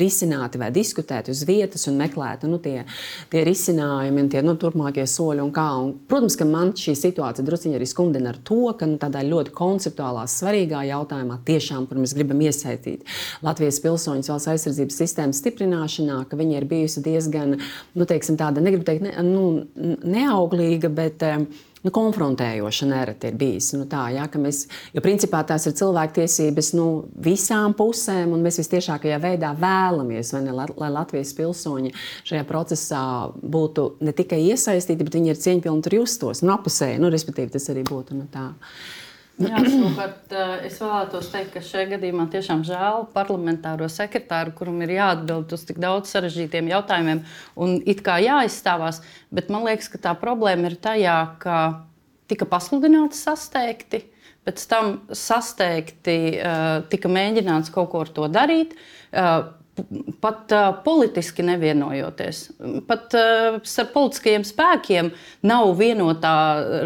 risināti 0.00 0.60
vai 0.60 0.70
diskutēti 0.74 1.32
uz 1.32 1.44
vietas 1.48 1.86
un 1.90 1.98
meklēti 2.00 2.50
nu, 2.50 2.58
tie, 2.62 2.82
tie 3.32 3.44
risinājumi 3.46 4.24
un 4.24 4.30
tie 4.32 4.42
nu, 4.44 4.56
turpmākie 4.60 5.06
soļi. 5.08 5.44
Un 5.44 5.52
kā. 5.54 5.68
un, 5.80 5.94
protams, 6.10 6.36
ka 6.38 6.46
man 6.48 6.74
šī 6.78 6.94
situācija 6.98 7.46
druskuļi 7.46 7.78
arī 7.78 7.88
skumdina 7.88 8.32
ar 8.34 8.40
to, 8.44 8.60
ka 8.78 8.88
nu, 8.88 8.98
tādā 9.00 9.22
ļoti 9.26 9.54
konceptuālā, 9.56 10.26
svarīgā 10.30 10.84
jautājumā, 10.90 11.40
tiešām, 11.48 11.86
kur 11.88 12.00
mēs 12.02 12.14
gribam 12.16 12.40
iesaistīt 12.44 13.06
Latvijas 13.46 13.80
pilsoņus 13.84 14.30
valsts 14.32 14.52
aizsardzības 14.54 15.00
sistēmas 15.02 15.42
stiprināšanā, 15.42 16.20
ka 16.28 16.38
viņi 16.38 16.58
ir 16.58 16.68
bijusi 16.70 17.04
diezgan, 17.04 17.56
nu, 17.94 18.08
teiksim, 18.08 18.38
tāda, 18.40 18.62
negribu 18.64 18.86
teikt, 18.88 19.06
ne, 19.06 19.14
nu, 19.26 19.98
neauglīga, 20.04 20.90
bet 20.92 21.24
nu, 21.84 21.92
konfrontējoša 21.94 22.88
nereti 22.90 23.30
ir 23.30 23.38
bijis. 23.38 23.70
Nu, 23.76 23.86
tā, 23.90 24.08
ja, 24.14 24.26
mēs, 24.40 24.64
jo 24.94 25.02
principā 25.04 25.42
tās 25.46 25.68
ir 25.68 25.76
cilvēktiesības 25.78 26.72
nu, 26.78 26.88
visām 27.24 27.76
pusēm, 27.78 28.34
un 28.34 28.44
mēs 28.44 28.60
visciešākajā 28.62 29.20
veidā 29.22 29.54
vēlamies, 29.58 30.34
ne, 30.44 30.54
lai 30.54 30.92
Latvijas 30.92 31.34
pilsoņi 31.38 31.94
šajā 32.28 32.44
procesā 32.48 33.02
būtu 33.38 33.90
ne 34.04 34.14
tikai 34.16 34.40
iesaistīti, 34.50 35.04
bet 35.06 35.18
viņi 35.18 35.34
ir 35.34 35.42
cieņpilni 35.42 35.84
tur 35.86 36.00
justos, 36.00 36.44
nu, 36.44 36.54
apusēji, 36.56 37.00
nu, 37.02 37.12
respektīvi 37.14 37.54
tas 37.54 37.70
arī 37.72 37.84
būtu. 37.88 38.18
Nu, 38.18 38.28
tā. 38.32 38.50
Jā, 39.38 39.58
savukārt, 39.62 40.32
eh, 40.34 40.66
es 40.66 40.80
vēlētos 40.82 41.28
teikt, 41.30 41.52
ka 41.54 41.62
šajā 41.62 41.92
gadījumā 41.92 42.26
tiešām 42.32 42.64
žēl 42.66 43.04
parlamentāro 43.14 43.86
sekretāru, 43.92 44.54
kuram 44.58 44.80
ir 44.82 44.96
jāatbild 44.96 45.54
uz 45.54 45.62
tik 45.68 45.78
daudz 45.82 46.10
sarežģītiem 46.10 46.70
jautājumiem 46.72 47.22
un 47.54 47.76
it 47.86 48.02
kā 48.06 48.18
jāizstāvās. 48.24 48.98
Bet 49.30 49.52
man 49.54 49.68
liekas, 49.68 49.90
ka 49.92 50.02
tā 50.08 50.16
problēma 50.18 50.72
ir 50.72 50.78
tajā, 50.82 51.18
ka 51.38 51.58
tika 52.28 52.48
pasludināti 52.50 53.14
sasteigti, 53.14 54.02
pēc 54.48 54.64
tam 54.68 54.94
sasteigti 55.12 56.18
uh, 56.40 56.82
tika 56.90 57.10
mēģināts 57.12 57.70
kaut 57.72 57.92
ko 57.92 58.02
ar 58.04 58.10
to 58.16 58.28
darīt. 58.32 58.74
Pat 60.20 60.52
uh, 60.52 60.68
politiski 60.84 61.44
nevienojoties. 61.46 62.40
Pat 62.88 63.14
uh, 63.14 63.58
ar 63.62 63.88
politiskajiem 63.92 64.44
spēkiem 64.46 65.10
nav 65.46 65.70
vienotā 65.78 66.32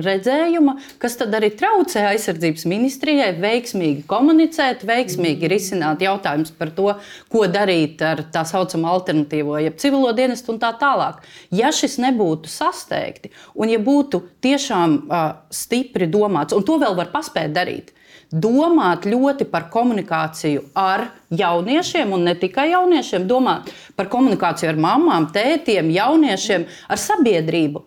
redzējuma, 0.05 0.77
kas 1.03 1.17
tad 1.21 1.33
arī 1.39 1.53
traucē 1.57 2.05
aizsardzības 2.11 2.67
ministrijai 2.69 3.31
veiksmīgi 3.41 4.05
komunicēt, 4.11 4.85
veiksmīgi 4.89 5.51
risināt 5.53 6.05
jautājumus 6.05 6.53
par 6.59 6.75
to, 6.77 6.91
ko 7.33 7.47
darīt 7.51 8.05
ar 8.05 8.25
tā 8.35 8.45
saucamo 8.49 8.91
alternatīvo, 8.93 9.57
jeb 9.63 9.81
civilo 9.81 10.13
dienestu 10.17 10.55
un 10.55 10.61
tā 10.63 10.75
tālāk. 10.81 11.25
Ja 11.55 11.73
šis 11.73 11.99
nebūtu 12.03 12.53
sasteigti 12.53 13.33
un 13.55 13.73
ja 13.73 13.81
būtu 13.83 14.23
tiešām 14.45 15.01
uh, 15.07 15.25
stipri 15.53 16.11
domāts, 16.11 16.57
un 16.57 16.67
to 16.67 16.79
vēl 16.83 16.97
var 16.99 17.13
paspēt 17.15 17.57
darīt, 17.57 17.95
domāt 18.33 19.07
ļoti 19.07 19.47
par 19.53 19.69
komunikāciju 19.73 20.65
ar 20.79 21.11
jauniešiem, 21.31 22.13
un 22.17 22.25
ne 22.29 22.35
tikai 22.39 22.71
jauniešiem, 22.73 23.27
domāt 23.29 23.71
par 23.97 24.09
komunikāciju 24.13 24.73
ar 24.73 24.81
mamām, 24.81 25.29
tētiem, 25.35 25.93
jauniešiem, 25.93 26.67
ar 26.89 27.01
sabiedrību. 27.01 27.85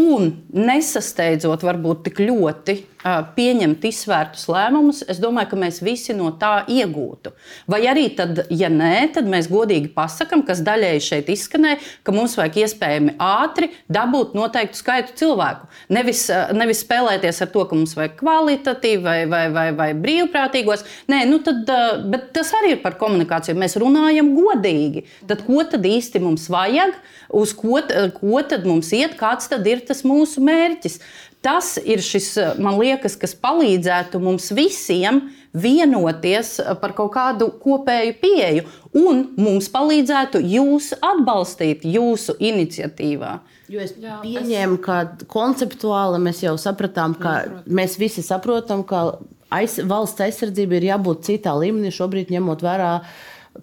Un 0.00 0.30
nesasteidzot, 0.54 1.64
varbūt 1.66 2.04
tik 2.06 2.22
ļoti 2.22 2.76
pieņemt 3.04 3.84
izsvērtus 3.88 4.46
lēmumus, 4.50 5.02
es 5.08 5.20
domāju, 5.22 5.50
ka 5.52 5.58
mēs 5.60 5.80
visi 5.84 6.14
no 6.16 6.30
tā 6.40 6.66
iegūtu. 6.68 7.32
Vai 7.70 7.80
arī, 7.88 8.08
tad, 8.16 8.42
ja 8.52 8.68
nē, 8.72 9.10
tad 9.14 9.28
mēs 9.30 9.48
godīgi 9.50 9.92
pasakām, 9.94 10.42
kas 10.46 10.60
daļēji 10.66 11.04
šeit 11.06 11.30
izskanēja, 11.32 11.80
ka 12.04 12.14
mums 12.14 12.36
vajag 12.38 12.60
iespējami 12.64 13.16
ātri 13.24 13.70
dabūt 13.92 14.34
noteiktu 14.36 14.80
skaitu 14.80 15.16
cilvēku. 15.20 15.70
Nevis, 15.96 16.26
nevis 16.56 16.82
spēlēties 16.84 17.40
ar 17.44 17.52
to, 17.54 17.64
ka 17.70 17.78
mums 17.78 17.96
vajag 17.96 18.18
kvalitatīvi 18.20 19.02
vai, 19.04 19.18
vai, 19.30 19.44
vai, 19.54 19.68
vai 19.76 19.90
brīvprātīgos. 19.96 20.84
Nē, 21.10 21.22
nu 21.30 21.40
tad, 21.44 21.64
bet 22.12 22.30
tas 22.36 22.52
arī 22.60 22.76
ir 22.76 22.84
par 22.84 22.98
komunikāciju. 23.00 23.56
Mēs 23.60 23.78
runājam 23.80 24.34
godīgi. 24.36 25.06
Tad 25.30 25.46
ko 25.48 25.64
tad 25.64 25.88
īsti 25.88 26.20
mums 26.22 26.50
vajag, 26.52 26.94
uz 27.40 27.54
ko, 27.56 27.80
ko 28.18 28.44
tad 28.46 28.68
mums 28.68 28.92
iet, 28.96 29.16
kāds 29.20 29.48
tad 29.50 29.66
ir 29.70 29.84
tas 29.88 30.04
mūsu 30.06 30.42
mērķis? 30.44 31.00
Tas 31.40 31.78
ir 31.80 32.02
šis, 32.04 32.34
man 32.60 32.76
liekas, 32.76 33.14
kas 33.16 33.32
palīdzētu 33.32 34.20
mums 34.20 34.50
visiem 34.52 35.22
vienoties 35.56 36.58
par 36.82 36.92
kaut 36.94 37.14
kādu 37.14 37.48
kopēju 37.62 38.16
pieeju, 38.20 38.66
un 39.00 39.22
mums 39.40 39.70
palīdzētu 39.72 40.42
jūs 40.44 40.92
atbalstīt 41.00 41.86
jūsu 41.88 42.36
iniciatīvā. 42.36 43.32
Jo 43.70 43.80
es 43.86 43.96
Jā, 43.96 44.18
pieņēmu, 44.20 44.76
es... 44.76 44.84
ka 44.84 45.26
konceptuāli 45.30 46.20
mēs 46.22 46.44
jau 46.44 46.56
sapratām, 46.60 47.16
ka 47.18 47.34
Jā, 47.46 47.64
mēs 47.80 47.96
visi 48.02 48.22
saprotam, 48.26 48.84
ka 48.84 49.20
aiz, 49.48 49.78
valsts 49.80 50.26
aizsardzība 50.26 50.76
ir 50.76 50.90
jābūt 50.90 51.26
citā 51.30 51.56
līmenī, 51.56 51.92
šobrīd 51.94 52.34
ņemot 52.34 52.64
vērā 52.66 52.92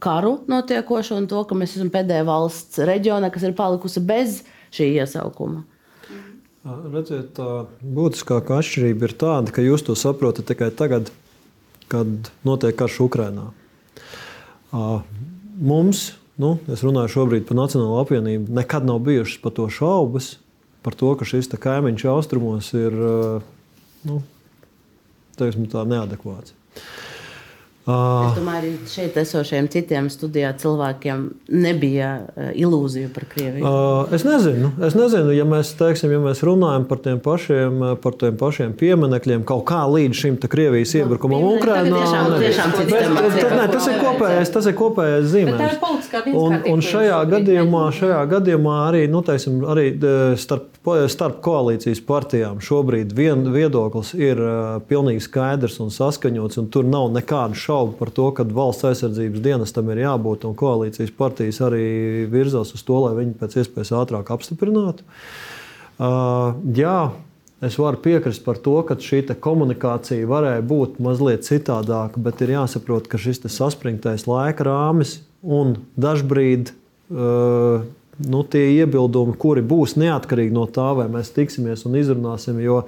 karu 0.04 0.40
notiekošo 0.50 1.22
un 1.22 1.30
to, 1.30 1.46
ka 1.48 1.56
mēs 1.56 1.78
esam 1.78 1.94
pēdējā 1.94 2.26
valsts 2.28 2.82
reģionā, 2.88 3.30
kas 3.32 3.48
ir 3.48 3.56
palikusi 3.58 4.04
bez 4.04 4.42
šī 4.74 4.96
iesaukuma. 4.98 5.64
Redziet, 6.66 7.32
tā 7.38 7.68
būtiskākā 7.80 8.58
atšķirība 8.60 9.08
ir 9.08 9.14
tāda, 9.20 9.54
ka 9.54 9.64
jūs 9.64 9.86
to 9.88 9.96
saprotat 9.96 10.50
tikai 10.50 10.72
tagad, 10.76 11.12
kad 11.92 12.32
notiek 12.48 12.76
karš 12.76 13.00
Ukrajinā. 13.06 13.46
Mums, 14.74 16.02
nu, 16.42 16.58
es 16.74 16.84
runāju 16.84 17.14
šobrīd 17.14 17.48
par 17.48 17.60
Nacionālo 17.62 18.02
apvienību, 18.02 18.52
nekad 18.58 18.88
nav 18.90 19.00
bijušas 19.06 19.40
par 19.44 19.56
to 19.56 19.70
šaubas, 19.72 20.34
par 20.84 20.98
to, 20.98 21.14
ka 21.20 21.28
šis 21.30 21.48
kaimiņš 21.54 22.08
austrumos 22.12 22.74
ir 22.76 22.98
nu, 24.08 24.20
teiksim, 25.40 25.70
neadekvāts. 25.72 26.58
Es 27.88 28.36
domāju, 28.36 28.58
arī 28.60 28.72
šeit 28.92 29.16
esošiem 29.22 29.70
citiem 29.72 30.10
studijā 30.12 30.50
cilvēkiem 30.60 31.22
nebija 31.56 32.10
uh, 32.20 32.50
ilūzija 32.52 33.08
par 33.16 33.24
Krieviju. 33.32 33.64
Uh, 33.64 34.12
es 34.16 34.26
nezinu, 34.28 34.74
es 34.84 34.98
nezinu 34.98 35.32
ja, 35.32 35.46
mēs, 35.48 35.72
teiksim, 35.80 36.12
ja 36.12 36.20
mēs 36.20 36.44
runājam 36.44 36.84
par 36.90 37.00
tiem 37.06 37.22
pašiem, 37.24 37.86
par 38.04 38.18
tiem 38.20 38.36
pašiem 38.40 38.76
pieminekļiem, 38.80 39.46
kaut 39.48 39.64
kā 39.72 39.86
līdz 39.88 40.20
šim 40.20 40.36
Krievijas 40.48 40.94
iebrukumam 41.00 41.46
no, 41.46 41.54
Ukrajinā. 41.56 42.04
Tas 43.72 43.88
ir 43.88 44.02
kopējais, 44.04 44.52
tas 44.54 44.68
ir 44.68 44.76
kopējais 44.78 45.32
zīmējums. 45.32 46.12
Un, 46.36 46.60
un 46.74 46.84
šajā 46.84 47.22
gadījumā, 47.32 47.86
šajā 47.96 48.20
gadījumā 48.36 48.78
arī, 48.90 49.06
nu, 49.12 49.24
teiksim, 49.26 49.64
arī 49.68 49.90
starp, 50.40 50.77
starp 51.12 51.42
koalīcijas 51.44 52.00
partijām 52.08 52.62
šobrīd 52.64 53.12
vien, 53.16 53.42
viedoklis 53.52 54.14
ir 54.16 54.40
pilnīgi 54.88 55.24
skaidrs 55.26 55.78
un 55.84 55.92
saskaņots, 55.92 56.60
un 56.62 56.70
tur 56.72 56.88
nav 56.88 57.10
nekādu 57.16 57.60
šaubu 57.60 57.98
par 58.00 58.12
to, 58.16 58.30
ka 58.38 58.46
valsts 58.48 58.88
aizsardzības 58.88 59.44
dienestam 59.44 59.92
ir 59.92 60.06
jābūt, 60.06 60.48
un 60.48 60.56
koalīcijas 60.58 61.12
partijas 61.18 61.60
arī 61.68 61.84
virzās 62.32 62.72
uz 62.78 62.86
to, 62.88 63.02
lai 63.04 63.14
viņi 63.20 63.36
pēc 63.42 63.60
iespējas 63.62 63.94
ātrāk 64.00 64.32
apstiprinātu. 64.38 65.04
Jā, 66.78 66.98
es 67.68 67.78
varu 67.82 68.02
piekrist 68.08 68.46
par 68.48 68.64
to, 68.64 68.80
ka 68.88 69.00
šī 69.02 69.26
komunikācija 69.44 70.30
varēja 70.30 70.66
būt 70.72 71.00
mazliet 71.04 71.48
citādāka, 71.48 72.22
bet 72.24 72.46
ir 72.46 72.56
jāsaprot, 72.56 73.12
ka 73.12 73.20
šis 73.20 73.44
saspringtais 73.52 74.28
laika 74.30 74.70
rāmis 74.72 75.20
un 75.44 75.80
dažbrīd. 76.00 76.76
Uh, 77.08 77.88
nu, 78.26 78.44
tie 78.44 78.64
iebildumi, 78.80 79.36
kuri 79.40 79.64
būs 79.66 79.96
neatkarīgi 80.02 80.56
no 80.56 80.66
tā, 80.70 80.90
vai 80.98 81.08
mēs 81.12 81.34
tiksimies 81.36 81.86
un 81.88 81.98
izrunāsim. 82.00 82.60
Jo, 82.64 82.84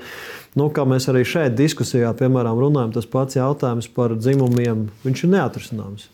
nu, 0.59 0.69
kā 0.73 0.85
mēs 0.89 1.09
arī 1.11 1.25
šeit 1.27 1.57
diskusijā, 1.59 2.11
piemēram, 2.17 2.61
runājam, 2.61 2.95
tas 2.97 3.09
pats 3.09 3.37
jautājums 3.39 3.89
par 3.93 4.17
dzimumiem, 4.17 4.87
viņš 5.05 5.25
ir 5.25 5.35
neatrisināms. 5.35 6.09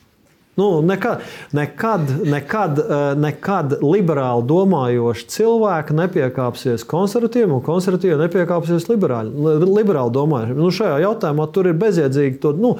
Nu, 0.56 0.82
nekad, 0.82 1.22
nekad, 1.52 2.02
nekad, 2.23 2.80
eh, 2.80 3.15
nekad 3.19 3.73
liberāli 3.84 4.45
domājoši 4.48 5.26
cilvēki 5.34 5.95
nepiekāpsies 5.98 6.86
konservatīviem, 6.88 7.57
un 7.57 7.64
konservatīvi 7.65 8.15
nepiekāpsies 8.22 8.88
liberāli, 8.88 9.34
liberāli 9.65 10.15
domājošiem. 10.15 10.61
Nu, 10.61 10.72
šajā 10.72 11.02
jautājumā 11.03 11.49
tur 11.52 11.68
ir 11.68 11.76
bezjēdzīgi. 11.82 12.40
To, 12.45 12.53
nu, 12.56 12.72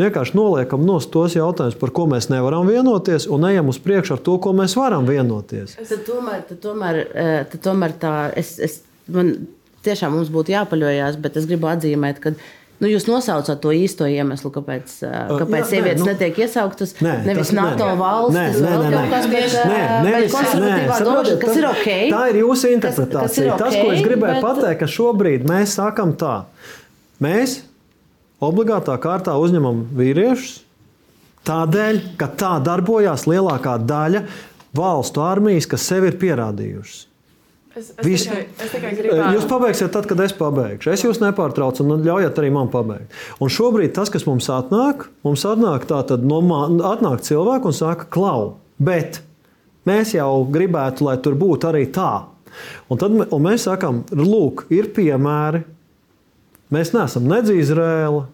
vienkārši 0.00 0.38
noliekam 0.40 0.88
nost 0.88 1.12
tos 1.12 1.36
jautājumus, 1.36 1.76
par 1.76 1.92
ko 1.92 2.08
mēs 2.08 2.30
nevaram 2.32 2.64
vienoties, 2.70 3.28
un 3.28 3.44
ejam 3.50 3.68
uz 3.68 3.80
priekšu 3.84 4.16
ar 4.16 4.24
to, 4.24 4.38
ko 4.40 4.56
mēs 4.56 4.78
varam 4.80 5.04
vienoties. 5.08 5.76
Tad 5.76 6.08
tomēr, 6.08 6.46
tad 6.48 6.64
tomēr, 6.64 7.02
eh, 7.12 7.44
tad 7.52 7.64
tomēr 7.68 7.96
tā, 8.00 8.14
es, 8.40 8.56
es, 8.56 8.80
man 9.12 9.34
tiešām 9.84 10.16
mums 10.16 10.32
būtu 10.32 10.56
jāpaļaujas, 10.56 11.20
bet 11.20 11.36
es 11.36 11.44
gribu 11.50 11.68
atzīmēt, 11.68 12.24
ka 12.24 12.32
Nu, 12.78 12.86
jūs 12.86 13.08
nosaucat 13.08 13.58
to 13.58 13.72
īsto 13.74 14.06
iemeslu, 14.06 14.52
kāpēc, 14.54 14.92
kāpēc 15.02 15.62
Jā, 15.64 15.68
sievietes 15.72 16.02
nē, 16.02 16.04
nu, 16.04 16.12
netiek 16.12 16.36
iesauktas. 16.44 16.92
Nē, 17.02 17.14
nevis 17.26 17.48
tas, 17.48 17.56
NATO 17.58 17.88
nē, 17.88 17.96
valstis, 17.98 18.60
nē, 18.62 18.74
nē, 18.78 18.90
nē, 18.92 19.00
kas 19.10 19.26
tieši 19.32 19.64
nē, 19.66 19.80
nevis, 20.06 20.36
konservatīvā 20.36 20.98
došana, 21.08 21.40
kas 21.42 21.58
ir 21.58 21.66
ok. 21.72 21.88
Tā 22.12 22.20
ir 22.30 22.38
jūsu 22.44 22.70
interpretācija. 22.76 23.24
Kas, 23.24 23.34
kas 23.34 23.40
ir 23.42 23.50
okay, 23.50 23.64
tas, 23.64 23.80
ko 23.82 23.96
es 23.96 24.04
gribēju 24.06 24.36
bet... 24.36 24.46
pateikt, 24.46 24.78
ka 24.84 24.90
šobrīd 24.94 25.48
mēs 25.50 25.74
sakam 25.80 26.14
tā. 26.22 26.36
Mēs 27.26 27.56
obligātā 28.38 28.94
kārtā 29.02 29.34
uzņemam 29.42 29.82
vīriešus 29.98 30.54
tādēļ, 31.48 32.00
ka 32.20 32.30
tā 32.38 32.54
darbojās 32.62 33.26
lielākā 33.26 33.74
daļa 33.88 34.22
valstu 34.78 35.24
armijas, 35.24 35.66
kas 35.66 35.86
sevi 35.90 36.12
ir 36.12 36.18
pierādījušas. 36.20 37.07
Es, 37.78 37.92
es, 37.94 38.02
Visu, 38.02 38.26
tikai, 38.26 38.46
es 38.58 38.72
tikai 38.74 38.90
gribēju. 38.96 39.26
Jūs 39.36 39.44
pabeigsiet 39.46 39.92
tad, 39.94 40.06
kad 40.10 40.18
es 40.24 40.32
pabeigšu. 40.34 40.90
Es 40.90 41.04
jūs 41.04 41.20
nepārtraucu, 41.22 41.84
un 41.84 42.02
ļaujiet 42.02 42.40
arī 42.40 42.48
man 42.50 42.70
pabeigt. 42.72 43.14
Un 43.38 43.52
šobrīd 43.54 43.92
tas, 43.94 44.10
kas 44.10 44.26
mums 44.26 44.48
atnāk, 44.50 45.06
mums 45.26 45.44
atnāk, 45.46 45.86
no, 46.26 46.40
atnāk 46.90 47.22
cilvēki 47.28 47.70
un 47.70 47.76
saka, 47.78 48.08
klau, 48.10 48.56
bet 48.82 49.20
mēs 49.86 50.16
jau 50.16 50.42
gribētu, 50.50 51.06
lai 51.06 51.18
tur 51.22 51.38
būtu 51.38 51.70
arī 51.70 51.84
tā. 51.94 52.10
Un 52.90 52.98
tad 52.98 53.14
un 53.14 53.44
mēs 53.46 53.68
sakām, 53.68 54.02
lūk, 54.10 54.66
ir 54.74 54.90
piemēri. 54.96 55.62
Mēs 56.74 56.90
neesam 56.96 57.30
nedz 57.30 57.52
Izrēla, 57.54 58.26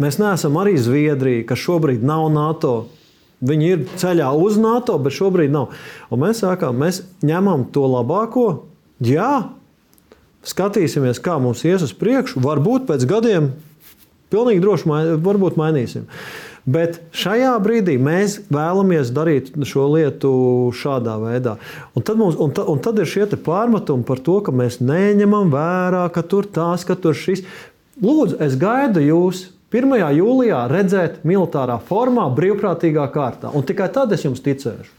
mēs 0.00 0.16
neesam 0.18 0.56
arī 0.58 0.78
Zviedrija, 0.80 1.44
kas 1.50 1.60
šobrīd 1.60 2.06
nav 2.08 2.30
NATO. 2.32 2.78
Viņi 3.38 3.68
ir 3.70 3.84
ceļā 4.00 4.32
uz 4.34 4.58
NATO, 4.58 4.96
bet 4.98 5.14
šobrīd 5.14 5.52
nav. 5.54 5.70
Un 6.10 6.24
mēs 6.24 6.42
sākām, 6.42 6.80
mēs 6.82 7.04
ņemam 7.22 7.68
to 7.74 7.84
labāko. 7.86 8.48
Jā, 9.04 9.52
skatīsimies, 10.48 11.20
kā 11.22 11.36
mums 11.42 11.62
ies 11.68 11.84
uz 11.86 11.94
priekšu. 11.94 12.42
Varbūt 12.42 12.88
pēc 12.88 13.06
gadiem 13.08 13.52
pilnīgi 14.32 14.62
droši 14.64 14.90
varbūt 15.22 15.58
mainīsim. 15.60 16.08
Bet 16.68 16.98
šajā 17.16 17.54
brīdī 17.64 17.94
mēs 18.02 18.40
vēlamies 18.52 19.12
darīt 19.16 19.54
šo 19.64 19.86
lietu 19.94 20.32
šādā 20.76 21.14
veidā. 21.22 21.54
Un 21.96 22.04
tad, 22.04 22.18
mums, 22.20 22.36
un 22.36 22.52
ta, 22.52 22.66
un 22.68 22.82
tad 22.84 22.98
ir 23.00 23.08
šie 23.08 23.24
pārmetumi 23.40 24.04
par 24.04 24.20
to, 24.20 24.40
ka 24.44 24.52
mēs 24.52 24.82
neņemam 24.84 25.54
vērā, 25.54 26.04
ka 26.12 26.26
tur 26.26 26.44
tās, 26.44 26.84
ka 26.84 26.98
tur 26.98 27.16
šis. 27.16 27.46
Lūdzu, 28.02 28.36
es 28.44 28.58
gaidu 28.60 29.00
jūs 29.00 29.46
1. 29.68 29.98
jūlijā 30.16 30.62
redzēt 30.70 31.24
militārā 31.28 31.76
formā, 31.90 32.24
brīvprātīgā 32.32 33.04
kārtā. 33.12 33.52
Un 33.52 33.66
tikai 33.68 33.90
tad 33.92 34.14
es 34.16 34.24
jums 34.24 34.40
ticēšu. 34.40 34.94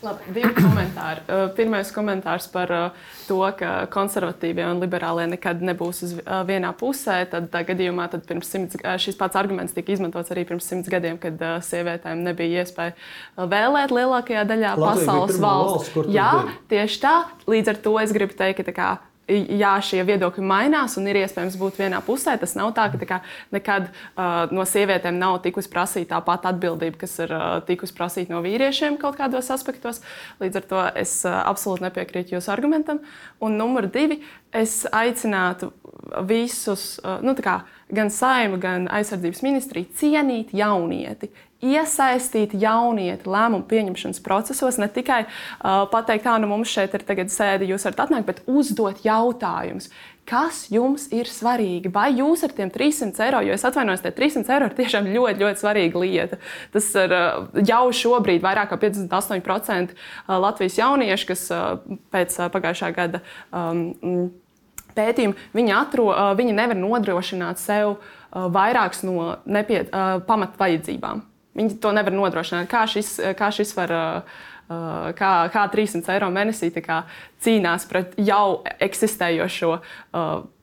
Labi, 0.00 0.30
divi 0.32 0.48
komentāri. 0.56 1.20
Uh, 1.28 1.42
pirmais 1.52 1.90
komentārs 1.92 2.46
par 2.48 2.70
uh, 2.72 3.08
to, 3.26 3.40
ka 3.58 3.84
konservatīvie 3.92 4.64
un 4.64 4.80
liberālie 4.80 5.26
nekad 5.28 5.60
nebūs 5.60 6.00
uz 6.06 6.14
uh, 6.22 6.38
vienā 6.48 6.70
pusē. 6.78 7.18
Tad, 7.28 7.50
tā 7.52 7.60
gadījumā, 7.68 8.06
tad 8.14 8.24
simts, 8.46 8.78
šis 9.02 9.18
pats 9.20 9.36
arguments 9.36 9.76
tika 9.76 9.92
izmantots 9.92 10.32
arī 10.32 10.46
pirms 10.48 10.70
simts 10.70 10.88
gadiem, 10.88 11.18
kad 11.20 11.36
sievietēm 11.66 12.24
nebija 12.24 12.64
iespēja 12.64 12.96
vēlēt 13.50 13.92
lielākajā 13.92 14.46
daļā 14.48 14.72
Latvija 14.78 15.04
pasaules 15.04 15.42
valsts. 15.42 15.92
valsts 15.98 16.16
Jā, 16.16 16.32
tieši 16.72 17.02
tā. 17.04 17.14
Līdz 17.50 17.74
ar 17.74 17.84
to 17.84 17.98
es 18.00 18.16
gribu 18.16 18.38
teikt, 18.40 18.72
ka 18.72 18.94
jā, 19.30 19.72
šie 19.84 20.02
viedokļi 20.06 20.44
mainās 20.46 20.96
un 21.00 21.08
ir 21.10 21.20
iespējams 21.22 21.56
būt 21.60 21.80
vienā 21.80 22.00
pusē. 22.04 22.36
Tas 22.40 22.56
nav 22.58 22.72
tā, 22.76 22.88
ka 22.92 23.00
tā 23.00 23.08
kā, 23.08 23.20
nekad 23.54 23.88
uh, 23.90 24.50
no 24.54 24.66
sievietēm 24.68 25.18
nav 25.20 25.40
tikusi 25.44 25.70
prasīta 25.72 26.16
tā 26.16 26.20
pati 26.26 26.50
atbildība, 26.50 27.00
kas 27.04 27.18
ir 27.22 27.34
uh, 27.36 27.48
tikusi 27.66 27.96
prasīta 27.96 28.34
no 28.34 28.42
vīriešiem 28.44 28.98
kaut 29.00 29.18
kādos 29.20 29.50
aspektos. 29.54 30.02
Līdz 30.42 30.62
ar 30.62 30.68
to 30.72 30.86
es 31.02 31.16
uh, 31.28 31.40
absolūti 31.50 31.86
nepiekrītu 31.86 32.36
jūsu 32.36 32.52
argumentam. 32.54 33.02
Un 33.40 33.58
numur 33.60 33.88
divi, 33.92 34.20
es 34.52 34.82
aicinātu 34.90 35.70
visus, 36.26 36.96
uh, 37.04 37.20
nu, 37.24 37.36
kā, 37.38 37.60
gan 37.92 38.10
saima, 38.14 38.58
gan 38.60 38.88
aizsardzības 38.90 39.44
ministriju 39.46 39.94
cienīt 40.00 40.54
jaunieti, 40.56 41.30
iesaistīt 41.64 42.54
jaunieti 42.60 43.28
lēmumu 43.28 43.66
pieņemšanas 43.68 44.22
procesos, 44.24 44.78
ne 44.80 44.88
tikai 44.92 45.24
uh, 45.26 45.84
pateikt, 45.92 46.24
kā 46.24 46.36
nu 46.40 46.48
mums 46.50 46.72
šeit 46.72 46.94
ir 46.96 47.04
sēde, 47.30 47.68
jūs 47.68 47.84
varat 47.88 48.06
atnākt, 48.06 48.28
bet 48.28 48.42
uzdot 48.48 49.04
jautājumus. 49.04 49.90
Kas 50.30 50.66
jums 50.70 51.08
ir 51.16 51.26
svarīgi? 51.26 51.90
Vai 51.90 52.10
jūs 52.14 52.44
ar 52.46 52.52
tiem 52.54 52.70
300 52.70 53.24
eiro, 53.26 53.40
jo 53.42 53.54
es 53.56 53.64
atvainojos, 53.66 54.04
tie 54.04 54.12
300 54.14 54.52
eiro 54.54 54.68
ir 54.68 54.76
tiešām 54.78 55.08
ļoti, 55.10 55.42
ļoti 55.42 55.62
svarīga 55.62 56.02
lieta. 56.04 56.38
Tas 56.74 56.86
ir 57.02 57.14
uh, 57.16 57.48
jau 57.66 57.82
šobrīd 58.02 58.44
vairāk 58.44 58.70
kā 58.70 58.78
58% 58.80 59.96
Latvijas 60.30 60.78
jauniešu, 60.78 61.32
kas 61.32 61.48
uh, 61.54 61.98
pēc 62.14 62.38
uh, 62.38 62.52
pagājušā 62.52 62.92
gada 62.94 63.24
um, 63.50 64.30
pētījuma, 64.94 65.50
viņi, 65.54 65.74
atro, 65.74 66.08
viņi 66.38 66.54
nevar 66.56 66.78
nodrošināt 66.78 67.60
sev 67.62 68.00
vairākas 68.30 69.04
no 69.06 69.36
nepie, 69.46 69.84
pamatvajadzībām. 70.26 71.22
Viņi 71.60 71.76
to 71.82 71.92
nevar 71.92 72.16
nodrošināt. 72.16 72.70
Kā 72.70 72.86
šis, 72.88 73.18
kā 73.36 73.50
šis 73.52 73.74
var, 73.76 73.92
kā, 75.18 75.32
kā 75.52 75.66
300 75.74 76.14
eiro 76.16 76.30
mēnesī 76.32 76.72
cīnās 76.72 77.84
pret 77.90 78.16
jau 78.16 78.62
eksistējošo 78.80 79.76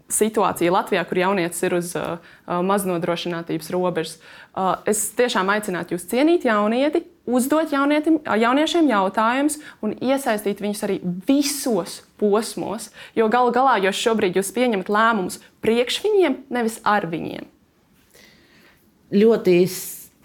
situāciju 0.08 0.72
Latvijā, 0.72 1.04
kur 1.08 1.20
jaunietis 1.20 1.60
ir 1.68 1.76
uz 1.78 1.92
uh, 2.00 2.18
maznodrošinātības 2.48 3.70
robežas. 3.76 4.18
Uh, 4.56 4.78
es 4.88 5.04
tiešām 5.18 5.50
aicinātu 5.52 5.96
jūs 5.96 6.08
cienīt 6.08 6.48
jaunieti, 6.48 7.04
uzdot 7.28 7.74
jaunietim, 7.76 8.22
jauniešiem 8.24 8.88
jautājumus 8.88 9.60
un 9.84 9.98
iesaistīt 10.00 10.64
viņus 10.64 10.86
arī 10.88 11.02
visos 11.28 12.00
posmos. 12.22 12.90
Jo 13.20 13.28
galu 13.32 13.52
galā 13.56 13.78
jūs 13.84 14.00
šobrīd 14.00 14.40
jūs 14.40 14.54
pieņemat 14.56 14.92
lēmumus 14.92 15.42
priekš 15.66 16.02
viņiem, 16.06 16.42
nevis 16.56 16.80
ar 16.88 17.10
viņiem. 17.12 17.52
Ļoti 19.12 19.60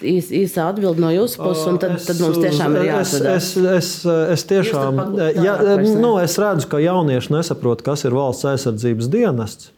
īs, 0.06 0.30
īsa 0.42 0.68
atbilde 0.70 1.02
no 1.02 1.10
jūsu 1.12 1.40
puses, 1.40 1.66
un 1.70 1.78
tad, 1.82 1.96
tad 2.04 2.22
mums 2.22 2.40
tiešām 2.42 2.78
ir 2.78 2.88
jāatcerās. 2.90 3.36
Es, 3.36 3.52
es, 3.56 3.66
es, 3.74 3.92
es 4.36 4.46
tiešām 4.50 5.00
ja, 5.42 5.56
nu, 5.82 6.16
es 6.22 6.38
redzu, 6.42 6.68
ka 6.72 6.82
jaunieši 6.82 7.36
nesaprot, 7.36 7.84
kas 7.86 8.06
ir 8.08 8.16
valsts 8.16 8.48
aizsardzības 8.52 9.10
dienests. 9.12 9.72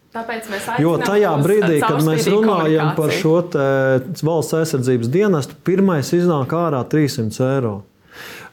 Jo 0.78 0.92
tajā 1.02 1.32
brīdī, 1.42 1.80
kad 1.82 2.04
mēs 2.06 2.28
runājam 2.30 2.92
par 2.94 3.10
šo 3.14 3.40
valsts 4.22 4.54
aizsardzības 4.60 5.10
dienestu, 5.10 5.56
pirmais 5.66 6.12
iznāk 6.14 6.54
ārā 6.54 6.84
300 6.86 7.48
eiro. 7.56 7.80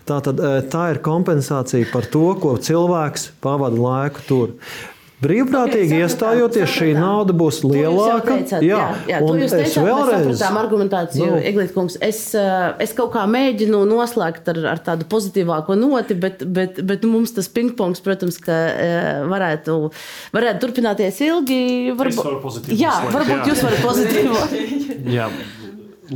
Tā, 0.09 0.17
tad, 0.25 0.41
tā 0.73 0.87
ir 0.95 0.99
kompensācija 1.05 1.91
par 1.91 2.07
to, 2.09 2.31
ko 2.41 2.55
cilvēks 2.57 3.29
pavada 3.43 3.77
laiku 3.77 4.25
tur. 4.25 4.55
Brīvprātīgi 5.21 5.93
okay, 5.93 6.01
iestājoties, 6.01 6.71
šī 6.73 6.87
nauda 6.97 7.33
būs 7.37 7.59
lielāka. 7.61 8.39
Teicāt, 8.39 8.63
jā, 8.65 8.79
jā, 8.79 9.03
jā 9.11 9.19
to 9.21 9.35
jūs 9.37 9.53
teicāt, 9.53 9.85
vēlreiz... 9.85 10.23
mēs 10.25 10.39
sapratām 10.39 10.57
argumentāciju, 10.63 11.27
nu. 11.29 11.41
Eglīt 11.51 11.73
kungs. 11.75 11.97
Es, 12.01 12.23
eh, 12.33 12.53
es 12.81 12.95
kaut 12.97 13.11
kā 13.13 13.27
mēģinu 13.29 13.83
noslēgt 13.85 14.49
ar, 14.49 14.61
ar 14.71 14.81
tādu 14.81 15.05
pozitīvāko 15.11 15.77
noti, 15.77 16.17
bet, 16.17 16.41
bet, 16.41 16.81
bet 16.89 17.05
mums 17.05 17.35
tas 17.37 17.51
pingpongs, 17.53 18.01
protams, 18.01 18.39
ka 18.41 18.59
eh, 18.73 19.09
varētu, 19.29 19.79
varētu 20.33 20.63
turpināties 20.65 21.21
ilgi. 21.27 21.61
Varbūt, 21.99 22.71
jā, 22.73 22.95
varbūt 23.13 23.35
jā. 23.35 23.43
jūs 23.51 23.61
varat 23.67 23.85
pozitīvi. 23.85 24.79
jā. 25.19 25.27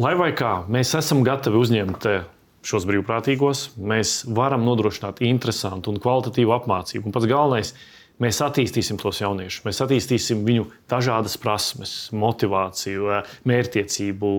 Lai 0.02 0.16
vai 0.18 0.32
kā, 0.36 0.64
mēs 0.66 0.96
esam 0.98 1.22
gatavi 1.28 1.62
uzņemt 1.62 2.10
eh, 2.10 2.24
šos 2.66 2.90
brīvprātīgos, 2.90 3.68
mēs 3.78 4.24
varam 4.34 4.66
nodrošināt 4.66 5.22
interesantu 5.30 5.94
un 5.94 6.02
kvalitatīvu 6.02 6.58
apmācību. 6.58 7.06
Un 7.06 7.14
pats 7.14 7.30
galvenais 7.30 7.76
ir 7.76 7.94
Mēs 8.24 8.38
attīstīsim 8.40 8.96
tos 9.02 9.18
jauniešus, 9.20 9.66
mēs 9.66 9.82
attīstīsim 9.84 10.46
viņu 10.48 10.70
dažādas 10.92 11.36
prasmes, 11.42 11.96
motivāciju, 12.16 13.10
mērķtiecību, 13.52 14.30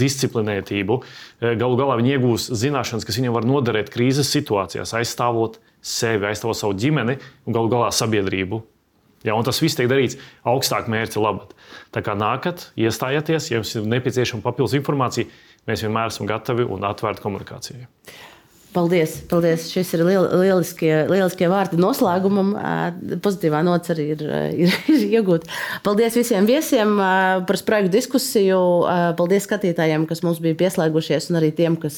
disciplinētību. 0.00 0.96
Galu 1.60 1.76
galā 1.76 1.98
viņi 2.00 2.14
iegūs 2.14 2.48
zināšanas, 2.56 3.04
kas 3.04 3.20
viņiem 3.20 3.36
var 3.36 3.44
noderēt 3.48 3.92
krīzes 3.92 4.32
situācijās, 4.32 4.94
aizstāvot 4.96 5.60
sevi, 5.84 6.24
aizstāvot 6.30 6.56
savu 6.56 6.78
ģimeni 6.80 7.18
un 7.20 7.56
galu 7.58 7.68
galā 7.74 7.92
sabiedrību. 7.92 8.62
Ja, 9.26 9.34
tas 9.44 9.60
viss 9.60 9.76
tiek 9.76 9.90
darīts 9.90 10.16
augstāk 10.46 10.88
mērķa 10.88 11.20
labad. 11.20 11.52
Tā 11.92 12.00
kā 12.06 12.14
nākat, 12.16 12.70
iestājieties, 12.78 13.50
ja 13.50 13.58
jums 13.58 13.74
ir 13.76 13.88
nepieciešama 13.92 14.44
papildus 14.44 14.78
informācija, 14.78 15.28
mēs 15.68 15.84
vienmēr 15.84 16.12
esam 16.14 16.30
gatavi 16.30 16.64
un 16.64 16.86
atvērti 16.86 17.26
komunikācijai. 17.26 17.88
Paldies, 18.68 19.14
paldies. 19.24 19.64
Šis 19.72 19.94
ir 19.96 20.02
liel, 20.04 20.26
lieliskie, 20.42 20.90
lieliskie 21.08 21.46
vārdi 21.48 21.78
noslēgumam. 21.80 22.50
Pozitīvā 23.24 23.62
nots 23.64 23.88
arī 23.94 24.10
ir, 24.12 24.24
ir, 24.66 24.74
ir 24.92 25.04
iegūta. 25.18 25.48
Paldies 25.86 26.18
visiem 26.18 26.44
viesiem 26.48 26.92
par 27.48 27.56
spraigu 27.56 27.88
diskusiju. 27.92 28.58
Paldies 29.16 29.46
skatītājiem, 29.48 30.04
kas 30.10 30.20
mums 30.26 30.40
bija 30.44 30.58
pieslēgušies, 30.60 31.30
un 31.32 31.40
arī 31.40 31.48
tiem, 31.56 31.78
kas 31.80 31.96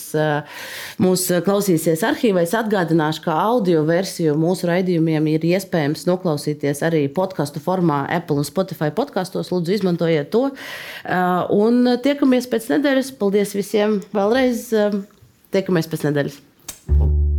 mūs 1.02 1.26
klausīsies 1.46 2.04
arhīvēs. 2.06 2.54
Atgādināšu, 2.60 3.24
ka 3.24 3.34
audio 3.48 3.82
versiju 3.88 4.36
mūsu 4.38 4.70
raidījumiem 4.70 5.26
ir 5.32 5.46
iespējams 5.50 6.06
noklausīties 6.06 6.84
arī 6.86 7.08
podkāstu 7.16 7.62
formā 7.64 8.04
Apple 8.14 8.44
un 8.44 8.46
Spotify 8.46 8.92
podkastos. 8.94 9.50
Lūdzu, 9.50 9.74
izmantojiet 9.80 10.30
to. 10.30 10.46
Un 11.56 11.96
tiekamies 12.06 12.46
pēc 12.52 12.70
nedēļas. 12.76 13.10
Paldies 13.18 13.56
visiem 13.58 13.98
vēlreiz. 14.14 14.70
Tiekamies 15.50 15.90
pēc 15.90 16.06
nedēļas. 16.06 16.38
Thank 16.98 17.02
you. 17.02 17.29